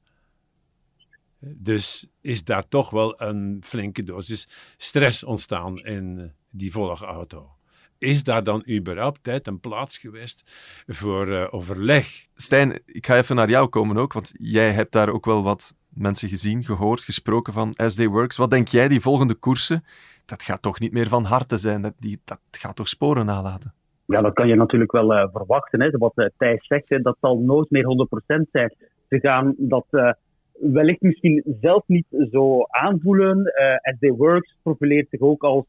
Dus 1.41 2.07
is 2.21 2.45
daar 2.45 2.69
toch 2.69 2.91
wel 2.91 3.21
een 3.21 3.63
flinke 3.65 4.03
dosis 4.03 4.49
stress 4.77 5.25
ontstaan 5.25 5.79
in 5.79 6.19
uh, 6.19 6.25
die 6.51 6.73
volgauto. 6.73 7.51
Is 7.99 8.23
daar 8.23 8.45
dan 8.45 8.69
überhaupt 8.69 9.23
tijd 9.23 9.47
en 9.47 9.61
plaats 9.61 9.99
geweest 9.99 10.51
voor 10.87 11.29
uh, 11.29 11.47
overleg? 11.51 12.27
Stijn, 12.35 12.81
ik 12.87 13.07
ga 13.07 13.17
even 13.17 13.37
naar 13.37 13.51
jou 13.51 13.69
komen 13.69 13.97
ook, 13.97 14.13
want 14.13 14.33
jij 14.39 14.73
hebt 14.73 14.93
daar 14.93 15.09
ook 15.09 15.25
wel 15.25 15.43
wat 15.43 15.75
mensen 15.89 16.29
gezien, 16.29 16.65
gehoord, 16.65 17.05
gesproken 17.05 17.53
van 17.53 17.75
SD 17.87 18.05
Works. 18.05 18.37
Wat 18.37 18.51
denk 18.51 18.69
jij 18.69 18.89
die 18.89 19.01
volgende 19.01 19.35
koersen 19.35 19.85
dat 20.29 20.43
gaat 20.43 20.63
toch 20.63 20.81
niet 20.81 20.93
meer 20.93 21.09
van 21.09 21.25
harte 21.25 21.59
zijn. 21.59 21.83
Dat, 21.83 21.95
die, 21.99 22.21
dat 22.25 22.41
gaat 22.51 22.77
toch 22.77 22.89
sporen 22.89 23.27
nalaten. 23.27 23.75
Ja, 24.13 24.21
dat 24.21 24.33
kan 24.33 24.49
je 24.49 24.55
natuurlijk 24.55 24.93
wel 24.93 25.13
uh, 25.13 25.27
verwachten. 25.33 25.81
Hè. 25.81 25.91
Wat 25.91 26.13
uh, 26.15 26.27
Thijs 26.37 26.67
zegt, 26.67 27.03
dat 27.05 27.17
zal 27.21 27.39
nooit 27.39 27.71
meer 27.71 28.09
100% 28.45 28.51
zijn. 28.51 28.75
Ze 29.09 29.21
gaan 29.21 29.55
dat 29.59 29.87
uh, 29.91 30.13
wellicht 30.53 31.01
misschien 31.01 31.43
zelf 31.61 31.83
niet 31.87 32.07
zo 32.31 32.63
aanvoelen. 32.63 33.53
SD 33.83 34.09
Works 34.17 34.57
profileert 34.63 35.09
zich 35.11 35.21
ook 35.21 35.43
als 35.43 35.67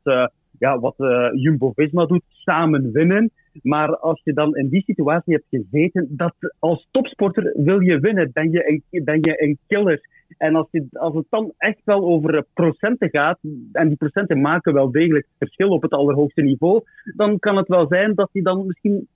ja, 0.60 0.80
wat 0.80 0.96
Jumbo-Visma 1.34 2.06
doet, 2.06 2.24
samen 2.28 2.92
winnen. 2.92 3.32
Maar 3.62 3.98
als 3.98 4.22
je 4.24 4.34
dan 4.34 4.56
in 4.56 4.70
die 4.70 4.84
situatie 4.84 5.34
hebt 5.34 5.48
gezeten, 5.50 6.08
dat 6.10 6.34
als 6.60 6.88
topsporter 6.92 7.54
wil 7.56 7.80
je 7.80 8.00
winnen, 8.00 8.32
ben 8.34 8.52
je 8.52 8.82
ben 9.04 9.22
je 9.22 9.44
een 9.44 9.58
killer. 9.68 10.02
En 10.38 10.56
als, 10.56 10.68
als 10.92 11.16
het 11.16 11.26
dan 11.30 11.54
echt 11.58 11.82
wel 11.84 12.04
over 12.04 12.46
procenten 12.54 13.10
gaat, 13.10 13.40
en 13.72 13.88
die 13.88 13.98
procenten 13.98 14.42
maken 14.42 14.74
wel 14.74 14.92
degelijk 14.92 15.28
verschil 15.38 15.70
op 15.70 15.82
het 15.82 15.92
allerhoogste 15.92 16.42
niveau, 16.42 16.84
dan 17.16 17.40
kan 17.40 17.58
het 17.58 17.68
wel 17.68 17.88
zijn 17.88 18.16
dat 18.16 18.30
hij 18.32 18.42
dan 18.42 18.66
misschien 18.66 19.08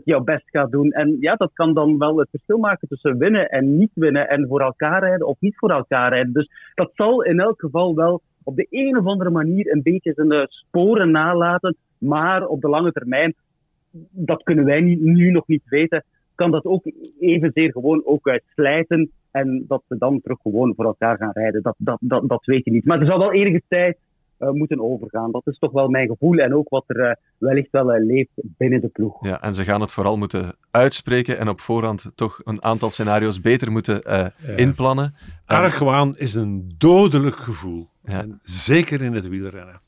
98% 0.00 0.02
jouw 0.04 0.20
best 0.20 0.50
gaat 0.50 0.70
doen. 0.70 0.90
En 0.90 1.16
ja, 1.20 1.34
dat 1.34 1.50
kan 1.52 1.74
dan 1.74 1.98
wel 1.98 2.18
het 2.18 2.30
verschil 2.30 2.58
maken 2.58 2.88
tussen 2.88 3.18
winnen 3.18 3.48
en 3.48 3.76
niet 3.76 3.90
winnen, 3.94 4.28
en 4.28 4.46
voor 4.46 4.60
elkaar 4.60 5.00
rijden 5.00 5.26
of 5.26 5.40
niet 5.40 5.58
voor 5.58 5.70
elkaar 5.70 6.12
rijden. 6.12 6.32
Dus 6.32 6.50
dat 6.74 6.90
zal 6.94 7.22
in 7.22 7.40
elk 7.40 7.60
geval 7.60 7.94
wel 7.94 8.22
op 8.42 8.56
de 8.56 8.66
een 8.70 8.98
of 8.98 9.06
andere 9.06 9.30
manier 9.30 9.72
een 9.72 9.82
beetje 9.82 10.12
zijn 10.14 10.46
sporen 10.48 11.10
nalaten. 11.10 11.76
Maar 11.98 12.46
op 12.46 12.60
de 12.60 12.68
lange 12.68 12.92
termijn, 12.92 13.34
dat 14.10 14.42
kunnen 14.42 14.64
wij 14.64 14.80
nu 14.80 15.30
nog 15.30 15.46
niet 15.46 15.62
weten, 15.64 16.04
kan 16.38 16.50
dat 16.50 16.64
ook 16.64 16.84
evenzeer 17.18 17.72
gewoon 17.72 18.02
ook 18.04 18.28
uitslijten. 18.28 19.10
En 19.30 19.64
dat 19.68 19.82
ze 19.88 19.98
dan 19.98 20.20
terug 20.20 20.38
gewoon 20.42 20.72
voor 20.76 20.84
elkaar 20.84 21.16
gaan 21.16 21.32
rijden. 21.32 21.62
Dat, 21.62 21.74
dat, 21.78 21.98
dat, 22.00 22.28
dat 22.28 22.44
weet 22.44 22.64
je 22.64 22.70
niet. 22.70 22.84
Maar 22.84 23.00
er 23.00 23.06
zal 23.06 23.18
wel 23.18 23.32
enige 23.32 23.62
tijd 23.68 23.98
uh, 24.38 24.50
moeten 24.50 24.80
overgaan. 24.80 25.30
Dat 25.30 25.46
is 25.46 25.58
toch 25.58 25.72
wel 25.72 25.88
mijn 25.88 26.08
gevoel. 26.08 26.38
En 26.38 26.54
ook 26.54 26.68
wat 26.68 26.84
er 26.86 27.08
uh, 27.08 27.12
wellicht 27.38 27.70
wel 27.70 27.94
uh, 27.94 28.06
leeft 28.06 28.30
binnen 28.34 28.80
de 28.80 28.88
ploeg. 28.88 29.26
Ja, 29.26 29.42
en 29.42 29.54
ze 29.54 29.64
gaan 29.64 29.80
het 29.80 29.92
vooral 29.92 30.16
moeten 30.16 30.56
uitspreken 30.70 31.38
en 31.38 31.48
op 31.48 31.60
voorhand 31.60 32.12
toch 32.14 32.40
een 32.44 32.62
aantal 32.62 32.90
scenario's 32.90 33.40
beter 33.40 33.72
moeten 33.72 34.00
ja. 34.04 34.32
inplannen. 34.56 35.14
Argwaan 35.46 36.16
is 36.16 36.34
een 36.34 36.74
dodelijk 36.78 37.36
gevoel. 37.36 37.88
Ja. 38.02 38.20
En 38.20 38.40
zeker 38.42 39.02
in 39.02 39.14
het 39.14 39.28
wielrennen. 39.28 39.80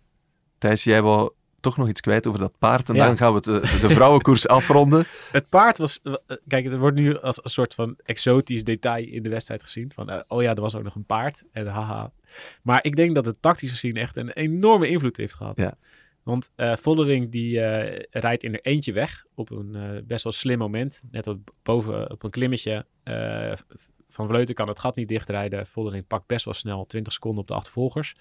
Thijs, 0.59 0.85
jij 0.85 1.03
wou 1.03 1.31
toch 1.61 1.77
nog 1.77 1.89
iets 1.89 2.01
kwijt 2.01 2.27
over 2.27 2.41
dat 2.41 2.59
paard. 2.59 2.89
En 2.89 2.95
ja. 2.95 3.07
dan 3.07 3.17
gaan 3.17 3.35
we 3.35 3.41
de, 3.41 3.61
de 3.61 3.91
vrouwenkoers 3.91 4.49
afronden. 4.59 5.07
Het 5.33 5.49
paard 5.49 5.79
was... 5.79 6.01
Kijk, 6.49 6.65
het 6.65 6.77
wordt 6.77 6.97
nu 6.97 7.19
als 7.19 7.45
een 7.45 7.51
soort 7.51 7.75
van 7.75 7.99
exotisch 8.05 8.65
detail 8.65 9.07
in 9.07 9.23
de 9.23 9.29
wedstrijd 9.29 9.63
gezien. 9.63 9.93
Van, 9.95 10.11
uh, 10.11 10.21
oh 10.29 10.43
ja, 10.43 10.55
er 10.55 10.61
was 10.61 10.75
ook 10.75 10.83
nog 10.83 10.95
een 10.95 11.05
paard. 11.05 11.43
En 11.53 11.67
haha. 11.67 12.13
Maar 12.63 12.85
ik 12.85 12.97
denk 12.97 13.15
dat 13.15 13.25
het 13.25 13.43
tactisch 13.43 13.71
gezien 13.71 13.97
echt 13.97 14.17
een 14.17 14.31
enorme 14.31 14.89
invloed 14.89 15.17
heeft 15.17 15.35
gehad. 15.35 15.57
Ja. 15.57 15.77
Want 16.23 16.51
uh, 16.57 16.77
Vollering 16.77 17.31
die 17.31 17.55
uh, 17.55 17.99
rijdt 18.11 18.43
in 18.43 18.55
er 18.55 18.61
eentje 18.63 18.93
weg 18.93 19.25
op 19.35 19.51
een 19.51 19.75
uh, 19.75 20.03
best 20.05 20.25
wel 20.25 20.33
slim 20.33 20.59
moment. 20.59 21.03
Net 21.11 21.27
op, 21.27 21.51
boven 21.63 22.11
op 22.11 22.23
een 22.23 22.31
klimmetje. 22.31 22.87
Van 24.11 24.27
Vleuten 24.27 24.55
kan 24.55 24.69
het 24.69 24.79
gat 24.79 24.97
niet 24.97 25.09
dichtrijden. 25.09 25.67
Vollering 25.67 26.07
pakt 26.07 26.27
best 26.27 26.45
wel 26.45 26.55
snel 26.55 26.87
20 26.87 27.13
seconden 27.13 27.41
op 27.41 27.49
de 27.49 27.55
achtervolgers. 27.55 28.17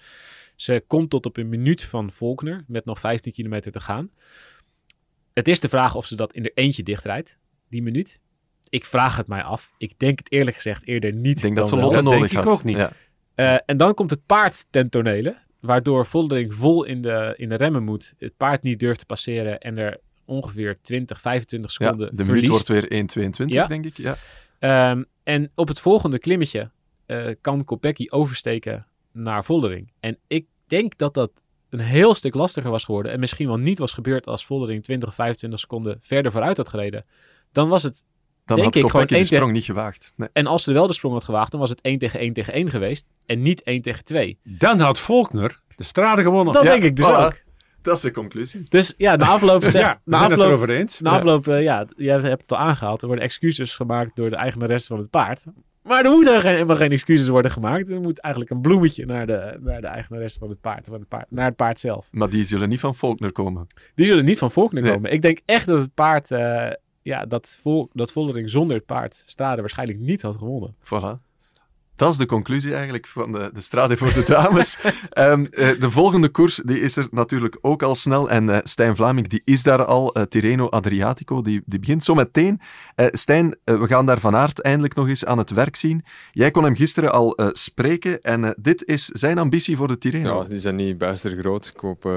Ze 0.56 0.84
komt 0.86 1.10
tot 1.10 1.26
op 1.26 1.36
een 1.36 1.48
minuut 1.48 1.82
van 1.82 2.12
Volkner 2.12 2.64
met 2.66 2.84
nog 2.84 3.00
15 3.00 3.32
kilometer 3.32 3.72
te 3.72 3.80
gaan. 3.80 4.10
Het 5.32 5.48
is 5.48 5.60
de 5.60 5.68
vraag 5.68 5.94
of 5.94 6.06
ze 6.06 6.16
dat 6.16 6.32
in 6.32 6.44
er 6.44 6.52
eentje 6.54 6.82
dichtrijdt, 6.82 7.38
die 7.68 7.82
minuut. 7.82 8.20
Ik 8.68 8.84
vraag 8.84 9.16
het 9.16 9.28
mij 9.28 9.42
af. 9.42 9.72
Ik 9.78 9.98
denk 9.98 10.18
het 10.18 10.32
eerlijk 10.32 10.56
gezegd 10.56 10.86
eerder 10.86 11.12
niet. 11.12 11.36
Ik 11.36 11.42
denk 11.42 11.56
dat 11.56 11.68
ze 11.68 11.76
Lotte 11.76 12.02
nodig 12.02 12.30
denk 12.30 12.44
ik 12.44 12.52
ook 12.52 12.64
niet. 12.64 12.76
Ja. 12.76 12.92
Uh, 13.36 13.58
en 13.66 13.76
dan 13.76 13.94
komt 13.94 14.10
het 14.10 14.26
paard 14.26 14.66
ten 14.70 14.88
tonele, 14.88 15.36
waardoor 15.60 16.06
Voldering 16.06 16.54
vol 16.54 16.84
in 16.84 17.00
de, 17.00 17.34
in 17.36 17.48
de 17.48 17.54
remmen 17.54 17.84
moet. 17.84 18.14
Het 18.18 18.36
paard 18.36 18.62
niet 18.62 18.78
durft 18.78 18.98
te 18.98 19.06
passeren 19.06 19.60
en 19.60 19.78
er 19.78 20.00
ongeveer 20.24 20.78
20, 20.82 21.20
25 21.20 21.70
seconden 21.70 22.06
ja, 22.06 22.16
de 22.16 22.24
verliest. 22.24 22.68
minuut 22.68 22.68
wordt 22.68 23.16
weer 23.16 23.44
1,22 23.46 23.46
ja. 23.46 23.66
denk 23.66 23.84
ik. 23.84 23.96
Ja. 23.96 24.16
Um, 24.60 25.06
en 25.22 25.50
op 25.54 25.68
het 25.68 25.80
volgende 25.80 26.18
klimmetje 26.18 26.70
uh, 27.06 27.26
kan 27.40 27.64
Kopecky 27.64 28.06
oversteken 28.08 28.86
naar 29.12 29.44
Voldering. 29.44 29.92
En 30.00 30.18
ik 30.26 30.46
denk 30.66 30.98
dat 30.98 31.14
dat 31.14 31.30
een 31.70 31.80
heel 31.80 32.14
stuk 32.14 32.34
lastiger 32.34 32.70
was 32.70 32.84
geworden. 32.84 33.12
En 33.12 33.20
misschien 33.20 33.46
wel 33.46 33.56
niet 33.56 33.78
was 33.78 33.92
gebeurd 33.92 34.26
als 34.26 34.46
Voldering 34.46 34.82
20 34.82 35.08
of 35.08 35.14
25 35.14 35.60
seconden 35.60 35.98
verder 36.00 36.32
vooruit 36.32 36.56
had 36.56 36.68
gereden. 36.68 37.04
Dan 37.52 37.68
was 37.68 37.82
het. 37.82 38.04
Dan 38.44 38.56
denk 38.56 38.74
had 38.74 38.84
ik 38.84 38.90
gewoon 38.90 39.06
de 39.06 39.24
sprong 39.24 39.52
niet 39.52 39.64
gewaagd. 39.64 40.12
Nee. 40.16 40.28
En 40.32 40.46
als 40.46 40.62
ze 40.62 40.72
wel 40.72 40.86
de 40.86 40.92
sprong 40.92 41.14
had 41.14 41.24
gewaagd, 41.24 41.50
dan 41.50 41.60
was 41.60 41.70
het 41.70 41.80
1 41.80 41.98
tegen 41.98 42.20
1 42.20 42.32
tegen 42.32 42.52
1 42.52 42.70
geweest. 42.70 43.10
En 43.26 43.42
niet 43.42 43.62
1 43.62 43.82
tegen 43.82 44.04
2. 44.04 44.38
Dan 44.42 44.80
had 44.80 44.98
Volkner 44.98 45.60
de 45.76 45.84
strade 45.84 46.22
gewonnen. 46.22 46.54
Dat 46.54 46.62
ja, 46.62 46.70
denk 46.70 46.82
ik 46.82 46.96
dus 46.96 47.06
voilà. 47.06 47.24
ook. 47.24 47.40
Dat 47.82 47.96
is 47.96 48.02
de 48.02 48.10
conclusie. 48.10 48.66
Dus 48.68 48.94
ja, 48.96 49.16
na 49.16 49.26
afloop 49.26 49.62
zegt... 49.74 49.74
ja, 49.74 50.00
na 50.04 50.18
afloop, 50.18 50.38
het 50.38 50.46
erover 50.46 50.70
eens. 50.70 51.00
Na 51.00 51.10
afloop, 51.10 51.46
uh, 51.46 51.62
ja, 51.62 51.86
jij 51.96 52.20
hebt 52.20 52.42
het 52.42 52.52
al 52.52 52.58
aangehaald. 52.58 53.00
Er 53.00 53.06
worden 53.06 53.24
excuses 53.24 53.74
gemaakt 53.74 54.16
door 54.16 54.30
de 54.30 54.36
eigenares 54.36 54.86
van 54.86 54.98
het 54.98 55.10
paard. 55.10 55.44
Maar 55.82 56.04
er 56.04 56.10
moeten 56.10 56.42
helemaal 56.42 56.76
geen 56.76 56.90
excuses 56.92 57.28
worden 57.28 57.50
gemaakt. 57.50 57.90
Er 57.90 58.00
moet 58.00 58.18
eigenlijk 58.20 58.54
een 58.54 58.60
bloemetje 58.60 59.06
naar 59.06 59.26
de, 59.26 59.58
naar 59.60 59.80
de 59.80 59.86
eigenares 59.86 60.36
van 60.38 60.48
het 60.48 60.60
paard, 60.60 60.86
van 60.86 60.98
het 60.98 61.08
paard. 61.08 61.26
Naar 61.30 61.44
het 61.46 61.56
paard 61.56 61.80
zelf. 61.80 62.08
Maar 62.10 62.30
die 62.30 62.44
zullen 62.44 62.68
niet 62.68 62.80
van 62.80 62.94
Volkner 62.94 63.32
komen. 63.32 63.66
Die 63.94 64.06
zullen 64.06 64.24
niet 64.24 64.38
van 64.38 64.50
Volkner 64.50 64.82
Nee. 64.82 64.92
komen. 64.92 65.12
Ik 65.12 65.22
denk 65.22 65.40
echt 65.44 65.66
dat 65.66 65.78
het 65.78 65.94
paard... 65.94 66.30
Uh, 66.30 66.66
ja, 67.02 67.26
dat, 67.26 67.58
Vol, 67.62 67.90
dat 67.92 68.12
Voldering 68.12 68.50
zonder 68.50 68.76
het 68.76 68.86
paard 68.86 69.14
Stade 69.14 69.60
waarschijnlijk 69.60 69.98
niet 69.98 70.22
had 70.22 70.36
gewonnen. 70.36 70.74
Voilà. 70.84 71.29
Dat 72.00 72.10
is 72.10 72.16
de 72.16 72.26
conclusie 72.26 72.74
eigenlijk 72.74 73.06
van 73.06 73.32
de, 73.32 73.50
de 73.52 73.60
Strade 73.60 73.96
voor 73.96 74.14
de 74.14 74.24
dames. 74.26 74.78
um, 75.18 75.40
uh, 75.50 75.80
de 75.80 75.90
volgende 75.90 76.28
koers 76.28 76.60
die 76.64 76.80
is 76.80 76.96
er 76.96 77.08
natuurlijk 77.10 77.58
ook 77.60 77.82
al 77.82 77.94
snel. 77.94 78.30
En 78.30 78.48
uh, 78.48 78.58
Stijn 78.62 78.96
Vlaming 78.96 79.28
die 79.28 79.42
is 79.44 79.62
daar 79.62 79.84
al. 79.84 80.18
Uh, 80.18 80.22
Tirreno 80.22 80.68
Adriatico, 80.68 81.42
die, 81.42 81.62
die 81.64 81.78
begint 81.78 82.04
zo 82.04 82.14
meteen. 82.14 82.60
Stijn, 82.96 83.56
we 83.64 83.86
gaan 83.86 84.06
daar 84.06 84.20
van 84.20 84.36
aard 84.36 84.60
eindelijk 84.60 84.94
nog 84.94 85.08
eens 85.08 85.24
aan 85.24 85.38
het 85.38 85.50
werk 85.50 85.76
zien. 85.76 86.04
Jij 86.32 86.50
kon 86.50 86.64
hem 86.64 86.74
gisteren 86.74 87.12
al 87.12 87.38
spreken. 87.52 88.22
En 88.22 88.54
dit 88.58 88.84
is 88.84 89.04
zijn 89.04 89.38
ambitie 89.38 89.76
voor 89.76 89.88
de 89.88 89.98
Tirreno. 89.98 90.42
Ja, 90.42 90.48
die 90.48 90.60
zijn 90.60 90.76
niet 90.76 90.98
bijster 90.98 91.36
groot. 91.36 91.66
Ik 91.74 91.80
hoop 91.80 92.10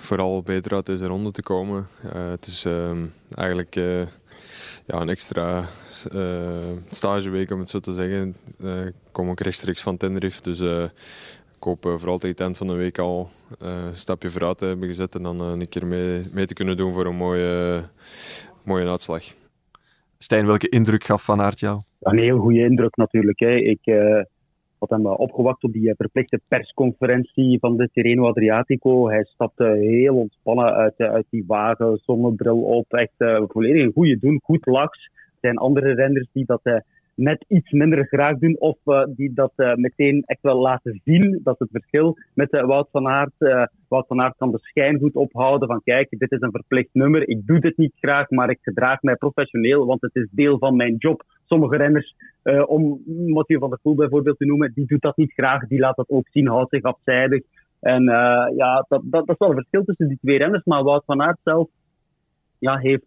vooral 0.00 0.42
beter 0.42 0.74
uit 0.74 0.86
deze 0.86 1.06
ronde 1.06 1.30
te 1.30 1.42
komen. 1.42 1.86
het 2.08 2.46
is 2.46 2.66
eigenlijk 3.34 3.76
ja, 4.88 5.00
een 5.00 5.08
extra 5.08 5.64
uh, 6.14 6.48
stageweek, 6.90 7.50
om 7.50 7.58
het 7.58 7.70
zo 7.70 7.78
te 7.78 7.92
zeggen. 7.92 8.34
Uh, 8.60 8.86
ik 8.86 8.94
kom 9.12 9.28
ook 9.28 9.40
rechtstreeks 9.40 9.82
van 9.82 9.96
Tenerife, 9.96 10.42
dus 10.42 10.60
uh, 10.60 10.82
ik 11.56 11.62
hoop 11.62 11.82
vooral 11.82 12.18
tegen 12.18 12.28
het 12.28 12.40
eind 12.40 12.56
van 12.56 12.66
de 12.66 12.74
week 12.74 12.98
al 12.98 13.30
een 13.58 13.96
stapje 13.96 14.30
vooruit 14.30 14.58
te 14.58 14.64
hebben 14.64 14.88
gezet 14.88 15.14
en 15.14 15.22
dan 15.22 15.40
een 15.40 15.68
keer 15.68 15.86
mee, 15.86 16.22
mee 16.32 16.46
te 16.46 16.54
kunnen 16.54 16.76
doen 16.76 16.92
voor 16.92 17.06
een 17.06 17.16
mooie, 17.16 17.82
mooie 18.64 18.88
uitslag. 18.88 19.22
Stijn, 20.18 20.46
welke 20.46 20.68
indruk 20.68 21.04
gaf 21.04 21.24
Van 21.24 21.40
Aert 21.40 21.60
jou? 21.60 21.80
Ja, 21.98 22.10
een 22.10 22.18
heel 22.18 22.38
goede 22.38 22.64
indruk 22.64 22.96
natuurlijk. 22.96 23.38
Hè. 23.38 23.56
Ik 23.56 23.80
had 24.78 24.90
hem 24.90 25.06
opgewacht 25.06 25.64
op 25.64 25.72
die 25.72 25.94
verplichte 25.96 26.40
persconferentie 26.48 27.58
van 27.58 27.76
de 27.76 27.88
Tirreno 27.92 28.26
Adriatico. 28.28 29.08
Hij 29.08 29.24
stapte 29.24 29.64
heel 29.64 30.16
ontspannen 30.16 30.74
uit, 30.74 30.98
uit 30.98 31.26
die 31.30 31.44
wagen, 31.46 32.00
zonnebril 32.04 32.60
op. 32.60 32.92
Echt 32.92 33.14
volledig 33.48 33.82
een 33.82 33.92
goede 33.92 34.18
doen, 34.18 34.40
goed 34.42 34.66
laks 34.66 35.10
zijn 35.40 35.56
andere 35.56 35.92
renners 35.94 36.28
die 36.32 36.44
dat 36.44 36.82
net 37.14 37.44
iets 37.48 37.70
minder 37.70 38.06
graag 38.06 38.38
doen 38.38 38.56
of 38.58 38.78
die 39.08 39.32
dat 39.34 39.52
meteen 39.56 40.22
echt 40.26 40.42
wel 40.42 40.60
laten 40.60 41.00
zien. 41.04 41.40
Dat 41.42 41.54
is 41.54 41.68
het 41.70 41.70
verschil 41.70 42.16
met 42.34 42.50
Wout 42.50 42.88
van 42.90 43.08
Aert. 43.08 43.68
Wout 43.88 44.06
van 44.06 44.20
Aert 44.20 44.36
kan 44.36 44.50
de 44.50 44.58
schijn 44.58 44.98
goed 44.98 45.14
ophouden 45.14 45.68
van 45.68 45.82
kijk, 45.84 46.06
dit 46.10 46.32
is 46.32 46.40
een 46.40 46.50
verplicht 46.50 46.88
nummer. 46.92 47.28
Ik 47.28 47.46
doe 47.46 47.60
dit 47.60 47.76
niet 47.76 47.92
graag, 48.00 48.30
maar 48.30 48.50
ik 48.50 48.58
gedraag 48.62 49.02
mij 49.02 49.16
professioneel, 49.16 49.86
want 49.86 50.00
het 50.00 50.14
is 50.14 50.28
deel 50.30 50.58
van 50.58 50.76
mijn 50.76 50.94
job. 50.96 51.22
Sommige 51.48 51.76
renners, 51.76 52.14
om 52.66 53.02
Mathieu 53.06 53.58
van 53.58 53.70
der 53.70 53.78
Poel 53.82 53.94
bijvoorbeeld 53.94 54.38
te 54.38 54.46
noemen, 54.46 54.72
die 54.74 54.86
doet 54.86 55.02
dat 55.02 55.16
niet 55.16 55.32
graag. 55.32 55.66
Die 55.66 55.78
laat 55.78 55.96
dat 55.96 56.08
ook 56.08 56.28
zien, 56.30 56.48
houdt 56.48 56.70
zich 56.70 56.82
afzijdig. 56.82 57.42
En 57.80 58.02
ja, 58.56 58.86
dat, 58.88 59.02
dat, 59.04 59.28
is 59.28 59.38
wel 59.38 59.48
een 59.48 59.54
verschil 59.54 59.84
tussen 59.84 60.08
die 60.08 60.18
twee 60.20 60.38
renners. 60.38 60.64
Maar 60.64 60.82
Wout 60.82 61.04
van 61.04 61.22
Aert 61.22 61.38
zelf 61.42 61.68
ja, 62.58 62.76
heeft 62.76 63.06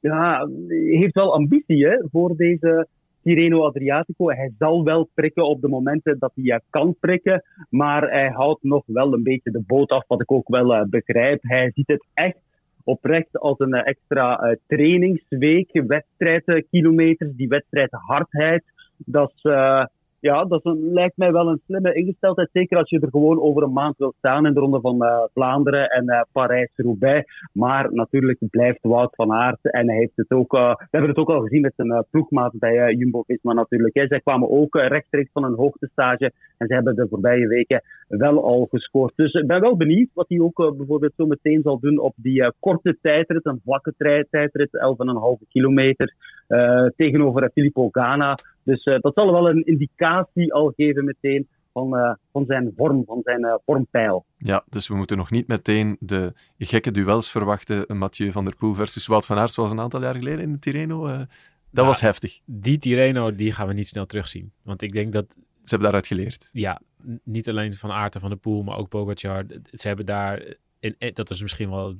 ja, 0.00 0.48
heeft 0.90 1.14
wel 1.14 1.34
ambitie 1.34 2.08
voor 2.10 2.36
deze 2.36 2.86
Tirreno 3.22 3.64
Adriatico. 3.64 4.30
Hij 4.30 4.52
zal 4.58 4.84
wel 4.84 5.08
prikken 5.14 5.46
op 5.46 5.60
de 5.60 5.68
momenten 5.68 6.18
dat 6.18 6.32
hij 6.34 6.60
kan 6.70 6.96
prikken, 7.00 7.42
maar 7.70 8.10
hij 8.10 8.28
houdt 8.28 8.62
nog 8.62 8.82
wel 8.86 9.12
een 9.12 9.22
beetje 9.22 9.50
de 9.50 9.62
boot 9.66 9.90
af, 9.90 10.04
wat 10.06 10.20
ik 10.20 10.32
ook 10.32 10.48
wel 10.48 10.86
begrijp. 10.88 11.42
Hij 11.42 11.70
ziet 11.74 11.88
het 11.88 12.06
echt 12.14 12.38
oprecht 12.86 13.38
als 13.38 13.58
een 13.58 13.74
uh, 13.74 13.86
extra 13.86 14.42
uh, 14.42 14.56
trainingsweek, 14.66 15.82
wedstrijdkilometers, 15.86 17.30
die 17.36 17.48
wedstrijdhardheid. 17.48 18.64
Dat 18.96 19.32
is, 19.34 19.50
ja, 20.26 20.44
dat 20.44 20.60
lijkt 20.80 21.16
mij 21.16 21.32
wel 21.32 21.48
een 21.48 21.60
slimme 21.66 21.94
ingesteldheid. 21.94 22.48
Zeker 22.52 22.78
als 22.78 22.90
je 22.90 23.00
er 23.00 23.10
gewoon 23.10 23.40
over 23.40 23.62
een 23.62 23.72
maand 23.72 23.96
wil 23.96 24.14
staan 24.18 24.46
in 24.46 24.54
de 24.54 24.60
Ronde 24.60 24.80
van 24.80 25.02
uh, 25.02 25.22
Vlaanderen 25.34 25.88
en 25.88 26.04
uh, 26.04 26.20
Parijs-Roubaix. 26.32 27.30
Maar 27.52 27.92
natuurlijk 27.92 28.38
blijft 28.50 28.78
Wout 28.82 29.14
van 29.14 29.32
Aert. 29.32 29.58
En 29.62 29.88
hij 29.88 29.96
heeft 29.96 30.16
het 30.16 30.30
ook, 30.30 30.54
uh, 30.54 30.74
we 30.74 30.86
hebben 30.90 31.10
het 31.10 31.18
ook 31.18 31.30
al 31.30 31.40
gezien 31.40 31.60
met 31.60 31.72
zijn 31.76 32.04
ploegmaat 32.10 32.52
bij 32.58 32.94
Jumbo-Visma 32.94 33.52
natuurlijk. 33.52 33.94
Hè. 33.94 34.06
Zij 34.06 34.20
kwamen 34.20 34.50
ook 34.50 34.74
rechtstreeks 34.74 35.32
van 35.32 35.44
een 35.44 35.54
hoogtestage. 35.54 36.32
En 36.58 36.66
ze 36.66 36.74
hebben 36.74 36.96
de 36.96 37.06
voorbije 37.10 37.46
weken 37.46 37.82
wel 38.08 38.44
al 38.44 38.66
gescoord. 38.70 39.12
Dus 39.16 39.32
ik 39.32 39.46
ben 39.46 39.60
wel 39.60 39.76
benieuwd 39.76 40.10
wat 40.14 40.28
hij 40.28 40.40
ook 40.40 40.76
bijvoorbeeld 40.76 41.12
zo 41.16 41.26
meteen 41.26 41.62
zal 41.62 41.78
doen 41.80 41.98
op 41.98 42.14
die 42.16 42.52
korte 42.60 42.98
tijdrit. 43.00 43.46
Een 43.46 43.60
vlakke 43.64 43.94
tijdrit, 44.30 44.70
11,5 45.40 45.48
kilometer. 45.48 46.14
tegenover 46.96 47.50
Filippo 47.54 47.88
Gana. 47.90 48.34
Dus 48.66 48.84
dat 48.84 49.14
zal 49.14 49.32
wel 49.32 49.48
een 49.48 49.64
indicatie 49.64 50.52
al 50.52 50.72
geven 50.76 51.04
meteen 51.04 51.48
van, 51.72 51.96
uh, 51.96 52.14
van 52.32 52.44
zijn 52.46 52.72
vorm, 52.76 53.04
van 53.06 53.20
zijn 53.22 53.44
uh, 53.44 53.54
vormpeil. 53.64 54.24
Ja, 54.38 54.64
dus 54.68 54.88
we 54.88 54.94
moeten 54.94 55.16
nog 55.16 55.30
niet 55.30 55.46
meteen 55.46 55.96
de 56.00 56.32
gekke 56.58 56.90
duels 56.90 57.30
verwachten. 57.30 57.98
Mathieu 57.98 58.32
van 58.32 58.44
der 58.44 58.56
Poel 58.56 58.74
versus 58.74 59.06
Wout 59.06 59.26
van 59.26 59.38
Aert, 59.38 59.52
zoals 59.52 59.70
een 59.70 59.80
aantal 59.80 60.02
jaar 60.02 60.14
geleden 60.14 60.40
in 60.40 60.52
de 60.52 60.58
Tirreno. 60.58 61.06
Uh, 61.06 61.20
dat 61.70 61.86
was 61.86 62.00
heftig. 62.00 62.40
Die 62.44 62.78
Tirreno 62.78 63.34
die 63.34 63.52
gaan 63.52 63.66
we 63.66 63.72
niet 63.72 63.88
snel 63.88 64.06
terugzien. 64.06 64.52
Want 64.62 64.82
ik 64.82 64.92
denk 64.92 65.12
dat... 65.12 65.26
Ze 65.34 65.74
hebben 65.74 65.80
daaruit 65.80 66.06
geleerd. 66.06 66.48
Ja, 66.52 66.80
niet 67.22 67.48
alleen 67.48 67.74
van 67.74 67.90
Aert 67.90 68.14
en 68.14 68.20
van 68.20 68.30
der 68.30 68.38
Poel, 68.38 68.62
maar 68.62 68.76
ook 68.76 68.88
Pogacar. 68.88 69.44
Ze 69.72 69.86
hebben 69.86 70.06
daar... 70.06 70.54
In, 70.80 70.96
dat 70.98 71.28
was 71.28 71.42
misschien 71.42 71.70
wel 71.70 71.94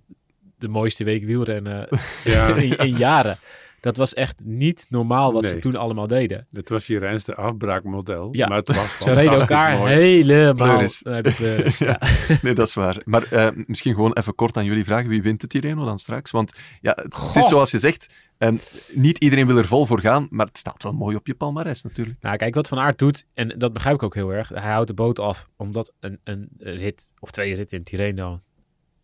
de 0.58 0.68
mooiste 0.68 1.04
week 1.04 1.24
wielrennen 1.24 1.88
ja. 2.24 2.54
in, 2.56 2.78
in 2.78 2.96
jaren. 2.96 3.38
Dat 3.86 3.96
was 3.96 4.14
echt 4.14 4.40
niet 4.42 4.86
normaal 4.88 5.32
wat 5.32 5.44
ze 5.44 5.58
toen 5.58 5.76
allemaal 5.76 6.06
deden. 6.06 6.46
Het 6.50 6.68
was 6.68 6.86
je 6.86 6.98
reinste 6.98 7.34
afbraakmodel. 7.34 8.28
Ja. 8.32 8.48
Maar 8.48 8.56
het 8.56 8.74
was 8.74 8.98
ze 9.00 9.12
reden 9.12 9.40
elkaar 9.40 9.78
mooi. 9.78 9.94
helemaal 9.94 10.80
naar 11.02 11.22
de 11.22 11.74
ja. 11.78 12.00
nee, 12.42 12.54
dat 12.54 12.68
is 12.68 12.74
waar. 12.74 13.02
Maar 13.04 13.32
uh, 13.32 13.48
misschien 13.66 13.94
gewoon 13.94 14.12
even 14.12 14.34
kort 14.34 14.56
aan 14.56 14.64
jullie 14.64 14.84
vragen. 14.84 15.08
Wie 15.08 15.22
wint 15.22 15.40
het 15.40 15.50
Tirreno 15.50 15.84
dan 15.84 15.98
straks? 15.98 16.30
Want 16.30 16.52
ja, 16.80 16.96
het 17.08 17.36
is 17.36 17.48
zoals 17.48 17.70
je 17.70 17.78
zegt... 17.78 18.14
Um, 18.38 18.60
niet 18.92 19.18
iedereen 19.18 19.46
wil 19.46 19.56
er 19.56 19.66
vol 19.66 19.86
voor 19.86 20.00
gaan, 20.00 20.26
maar 20.30 20.46
het 20.46 20.58
staat 20.58 20.82
wel 20.82 20.92
mooi 20.92 21.16
op 21.16 21.26
je 21.26 21.34
palmarès 21.34 21.82
natuurlijk. 21.82 22.16
Nou, 22.20 22.36
kijk, 22.36 22.54
wat 22.54 22.68
Van 22.68 22.78
Aert 22.78 22.98
doet, 22.98 23.26
en 23.34 23.54
dat 23.58 23.72
begrijp 23.72 23.94
ik 23.94 24.02
ook 24.02 24.14
heel 24.14 24.30
erg. 24.30 24.48
Hij 24.48 24.72
houdt 24.72 24.86
de 24.86 24.94
boot 24.94 25.18
af, 25.18 25.48
omdat 25.56 25.92
een, 26.00 26.20
een 26.24 26.48
rit 26.58 27.12
of 27.18 27.30
twee 27.30 27.54
ritten 27.54 27.78
in 27.78 27.84
Tirreno 27.84 28.40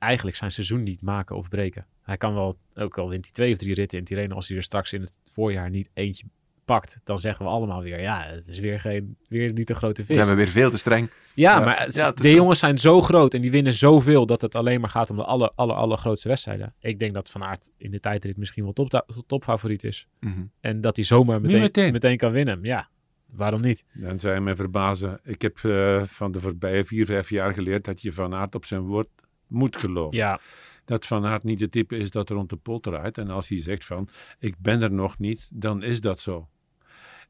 eigenlijk 0.02 0.36
zijn 0.36 0.50
seizoen 0.50 0.82
niet 0.82 1.02
maken 1.02 1.36
of 1.36 1.48
breken. 1.48 1.86
Hij 2.02 2.16
kan 2.16 2.34
wel, 2.34 2.58
ook 2.74 2.98
al 2.98 3.08
wint 3.08 3.24
hij 3.24 3.32
twee 3.32 3.52
of 3.52 3.58
drie 3.58 3.74
ritten 3.74 3.98
in 3.98 4.04
Tirreno, 4.04 4.34
als 4.34 4.48
hij 4.48 4.56
er 4.56 4.62
straks 4.62 4.92
in 4.92 5.00
het 5.00 5.16
voorjaar 5.30 5.70
niet 5.70 5.90
eentje 5.94 6.26
pakt, 6.64 7.00
dan 7.04 7.18
zeggen 7.18 7.44
we 7.44 7.50
allemaal 7.50 7.82
weer, 7.82 8.00
ja, 8.00 8.26
het 8.26 8.48
is 8.48 8.58
weer, 8.58 8.80
geen, 8.80 9.16
weer 9.28 9.52
niet 9.52 9.70
een 9.70 9.76
grote 9.76 10.04
vis. 10.04 10.14
Zijn 10.14 10.28
we 10.28 10.34
weer 10.34 10.48
veel 10.48 10.70
te 10.70 10.78
streng. 10.78 11.10
Ja, 11.34 11.60
maar 11.60 11.88
ja, 11.92 12.10
de 12.10 12.34
jongens 12.34 12.58
zijn 12.58 12.78
zo 12.78 13.00
groot 13.00 13.34
en 13.34 13.40
die 13.40 13.50
winnen 13.50 13.72
zoveel 13.72 14.26
dat 14.26 14.40
het 14.40 14.54
alleen 14.54 14.80
maar 14.80 14.90
gaat 14.90 15.10
om 15.10 15.16
de 15.16 15.24
aller, 15.24 15.52
aller, 15.54 15.76
allergrootste 15.76 16.28
wedstrijden. 16.28 16.74
Ik 16.80 16.98
denk 16.98 17.14
dat 17.14 17.30
Van 17.30 17.42
Aert 17.42 17.70
in 17.76 17.90
de 17.90 18.00
tijdrit 18.00 18.36
misschien 18.36 18.64
wel 18.64 18.72
top, 18.72 19.06
topfavoriet 19.26 19.84
is. 19.84 20.06
Mhm. 20.20 20.44
En 20.60 20.80
dat 20.80 20.96
hij 20.96 21.04
zomaar 21.04 21.40
meteen, 21.40 21.92
meteen. 21.92 22.16
kan 22.16 22.32
winnen. 22.32 22.58
Ja, 22.62 22.88
waarom 23.26 23.60
niet? 23.60 23.84
Dan 23.92 24.18
zou 24.18 24.34
je 24.34 24.40
me 24.40 24.56
verbazen. 24.56 25.20
Ik 25.22 25.42
heb 25.42 25.58
uh, 25.62 26.02
van 26.02 26.32
de 26.32 26.40
voorbije 26.40 26.84
vier, 26.84 27.06
vijf 27.06 27.30
jaar 27.30 27.54
geleerd 27.54 27.84
dat 27.84 28.02
je 28.02 28.12
Van 28.12 28.34
Aert 28.34 28.54
op 28.54 28.64
zijn 28.64 28.80
woord 28.80 29.08
moet 29.52 29.76
geloven. 29.76 30.16
Ja. 30.16 30.40
Dat 30.84 31.06
Van 31.06 31.24
Aert 31.24 31.44
niet 31.44 31.58
de 31.58 31.68
type 31.68 31.96
is 31.96 32.10
dat 32.10 32.30
rond 32.30 32.50
de 32.50 32.56
pot 32.56 32.82
draait. 32.82 33.18
En 33.18 33.30
als 33.30 33.48
hij 33.48 33.58
zegt 33.60 33.84
van, 33.84 34.08
ik 34.38 34.54
ben 34.58 34.82
er 34.82 34.92
nog 34.92 35.18
niet, 35.18 35.48
dan 35.52 35.82
is 35.82 36.00
dat 36.00 36.20
zo. 36.20 36.48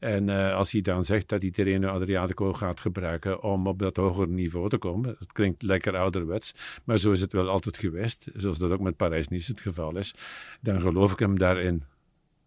En 0.03 0.29
uh, 0.29 0.55
als 0.55 0.73
hij 0.73 0.81
dan 0.81 1.05
zegt 1.05 1.29
dat 1.29 1.43
hij 1.43 1.51
Terreno 1.51 1.89
Adriatico 1.89 2.53
gaat 2.53 2.81
gebruiken 2.81 3.43
om 3.43 3.67
op 3.67 3.79
dat 3.79 3.97
hogere 3.97 4.27
niveau 4.27 4.69
te 4.69 4.79
komen, 4.79 5.17
dat 5.19 5.33
klinkt 5.33 5.63
lekker 5.63 5.97
ouderwets, 5.97 6.55
maar 6.85 6.99
zo 6.99 7.11
is 7.11 7.21
het 7.21 7.33
wel 7.33 7.49
altijd 7.49 7.79
geweest, 7.79 8.27
zoals 8.35 8.59
dat 8.59 8.71
ook 8.71 8.81
met 8.81 8.97
Parijs-Nice 8.97 9.51
het 9.51 9.61
geval 9.61 9.97
is, 9.97 10.15
dan 10.61 10.81
geloof 10.81 11.13
ik 11.13 11.19
hem 11.19 11.39
daarin. 11.39 11.85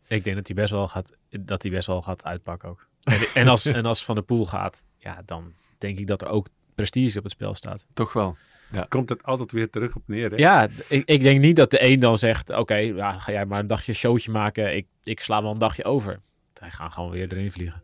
Ik 0.08 0.24
denk 0.24 0.36
dat 0.36 0.48
hij 0.48 0.56
best 0.56 0.72
wel 0.72 0.88
gaat, 0.88 1.10
dat 1.30 1.62
hij 1.62 1.72
best 1.72 1.88
wel 1.88 2.02
gaat 2.02 2.24
uitpakken 2.24 2.70
ook. 2.70 2.88
En, 3.04 3.20
en 3.34 3.48
als, 3.48 3.66
en 3.80 3.86
als 3.86 4.06
Van 4.06 4.16
der 4.16 4.24
Poel 4.24 4.46
gaat, 4.46 4.86
ja, 4.98 5.22
dan 5.26 5.54
denk 5.78 6.00
ik 6.00 6.08
dat 6.08 6.22
er 6.22 6.28
ook 6.28 6.48
prestige 6.76 7.18
op 7.18 7.24
het 7.24 7.34
spel 7.34 7.54
staat. 7.54 7.86
Toch 7.94 8.14
wel. 8.14 8.36
Ja. 8.72 8.86
Komt 8.90 9.10
het 9.10 9.24
altijd 9.24 9.52
weer 9.52 9.70
terug 9.70 9.96
op 9.96 10.04
neer. 10.06 10.30
Hè? 10.32 10.38
Ja, 10.38 10.68
ik, 10.88 11.06
ik 11.06 11.22
denk 11.22 11.40
niet 11.40 11.56
dat 11.56 11.72
de 11.72 11.84
een 11.84 12.00
dan 12.00 12.18
zegt: 12.18 12.50
Oké, 12.50 12.76
ja, 12.76 13.20
ga 13.20 13.32
jij 13.32 13.46
maar 13.46 13.60
een 13.60 13.68
dagje 13.68 13.94
showtje 13.94 14.32
maken. 14.32 14.76
Ik, 14.76 14.88
ik 15.04 15.20
sla 15.20 15.42
wel 15.42 15.52
een 15.52 15.58
dagje 15.58 15.84
over. 15.84 16.20
Hij 16.60 16.72
gaat 16.72 16.94
gewoon 16.94 17.12
weer 17.12 17.32
erin 17.32 17.52
vliegen. 17.52 17.84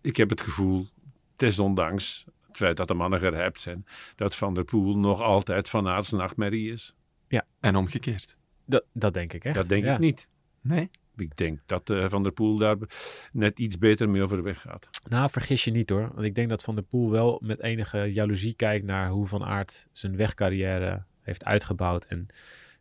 Ik 0.00 0.16
heb 0.16 0.30
het 0.30 0.40
gevoel, 0.40 0.86
desondanks 1.36 2.26
het 2.52 2.56
feit 2.56 2.76
dat 2.76 2.88
de 2.88 2.94
mannen 2.94 3.20
gerijpt 3.20 3.60
zijn, 3.60 3.86
dat 4.16 4.34
Van 4.34 4.54
der 4.54 4.64
Poel 4.64 4.98
nog 4.98 5.20
altijd 5.20 5.68
Van 5.68 5.88
Aerts 5.88 6.10
nachtmerrie 6.10 6.72
is. 6.72 6.94
Ja. 7.28 7.44
En 7.60 7.76
omgekeerd. 7.76 8.36
Dat, 8.66 8.84
dat 8.92 9.14
denk 9.14 9.32
ik, 9.32 9.42
hè? 9.42 9.52
Dat 9.52 9.68
denk 9.68 9.84
ik 9.84 9.98
niet. 9.98 10.28
Nee? 10.60 10.90
Ik 11.16 11.36
denk 11.36 11.60
dat 11.66 11.90
uh, 11.90 12.08
Van 12.08 12.22
der 12.22 12.32
Poel 12.32 12.56
daar 12.56 12.76
net 13.32 13.58
iets 13.58 13.78
beter 13.78 14.08
mee 14.08 14.22
overweg 14.22 14.60
gaat. 14.60 14.88
Nou, 15.08 15.30
vergis 15.30 15.64
je 15.64 15.70
niet 15.70 15.90
hoor. 15.90 16.10
Want 16.14 16.26
ik 16.26 16.34
denk 16.34 16.48
dat 16.48 16.62
Van 16.62 16.74
der 16.74 16.84
Poel 16.84 17.10
wel 17.10 17.40
met 17.42 17.60
enige 17.60 18.12
jaloezie 18.12 18.54
kijkt 18.54 18.84
naar 18.84 19.08
hoe 19.08 19.26
Van 19.26 19.44
Aert 19.44 19.88
zijn 19.92 20.16
wegcarrière 20.16 21.02
heeft 21.20 21.44
uitgebouwd. 21.44 22.04
En 22.04 22.26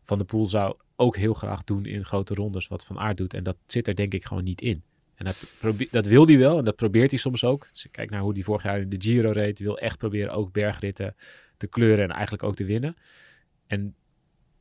Van 0.04 0.18
der 0.18 0.28
Poel 0.28 0.48
zou 0.48 0.76
ook 0.96 1.16
heel 1.16 1.34
graag 1.34 1.64
doen 1.64 1.86
in 1.86 2.06
grote 2.06 2.34
rondes 2.34 2.68
wat 2.68 2.86
Van 2.86 3.00
Aert 3.00 3.18
doet. 3.18 3.34
En 3.34 3.44
dat 3.44 3.58
zit 3.66 3.88
er 3.88 3.96
denk 3.96 4.14
ik 4.14 4.26
gewoon 4.26 4.44
niet 4.44 4.62
in. 4.62 4.84
En 5.16 5.26
dat, 5.26 5.90
dat 5.92 6.06
wil 6.06 6.26
hij 6.26 6.38
wel 6.38 6.58
en 6.58 6.66
dat 6.66 6.76
probeert 6.76 7.12
hij 7.12 7.20
soms 7.20 7.44
ook. 7.44 7.68
Dus 7.72 7.88
kijk 7.92 8.10
naar 8.10 8.22
hoe 8.22 8.34
hij 8.34 8.44
vorig 8.44 8.64
jaar 8.64 8.80
in 8.80 8.90
de 8.90 9.02
Giro 9.02 9.32
reed. 9.32 9.60
wil 9.60 9.78
echt 9.78 9.98
proberen 9.98 10.34
ook 10.34 10.52
bergritten 10.52 11.16
te 11.58 11.68
kleuren 11.68 12.04
en 12.04 12.10
eigenlijk 12.10 12.44
ook 12.44 12.56
te 12.56 12.66
winnen. 12.66 12.96
En 13.68 13.96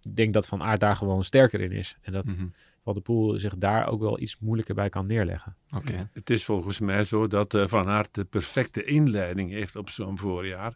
ik 0.02 0.16
denk 0.16 0.34
dat 0.34 0.46
Van 0.46 0.62
Aert 0.62 0.80
daar 0.80 0.96
gewoon 0.96 1.24
sterker 1.24 1.60
in 1.60 1.72
is. 1.72 1.96
En 2.02 2.12
dat... 2.12 2.24
Mhm. 2.24 2.46
Van 2.84 2.94
de 2.94 3.00
Poel 3.00 3.38
zich 3.38 3.56
daar 3.56 3.88
ook 3.88 4.00
wel 4.00 4.20
iets 4.20 4.38
moeilijker 4.38 4.74
bij 4.74 4.88
kan 4.88 5.06
neerleggen. 5.06 5.56
Oké. 5.76 6.10
Het 6.12 6.30
is 6.30 6.44
volgens 6.44 6.78
mij 6.78 7.04
zo 7.04 7.26
dat 7.26 7.54
uh, 7.54 7.66
Van 7.66 7.88
Aert 7.88 8.14
de 8.14 8.24
perfecte 8.24 8.84
inleiding 8.84 9.50
heeft 9.50 9.76
op 9.76 9.90
zo'n 9.90 10.18
voorjaar 10.18 10.74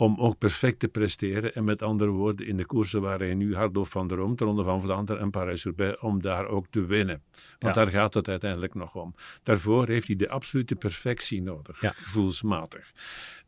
om 0.00 0.16
ook 0.18 0.38
perfect 0.38 0.78
te 0.78 0.88
presteren. 0.88 1.54
En 1.54 1.64
met 1.64 1.82
andere 1.82 2.10
woorden, 2.10 2.46
in 2.46 2.56
de 2.56 2.66
koersen 2.66 3.00
waar 3.00 3.18
hij 3.18 3.34
nu 3.34 3.56
hard 3.56 3.78
van 3.88 4.08
de 4.08 4.14
Rom, 4.14 4.36
de 4.36 4.44
Ronde 4.44 4.62
van 4.62 4.80
Vlaanderen 4.80 5.22
en 5.22 5.30
Parijs-Roubaix, 5.30 6.00
om 6.00 6.22
daar 6.22 6.46
ook 6.46 6.66
te 6.70 6.84
winnen. 6.84 7.22
Want 7.58 7.74
daar 7.74 7.88
gaat 7.88 8.14
het 8.14 8.28
uiteindelijk 8.28 8.74
nog 8.74 8.94
om. 8.94 9.14
Daarvoor 9.42 9.88
heeft 9.88 10.06
hij 10.06 10.16
de 10.16 10.28
absolute 10.28 10.74
perfectie 10.74 11.42
nodig, 11.42 11.80
ja. 11.80 11.90
gevoelsmatig. 11.90 12.92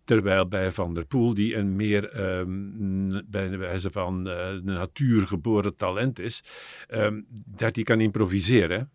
Terwijl 0.05 0.49
bij 0.49 0.73
Van 0.73 0.95
der 0.95 1.07
Poel, 1.07 1.35
die 1.35 1.57
een 1.57 1.77
meer 1.77 2.21
um, 2.39 3.23
bij 3.27 3.49
de 3.49 3.57
wijze 3.57 3.91
van 3.91 4.29
uh, 4.29 4.51
natuurgeboren 4.63 5.77
talent 5.77 6.19
is, 6.19 6.45
um, 6.91 7.27
dat 7.29 7.75
hij 7.75 7.85
kan 7.85 8.01
improviseren. 8.01 8.91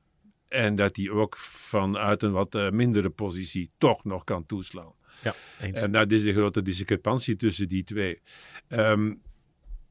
En 0.48 0.76
dat 0.76 0.96
hij 0.96 1.10
ook 1.10 1.38
vanuit 1.38 2.24
een 2.24 2.32
wat 2.32 2.56
uh, 2.56 2.70
mindere 2.70 3.10
positie 3.10 3.72
toch 3.78 4.04
nog 4.04 4.24
kan 4.24 4.46
toeslaan. 4.46 4.94
Ja, 5.24 5.36
eens. 5.62 5.80
En 5.80 5.92
dat 5.92 6.12
is 6.12 6.24
de 6.24 6.34
grote 6.34 6.62
discrepantie 6.62 7.36
tussen 7.36 7.70
die 7.70 7.84
twee. 7.84 8.22
Um, 8.70 9.22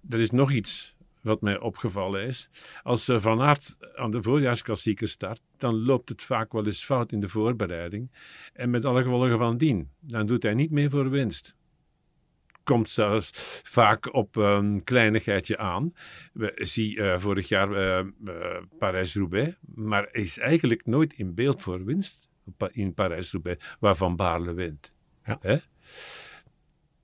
er 0.09 0.19
is 0.19 0.31
nog 0.31 0.53
iets 0.53 0.96
wat 1.27 1.41
mij 1.41 1.59
opgevallen 1.59 2.27
is. 2.27 2.51
Als 2.83 3.09
uh, 3.09 3.19
Van 3.19 3.41
Aert 3.41 3.77
aan 3.95 4.11
de 4.11 4.23
voorjaarsklassieker 4.23 5.09
start, 5.09 5.41
dan 5.57 5.85
loopt 5.85 6.09
het 6.09 6.23
vaak 6.23 6.53
wel 6.53 6.67
eens 6.67 6.85
fout 6.85 7.13
in 7.13 7.21
de 7.21 7.29
voorbereiding. 7.29 8.11
En 8.53 8.71
met 8.71 8.85
alle 8.85 9.03
gevolgen 9.03 9.39
van 9.39 9.57
dien. 9.57 9.91
Dan 10.01 10.27
doet 10.27 10.43
hij 10.43 10.55
niet 10.55 10.71
meer 10.71 10.91
voor 10.91 11.11
winst 11.11 11.57
komt 12.67 12.91
zelfs 12.91 13.31
vaak 13.65 14.15
op 14.15 14.37
een 14.37 14.85
kleinigheidje 14.85 15.59
aan. 15.59 15.93
We 16.33 16.53
zien 16.55 17.01
uh, 17.01 17.19
vorig 17.19 17.49
jaar 17.49 17.71
uh, 17.71 18.07
uh, 18.25 18.35
Parijs-Roubaix, 18.79 19.57
maar 19.75 20.09
is 20.13 20.39
eigenlijk 20.39 20.87
nooit 20.87 21.13
in 21.13 21.35
beeld 21.35 21.63
voor 21.63 21.85
winst 21.85 22.29
in 22.71 22.95
Parijs-Roubaix, 22.95 23.77
waarvan 23.81 24.17
Baarle 24.17 24.55
wint. 24.55 24.93
Ja. 25.25 25.39
Hè? 25.41 25.57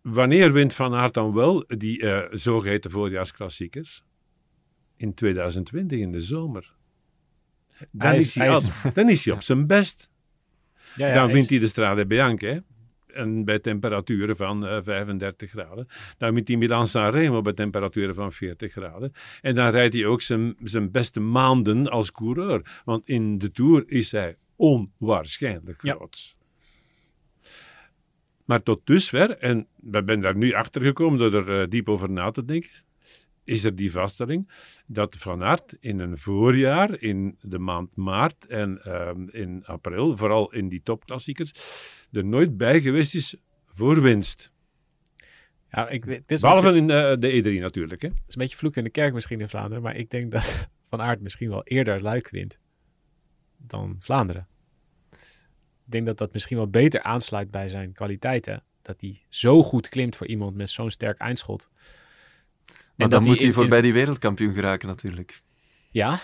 Wanneer 0.00 0.52
wint 0.52 0.74
Van 0.74 0.94
Aert 0.94 1.14
dan 1.14 1.34
wel 1.34 1.64
die 1.66 2.26
zogeheten 2.30 2.90
voorjaarsklassiekers? 2.90 4.04
In 5.02 5.14
2020 5.14 5.98
in 5.98 6.12
de 6.12 6.20
zomer. 6.20 6.74
Dan, 7.90 8.14
is, 8.14 8.34
hij, 8.34 8.60
dan 8.94 9.08
is 9.08 9.24
hij 9.24 9.34
op 9.34 9.42
zijn 9.50 9.66
best. 9.66 10.10
Ja, 10.96 11.06
ja, 11.06 11.14
dan 11.14 11.32
wint 11.32 11.50
hij 11.50 11.58
de 11.58 11.66
Strade 11.66 12.06
Bianche. 12.06 12.62
En 13.06 13.44
bij 13.44 13.58
temperaturen 13.58 14.36
van 14.36 14.64
uh, 14.64 14.78
35 14.82 15.50
graden. 15.50 15.86
Dan 16.18 16.34
wint 16.34 16.48
hij 16.48 16.56
Milan 16.56 16.88
Sanremo 16.88 17.42
bij 17.42 17.52
temperaturen 17.52 18.14
van 18.14 18.32
40 18.32 18.72
graden. 18.72 19.12
En 19.40 19.54
dan 19.54 19.70
rijdt 19.70 19.94
hij 19.94 20.06
ook 20.06 20.22
zijn, 20.22 20.56
zijn 20.62 20.90
beste 20.90 21.20
maanden 21.20 21.90
als 21.90 22.12
coureur. 22.12 22.80
Want 22.84 23.08
in 23.08 23.38
de 23.38 23.50
Tour 23.50 23.84
is 23.86 24.12
hij 24.12 24.36
onwaarschijnlijk 24.56 25.80
groot. 25.80 26.36
Maar 28.44 28.62
tot 28.62 28.80
dusver, 28.86 29.38
en 29.38 29.66
we 29.80 30.02
zijn 30.06 30.20
daar 30.20 30.36
nu 30.36 30.52
achter 30.52 30.82
gekomen 30.82 31.18
door 31.18 31.48
er 31.48 31.62
uh, 31.62 31.68
diep 31.68 31.88
over 31.88 32.10
na 32.10 32.30
te 32.30 32.44
denken, 32.44 32.70
is 33.44 33.64
er 33.64 33.74
die 33.74 33.92
vaststelling 33.92 34.50
dat 34.86 35.16
Van 35.16 35.42
Aert 35.42 35.76
in 35.80 35.98
een 35.98 36.18
voorjaar, 36.18 37.00
in 37.00 37.38
de 37.40 37.58
maand 37.58 37.96
maart 37.96 38.46
en 38.46 38.84
ehm, 38.84 39.28
in 39.28 39.66
april, 39.66 40.16
vooral 40.16 40.52
in 40.52 40.68
die 40.68 40.82
topklassiekers, 40.82 41.52
er 42.12 42.24
nooit 42.24 42.56
bij 42.56 42.80
geweest 42.80 43.14
is 43.14 43.36
voor 43.66 44.02
winst. 44.02 44.52
Ja, 45.70 45.88
ik, 45.88 46.04
het 46.04 46.30
is 46.30 46.40
Behalve 46.40 46.72
beetje- 46.72 46.78
in 46.78 46.90
eh, 46.90 47.42
de 47.42 47.56
E3 47.58 47.60
natuurlijk. 47.60 48.02
Hè? 48.02 48.08
het 48.08 48.18
is 48.28 48.34
een 48.34 48.40
beetje 48.40 48.56
vloek 48.56 48.76
in 48.76 48.84
de 48.84 48.90
kerk 48.90 49.12
misschien 49.14 49.40
in 49.40 49.48
Vlaanderen, 49.48 49.82
maar 49.82 49.96
ik 49.96 50.10
denk 50.10 50.30
dat 50.30 50.68
Van 50.90 51.00
Aert 51.00 51.20
misschien 51.20 51.48
wel 51.48 51.64
eerder 51.64 52.02
Luik 52.02 52.28
wint 52.30 52.58
dan 53.56 53.96
Vlaanderen. 53.98 54.46
Ik 55.84 55.98
denk 55.98 56.06
dat 56.06 56.18
dat 56.18 56.32
misschien 56.32 56.56
wel 56.56 56.68
beter 56.70 57.02
aansluit 57.02 57.50
bij 57.50 57.68
zijn 57.68 57.92
kwaliteiten. 57.92 58.62
Dat 58.82 59.00
hij 59.00 59.22
zo 59.28 59.62
goed 59.62 59.88
klimt 59.88 60.16
voor 60.16 60.26
iemand 60.26 60.56
met 60.56 60.70
zo'n 60.70 60.90
sterk 60.90 61.18
eindschot. 61.18 61.68
Maar 62.94 63.08
dan 63.08 63.24
moet 63.24 63.40
hij 63.42 63.52
voorbij 63.52 63.80
die 63.80 63.92
wereldkampioen 63.92 64.54
geraken 64.54 64.88
natuurlijk. 64.88 65.42
Ja, 65.90 66.20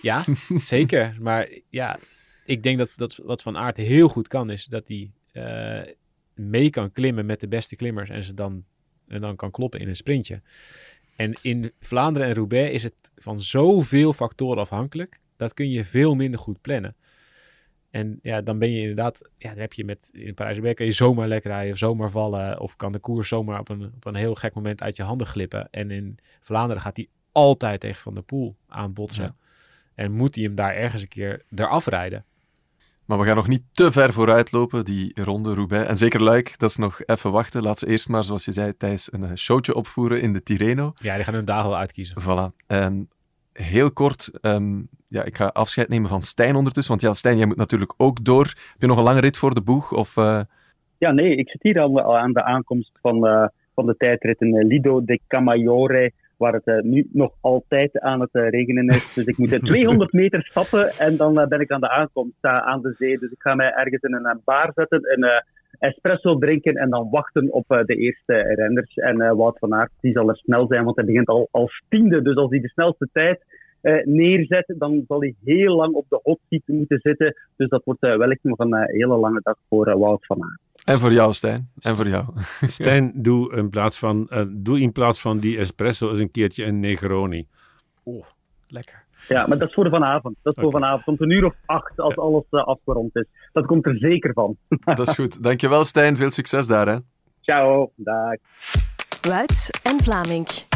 ja 0.00 0.24
zeker. 0.74 1.16
Maar 1.20 1.48
ja, 1.68 1.98
ik 2.44 2.62
denk 2.62 2.78
dat, 2.78 2.92
dat 2.96 3.16
wat 3.16 3.42
Van 3.42 3.56
Aert 3.56 3.76
heel 3.76 4.08
goed 4.08 4.28
kan, 4.28 4.50
is 4.50 4.64
dat 4.64 4.88
hij 4.88 5.10
eh, 5.32 5.92
mee 6.34 6.70
kan 6.70 6.92
klimmen 6.92 7.26
met 7.26 7.40
de 7.40 7.48
beste 7.48 7.76
klimmers 7.76 8.10
en 8.10 8.24
ze 8.24 8.34
dan, 8.34 8.64
en 9.08 9.20
dan 9.20 9.36
kan 9.36 9.50
kloppen 9.50 9.80
in 9.80 9.88
een 9.88 9.96
sprintje. 9.96 10.42
En 11.16 11.38
in 11.42 11.72
Vlaanderen 11.80 12.28
en 12.28 12.34
Roubaix 12.34 12.72
is 12.72 12.82
het 12.82 13.10
van 13.16 13.40
zoveel 13.40 14.12
factoren 14.12 14.62
afhankelijk, 14.62 15.20
dat 15.36 15.54
kun 15.54 15.70
je 15.70 15.84
veel 15.84 16.14
minder 16.14 16.40
goed 16.40 16.60
plannen. 16.60 16.96
En 17.92 18.18
ja, 18.22 18.40
dan 18.40 18.58
ben 18.58 18.70
je 18.70 18.80
inderdaad, 18.80 19.20
ja, 19.38 19.50
dan 19.50 19.58
heb 19.58 19.72
je 19.72 19.84
met 19.84 20.08
in 20.12 20.34
Parijs-Roubaix 20.34 20.76
kan 20.76 20.86
je 20.86 20.92
zomaar 20.92 21.28
lekker 21.28 21.50
rijden 21.50 21.72
of 21.72 21.78
zomaar 21.78 22.10
vallen, 22.10 22.60
of 22.60 22.76
kan 22.76 22.92
de 22.92 22.98
koers 22.98 23.28
zomaar 23.28 23.60
op 23.60 23.68
een, 23.68 23.92
op 23.94 24.04
een 24.04 24.14
heel 24.14 24.34
gek 24.34 24.54
moment 24.54 24.82
uit 24.82 24.96
je 24.96 25.02
handen 25.02 25.26
glippen. 25.26 25.68
En 25.70 25.90
in 25.90 26.18
Vlaanderen 26.40 26.82
gaat 26.82 26.96
hij 26.96 27.08
altijd 27.32 27.80
tegen 27.80 28.02
Van 28.02 28.14
der 28.14 28.22
Poel 28.22 28.56
aanbotsen. 28.68 29.24
Ja. 29.24 29.34
En 29.94 30.12
moet 30.12 30.34
hij 30.34 30.44
hem 30.44 30.54
daar 30.54 30.74
ergens 30.74 31.02
een 31.02 31.08
keer 31.08 31.42
eraf 31.54 31.86
rijden. 31.86 32.24
Maar 33.04 33.18
we 33.18 33.24
gaan 33.24 33.36
nog 33.36 33.48
niet 33.48 33.62
te 33.72 33.92
ver 33.92 34.12
vooruit 34.12 34.52
lopen, 34.52 34.84
die 34.84 35.22
ronde 35.22 35.54
Roubaix. 35.54 35.88
En 35.88 35.96
zeker 35.96 36.22
Luik, 36.22 36.58
dat 36.58 36.70
is 36.70 36.76
nog 36.76 37.00
even 37.06 37.32
wachten. 37.32 37.62
Laat 37.62 37.78
ze 37.78 37.86
eerst 37.86 38.08
maar, 38.08 38.24
zoals 38.24 38.44
je 38.44 38.52
zei, 38.52 38.76
Thijs, 38.76 39.12
een 39.12 39.24
eh, 39.24 39.34
showtje 39.34 39.74
opvoeren 39.74 40.20
in 40.20 40.32
de 40.32 40.42
Tirreno. 40.42 40.92
Ja, 40.94 41.14
die 41.14 41.24
gaan 41.24 41.34
hun 41.34 41.44
dagen 41.44 41.68
wel 41.68 41.78
uitkiezen. 41.78 42.22
Voilà. 42.22 42.66
En 42.66 43.08
heel 43.52 43.92
kort, 43.92 44.30
ehm, 44.40 44.80
ja, 45.12 45.24
ik 45.24 45.36
ga 45.36 45.46
afscheid 45.46 45.88
nemen 45.88 46.08
van 46.08 46.22
Stijn 46.22 46.56
ondertussen. 46.56 46.92
Want 46.92 47.06
ja, 47.06 47.12
Stijn, 47.12 47.36
jij 47.36 47.46
moet 47.46 47.56
natuurlijk 47.56 47.94
ook 47.96 48.24
door. 48.24 48.44
Heb 48.44 48.80
je 48.80 48.86
nog 48.86 48.98
een 48.98 49.04
lange 49.10 49.20
rit 49.20 49.36
voor 49.36 49.54
de 49.54 49.60
boeg? 49.60 49.92
Of, 49.92 50.16
eh, 50.16 50.40
Ja, 50.98 51.12
nee, 51.12 51.36
ik 51.36 51.48
zit 51.48 51.62
hier 51.62 51.80
al, 51.80 52.16
aan 52.16 52.32
de 52.32 52.42
aankomst 52.42 52.98
van, 53.00 53.26
eh, 53.26 53.46
van 53.74 53.86
de 53.86 53.96
tijdrit 53.96 54.40
in 54.40 54.56
eh, 54.56 54.66
Lido 54.66 55.04
de 55.04 55.20
Camaiore, 55.26 56.12
waar 56.36 56.52
het 56.52 56.84
nu 56.84 57.08
nog 57.12 57.32
altijd 57.40 58.00
aan 58.00 58.20
het 58.20 58.30
regenen 58.32 58.86
is. 58.86 59.14
Dus 59.14 59.24
ik 59.24 59.38
moet 59.38 59.52
eh, 59.52 59.58
200 59.58 60.12
meter 60.12 60.42
stappen 60.42 60.88
en 60.88 61.16
dan 61.16 61.46
ben 61.48 61.60
ik 61.60 61.70
aan 61.70 61.80
de 61.80 61.90
aankomst 61.90 62.42
aan 62.42 62.82
de 62.82 62.94
zee. 62.98 63.18
Dus 63.18 63.30
ik 63.30 63.40
ga 63.40 63.54
mij 63.54 63.72
ergens 63.72 64.02
in 64.02 64.14
een 64.14 64.40
bar 64.44 64.70
zetten, 64.74 65.00
een 65.02 65.42
espresso 65.78 66.38
drinken 66.38 66.74
en 66.74 66.90
dan 66.90 67.10
wachten 67.10 67.52
op 67.52 67.64
de 67.68 67.96
eerste 67.96 68.34
renners. 68.34 68.94
En 68.94 69.36
Wout 69.36 69.58
van 69.58 69.74
Aert, 69.74 69.90
die 70.00 70.12
zal 70.12 70.28
er 70.28 70.36
snel 70.36 70.66
zijn, 70.66 70.84
want 70.84 70.96
hij 70.96 71.04
begint 71.04 71.28
al 71.28 71.48
als 71.50 71.82
tiende. 71.88 72.22
Dus 72.22 72.36
als 72.36 72.50
hij 72.50 72.60
de 72.60 72.68
snelste 72.68 73.08
tijd 73.12 73.40
eh, 73.82 74.04
neerzet, 74.04 74.74
dan 74.78 75.04
zal 75.08 75.20
hij 75.20 75.34
heel 75.44 75.76
lang 75.76 75.94
op 75.94 76.06
de 76.08 76.20
hot 76.22 76.38
seat 76.48 76.62
moeten 76.66 76.98
zitten. 77.02 77.34
Dus 77.56 77.68
dat 77.68 77.82
wordt 77.84 78.02
eh, 78.02 78.16
wellicht 78.16 78.42
nog 78.44 78.58
een 78.58 78.74
eh, 78.74 78.86
hele 78.86 79.16
lange 79.16 79.40
dag 79.42 79.56
voor 79.68 79.98
Wout 79.98 80.26
van 80.26 80.42
Aert. 80.42 80.60
En 80.84 80.98
voor 80.98 81.12
jou, 81.12 81.32
Stijn. 81.32 81.70
En 81.80 81.96
voor 81.96 82.08
jou. 82.08 82.24
Stijn, 82.78 83.12
doe 83.14 83.54
in, 83.56 83.70
plaats 83.70 83.98
van, 83.98 84.28
eh, 84.28 84.44
doe 84.48 84.80
in 84.80 84.92
plaats 84.92 85.20
van 85.20 85.38
die 85.38 85.58
espresso 85.58 86.10
eens 86.10 86.18
een 86.18 86.30
keertje 86.30 86.64
een 86.64 86.80
Negroni. 86.80 87.46
Oeh, 88.04 88.26
lekker. 88.68 89.04
Ja, 89.28 89.46
maar 89.46 89.58
dat 89.58 89.68
is 89.68 89.74
voor 89.74 89.88
vanavond. 89.88 90.36
Dat 90.42 90.56
is 90.56 90.62
voor 90.62 90.72
vanavond. 90.72 91.20
Om 91.20 91.26
een 91.26 91.36
uur 91.36 91.44
of 91.44 91.54
acht, 91.66 92.00
als 92.00 92.16
alles 92.16 92.50
afgerond 92.50 93.16
is. 93.16 93.26
Dat 93.52 93.66
komt 93.66 93.86
er 93.86 93.96
zeker 93.96 94.32
van. 94.32 94.56
Dat 94.84 94.98
is 94.98 95.14
goed. 95.14 95.42
Dankjewel, 95.42 95.84
Stijn. 95.84 96.16
Veel 96.16 96.30
succes 96.30 96.66
daar. 96.66 96.88
Hè. 96.88 96.96
Ciao, 97.40 97.92
dag. 97.96 98.36
Wuits 99.20 99.70
en 99.82 100.02
Vlaming. 100.02 100.71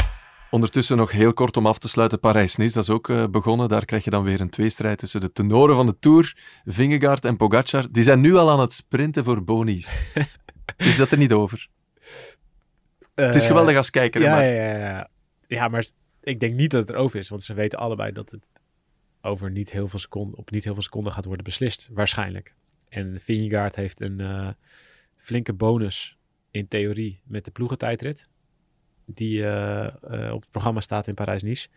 Ondertussen 0.57 0.97
nog 0.97 1.13
heel 1.13 1.33
kort 1.33 1.57
om 1.57 1.67
af 1.67 1.79
te 1.79 1.89
sluiten. 1.89 2.21
Parijs-Nice, 2.21 2.75
dat 2.75 2.83
is 2.83 2.91
ook 2.91 3.09
eh, 3.09 3.25
begonnen. 3.31 3.69
Daar 3.69 3.85
krijg 3.85 4.05
je 4.05 4.11
dan 4.11 4.25
weer 4.25 4.41
een 4.41 4.51
tweestrijd 4.51 4.99
tussen 4.99 5.21
de 5.21 5.33
tenoren 5.33 5.77
van 5.77 5.87
de 5.87 5.99
Tour, 5.99 6.37
Vingegaard 6.65 7.25
en 7.25 7.37
Pogacar. 7.37 7.87
Die 7.91 8.03
zijn 8.03 8.21
nu 8.21 8.35
al 8.35 8.51
aan 8.51 8.61
het 8.61 8.73
sprinten 8.73 9.25
voor 9.25 9.45
bonies. 9.45 10.13
is 10.77 10.97
dat 10.97 11.11
er 11.11 11.19
niet 11.19 11.33
over? 11.33 11.69
het 13.15 13.35
is 13.35 13.47
geweldig 13.47 13.77
als 13.77 13.91
kijker. 13.91 14.21
hè, 14.21 14.27
Ja, 14.27 14.35
maar... 14.35 14.45
ja, 14.45 14.51
ja, 14.53 14.77
ja. 14.77 15.09
Ja, 15.47 15.69
maar 15.69 15.87
ik 16.23 16.41
denk 16.41 16.55
niet 16.55 16.71
dat 16.71 16.81
het 16.81 16.97
erover 16.97 17.19
is. 17.19 17.29
Want 17.29 17.45
ze 17.45 17.55
weten 17.55 17.79
allebei 17.79 18.13
dat 18.13 18.31
het 18.31 18.49
over 19.21 19.51
niet 19.51 19.71
heel 19.71 19.89
veel 19.89 19.99
seconden, 19.99 20.39
op 20.39 20.51
niet 20.51 20.65
heel 20.65 20.75
veel 20.75 20.83
seconden 20.83 21.13
gaat 21.13 21.25
worden 21.25 21.45
beslist. 21.45 21.89
Waarschijnlijk. 21.93 22.55
En 22.89 23.21
Vingegaard 23.21 23.77
heeft 23.77 24.01
een 24.01 24.21
eh, 24.21 24.49
flinke 25.17 25.53
bonus 25.53 26.19
in 26.51 26.69
theorie 26.69 27.21
met 27.25 27.45
de 27.45 27.51
ploegentijdrit. 27.51 28.29
Die 29.07 29.43
eh, 29.43 29.85
eh, 29.87 30.33
op 30.35 30.41
het 30.41 30.51
programma 30.51 30.81
staat 30.81 31.07
in 31.07 31.15
Parijs-Nice. 31.15 31.69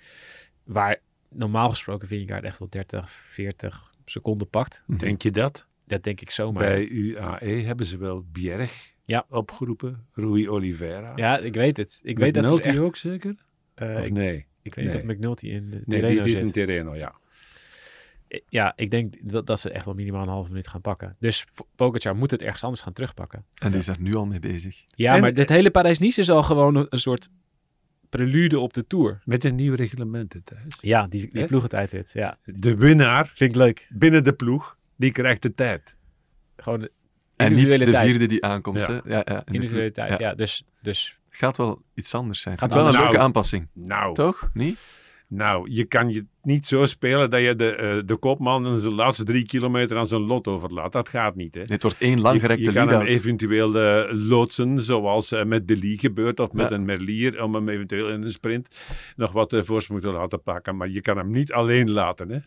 Waar 0.63 0.97
normaal 1.29 1.69
gesproken 1.69 2.07
Vingegaard 2.07 2.43
echt 2.43 2.59
wel 2.59 2.69
30, 2.69 3.09
40 3.09 3.91
seconden 4.05 4.49
pakt. 4.49 4.83
Denk 4.87 5.21
je 5.21 5.31
dat? 5.31 5.67
Dat 5.85 6.03
denk 6.03 6.21
ik 6.21 6.31
zomaar. 6.31 6.63
Bij 6.63 6.87
UAE 6.87 7.61
hebben 7.61 7.85
ze 7.85 7.97
wel 7.97 8.25
Bjerg 8.31 8.93
Ja. 9.03 9.25
opgeroepen. 9.29 10.05
Rui 10.13 10.49
Oliveira. 10.49 11.13
Ja, 11.15 11.37
ik 11.37 11.53
weet 11.55 11.77
het. 11.77 11.99
Ik 12.03 12.17
weet 12.17 12.33
dat 12.33 12.43
McNulty 12.43 12.67
echt, 12.67 12.79
ook 12.79 12.95
zeker? 12.95 13.35
eh, 13.73 13.95
Of 13.97 14.05
ik, 14.05 14.11
nee? 14.11 14.45
ik 14.61 14.75
weet 14.75 14.85
Nee. 14.85 14.93
dat 14.93 15.03
McNulty 15.03 15.45
in 15.47 15.69
de 15.69 15.81
Nee, 15.85 16.01
die 16.01 16.17
zit 16.23 16.25
in 16.37 16.43
zit. 16.43 16.53
Tirreno, 16.53 16.95
ja. 16.95 17.15
Ja, 18.49 18.73
ik 18.75 18.91
denk 18.91 19.29
dat, 19.31 19.47
dat 19.47 19.59
ze 19.59 19.69
echt 19.71 19.85
wel 19.85 19.93
minimaal 19.93 20.21
een 20.21 20.27
halve 20.27 20.49
minuut 20.49 20.67
gaan 20.67 20.81
pakken. 20.81 21.15
Dus 21.19 21.45
Pogacar 21.75 22.15
moet 22.15 22.31
het 22.31 22.41
ergens 22.41 22.63
anders 22.63 22.81
gaan 22.81 22.93
terugpakken. 22.93 23.45
En 23.61 23.69
die 23.69 23.79
is 23.79 23.85
daar 23.85 23.99
nu 23.99 24.15
al 24.15 24.25
mee 24.25 24.39
bezig. 24.39 24.83
Ja, 24.87 25.15
En- 25.15 25.21
maar 25.21 25.33
dit 25.33 25.49
hele 25.49 25.71
Parijs-Nice 25.71 26.21
is 26.21 26.29
al 26.29 26.43
gewoon 26.43 26.75
een, 26.75 26.85
een 26.89 26.99
soort 26.99 27.29
prelude 28.09 28.59
op 28.59 28.73
de 28.73 28.87
Tour. 28.87 29.21
Met 29.25 29.43
een 29.43 29.55
nieuw 29.55 29.75
reglement, 29.75 30.35
Thijs. 30.43 30.77
Ja, 30.81 31.07
die, 31.07 31.29
die 31.31 31.41
Hè? 31.41 31.47
ploegentijdrit. 31.47 32.09
Ja, 32.13 32.37
De 32.45 32.75
winnaar 32.75 33.31
vind 33.33 33.49
ik 33.51 33.55
leuk. 33.57 33.87
binnen 33.89 34.23
de 34.23 34.33
ploeg, 34.33 34.77
die 34.95 35.11
krijgt 35.11 35.41
de 35.41 35.55
tijd. 35.55 35.95
Gewoon 36.57 36.79
de 36.79 36.91
En 37.35 37.53
niet 37.53 37.69
de 37.69 37.91
tijd. 37.91 38.09
vierde 38.09 38.25
die 38.25 38.45
aankomt. 38.45 38.79
Ja. 38.79 38.87
Hè? 38.87 38.93
Ja, 38.93 39.01
ja, 39.05 39.23
in 39.25 39.25
de 39.25 39.43
Individuele 39.53 39.91
ploeg. 39.91 40.07
tijd, 40.07 40.19
Ja. 40.19 40.27
ja. 40.29 40.35
Dus, 40.35 40.63
dus 40.81 41.17
Gaat 41.31 41.57
wel 41.57 41.81
iets 41.93 42.13
anders 42.15 42.41
zijn. 42.41 42.57
Gaat 42.57 42.73
het 42.73 42.79
wel 42.81 42.87
een 42.87 42.93
leuke 42.99 43.11
Nou. 43.11 43.23
aanpassing. 43.23 43.67
Nou, 43.73 44.13
Toch? 44.13 44.49
Niet? 44.53 44.79
Nou, 45.29 45.71
je 45.71 45.85
kan 45.85 46.09
je 46.09 46.25
niet 46.41 46.67
zo 46.67 46.85
spelen 46.85 47.29
dat 47.29 47.41
je 47.41 47.55
de, 47.55 47.71
eh, 47.75 48.01
de 48.05 48.15
kopman 48.15 48.67
in 48.67 48.79
zijn 48.79 48.93
laatste 48.93 49.23
drie 49.23 49.45
kilometer 49.45 49.97
aan 49.97 50.07
zijn 50.07 50.21
lot 50.21 50.47
overlaat. 50.47 50.91
Dat 50.91 51.09
gaat 51.09 51.35
niet, 51.35 51.55
hè. 51.55 51.63
Dit 51.63 51.81
wordt 51.81 51.97
één 51.97 52.15
Je, 52.15 52.21
langgerekte 52.21 52.63
je 52.63 52.71
kan 52.71 52.87
hem 52.89 53.01
eventueel 53.01 53.75
eh, 53.79 54.09
loodsen, 54.11 54.81
zoals 54.81 55.31
eh, 55.31 55.43
met 55.45 55.67
de 55.67 55.77
Lee 55.77 55.97
gebeurt, 55.97 56.39
of 56.39 56.51
met 56.53 56.69
Ja. 56.69 56.75
een 56.75 56.85
Merlier, 56.85 57.43
om 57.43 57.55
hem 57.55 57.69
eventueel 57.69 58.09
in 58.09 58.21
een 58.21 58.31
sprint 58.31 58.67
nog 59.15 59.31
wat 59.31 59.55
voorsprong 59.59 60.01
te 60.01 60.11
laten 60.11 60.41
pakken. 60.41 60.77
Maar 60.77 60.89
je 60.89 61.01
kan 61.01 61.17
hem 61.17 61.31
niet 61.31 61.51
alleen 61.53 61.89
laten, 61.91 62.29
hè. 62.29 62.35
ja, 62.35 62.41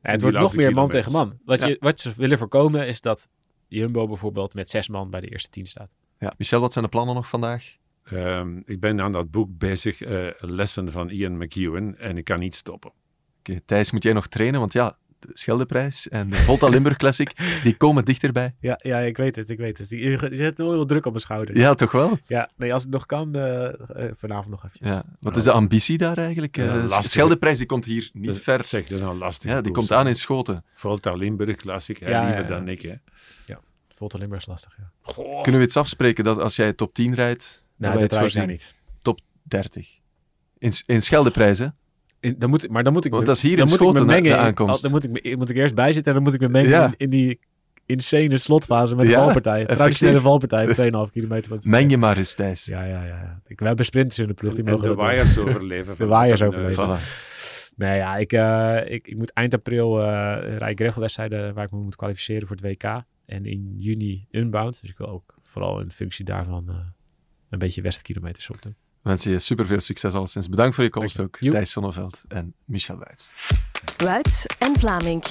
het 0.00 0.22
wordt 0.22 0.36
nog 0.38 0.56
meer 0.56 0.72
man 0.72 0.88
tegen 0.88 1.12
man. 1.12 1.38
Wat, 1.44 1.58
Ja. 1.58 1.66
je, 1.66 1.76
wat 1.80 2.00
ze 2.00 2.12
willen 2.16 2.38
voorkomen 2.38 2.86
is 2.86 3.00
dat 3.00 3.28
Jumbo 3.68 4.06
bijvoorbeeld 4.06 4.54
met 4.54 4.68
zes 4.68 4.88
man 4.88 5.10
bij 5.10 5.20
de 5.20 5.28
eerste 5.28 5.50
tien 5.50 5.66
staat. 5.66 5.90
Ja. 6.18 6.34
Michel, 6.38 6.60
wat 6.60 6.72
zijn 6.72 6.84
de 6.84 6.90
plannen 6.90 7.14
nog 7.14 7.28
vandaag? 7.28 7.76
Ehm, 8.10 8.56
ik 8.64 8.80
ben 8.80 9.00
aan 9.00 9.12
dat 9.12 9.30
boek 9.30 9.58
bezig, 9.58 10.02
eh, 10.02 10.26
lessen 10.38 10.92
van 10.92 11.08
Ian 11.10 11.36
McEwan, 11.38 11.96
en 11.96 12.16
ik 12.16 12.24
kan 12.24 12.38
niet 12.38 12.54
stoppen. 12.54 12.92
Oké, 13.38 13.60
Thijs, 13.64 13.90
moet 13.90 14.02
jij 14.02 14.12
nog 14.12 14.26
trainen? 14.26 14.60
Want 14.60 14.72
ja, 14.72 14.96
de 15.18 15.30
Scheldeprijs 15.32 16.08
en 16.08 16.28
de 16.28 16.36
Volta 16.36 16.68
Limburg 16.74 16.96
Classic, 16.96 17.32
die 17.62 17.76
komen 17.76 18.04
dichterbij. 18.04 18.54
Ja, 18.60 18.78
ja, 18.82 18.98
ik 18.98 19.16
weet 19.16 19.36
het, 19.36 19.50
ik 19.50 19.58
weet 19.58 19.78
het. 19.78 19.88
Je, 19.90 20.28
zet 20.32 20.58
wel 20.58 20.72
heel 20.72 20.86
druk 20.86 21.04
op 21.04 21.10
mijn 21.12 21.22
schouder. 21.24 21.56
Ja, 21.56 21.74
toch 21.74 21.92
wel? 21.92 22.18
Ja, 22.26 22.50
nee, 22.56 22.72
als 22.72 22.82
het 22.82 22.90
nog 22.90 23.06
kan, 23.06 23.34
eh, 23.34 23.66
eh, 23.66 24.10
vanavond 24.14 24.48
nog 24.50 24.64
even. 24.64 24.86
Ja. 24.88 25.04
Wat 25.20 25.36
is 25.36 25.42
de 25.42 25.52
ambitie 25.52 25.98
daar 25.98 26.18
eigenlijk? 26.18 26.56
Ja, 26.56 26.76
lastig. 26.76 27.10
Scheldeprijs 27.10 27.58
die 27.58 27.66
komt 27.66 27.84
hier 27.84 28.10
niet 28.12 28.26
Dat- 28.26 28.38
ver. 28.38 28.64
Zeg, 28.64 28.82
dat 28.86 28.98
is 28.98 29.04
nou 29.04 29.16
lastig. 29.18 29.50
Ja, 29.50 29.60
die 29.60 29.72
komt 29.72 29.92
aan 29.92 30.06
in 30.08 30.16
Schoten. 30.16 30.64
Volta 30.74 31.12
Limburg 31.14 31.56
Classic, 31.56 31.98
Ja, 31.98 32.06
liever 32.06 32.36
ja, 32.36 32.40
ja. 32.40 32.46
dan 32.46 32.68
ik, 32.68 32.82
hè. 32.82 32.94
Volta 33.94 34.18
Limburg 34.18 34.40
is 34.40 34.46
lastig, 34.46 34.76
ja. 34.78 35.12
Kunnen 35.42 35.60
we 35.60 35.66
iets 35.66 35.76
afspreken 35.76 36.24
dat 36.24 36.38
als 36.38 36.56
jij 36.56 36.72
top 36.72 36.94
10 36.94 37.14
rijdt, 37.14 37.68
Nou, 37.88 37.98
dat 37.98 38.18
voorzien? 38.18 38.48
niet. 38.48 38.74
Top 39.02 39.20
30. 39.42 39.88
In, 40.58 40.72
in 40.86 41.02
Scheldeprijs, 41.02 41.58
hè? 41.58 41.66
In- 42.20 42.34
dan 42.38 42.50
moet, 42.50 42.68
maar 42.68 42.84
dan 42.84 42.92
moet 42.92 43.04
ik 43.04 43.12
Want 43.12 43.26
dat 43.26 43.36
is 43.36 43.42
hier 43.42 43.56
dan 43.56 43.64
in 43.66 43.70
moet 43.70 43.80
ik 43.80 43.86
me 43.86 43.92
Schoten, 43.92 44.06
mengen 44.06 44.30
de 44.32 44.36
aankomst. 44.36 44.74
al- 44.84 44.90
Dan 44.90 44.90
moet 44.90 45.24
ik, 45.24 45.36
moet 45.36 45.50
ik 45.50 45.56
eerst 45.56 45.74
bij 45.74 45.92
zitten 45.92 46.12
en 46.14 46.14
dan 46.14 46.22
moet 46.22 46.34
ik 46.34 46.40
me 46.40 46.48
mengen 46.48 46.70
Ja. 46.70 46.86
in, 46.86 46.94
in 46.96 47.10
die 47.10 47.40
insane 47.86 48.36
slotfase 48.36 48.96
met 48.96 49.04
de 49.06 49.10
Ja, 49.10 49.22
valpartij. 49.22 49.66
Traditionele 49.66 50.20
valpartij, 50.20 50.66
2,5 51.06 51.12
kilometer. 51.12 51.58
Meng 51.62 51.90
je 51.90 51.96
maar 51.96 52.16
eens, 52.16 52.34
Thijs. 52.34 52.64
Ja, 52.64 52.84
ja, 52.84 53.04
ja. 53.04 53.40
Ik, 53.46 53.58
we 53.60 53.66
hebben 53.66 53.84
sprinters 53.84 54.18
in 54.18 54.26
de 54.26 54.34
ploeg, 54.34 54.54
die 54.54 54.64
En 54.64 54.70
mogen 54.72 54.88
de 54.88 54.94
waaiers 54.94 55.38
overleven. 55.38 55.94
De 55.98 56.06
waaiers 56.06 56.42
overleven. 56.42 56.98
Voilà. 56.98 57.02
Nee, 57.76 57.96
ja, 57.96 58.16
ik, 58.16 58.32
eh, 58.32 58.92
ik, 58.94 59.06
ik 59.08 59.16
moet 59.16 59.32
eind 59.32 59.54
april 59.54 59.98
uh, 60.00 60.06
rij 60.58 60.70
ik 60.70 60.80
gravelwedstrijden 60.80 61.54
waar 61.54 61.64
ik 61.64 61.70
me 61.70 61.78
moet 61.78 61.96
kwalificeren 61.96 62.46
voor 62.48 62.56
het 62.56 62.64
WK. 62.64 63.02
En 63.26 63.44
in 63.46 63.74
juni 63.76 64.26
Unbound. 64.30 64.80
Dus 64.80 64.90
ik 64.90 64.98
wil 64.98 65.08
ook 65.08 65.34
vooral 65.42 65.80
in 65.80 65.90
functie 65.90 66.24
daarvan 66.24 66.64
eh, 66.68 66.74
een 67.50 67.58
beetje 67.58 67.82
westkilometers 67.82 68.50
op 68.50 68.62
doen. 68.62 68.76
wensen 69.02 69.30
je 69.30 69.38
superveel 69.38 69.80
succes 69.80 70.14
alleszins. 70.14 70.48
Bedankt 70.48 70.74
voor 70.74 70.84
je 70.84 70.90
komst 70.90 71.20
ook. 71.20 71.36
Thijs 71.36 71.70
Sonneveld 71.70 72.24
en 72.28 72.54
Michel 72.64 72.98
Wuits. 72.98 73.32
Wuits 73.96 74.46
en 74.58 74.78
Vlaming. 74.78 75.24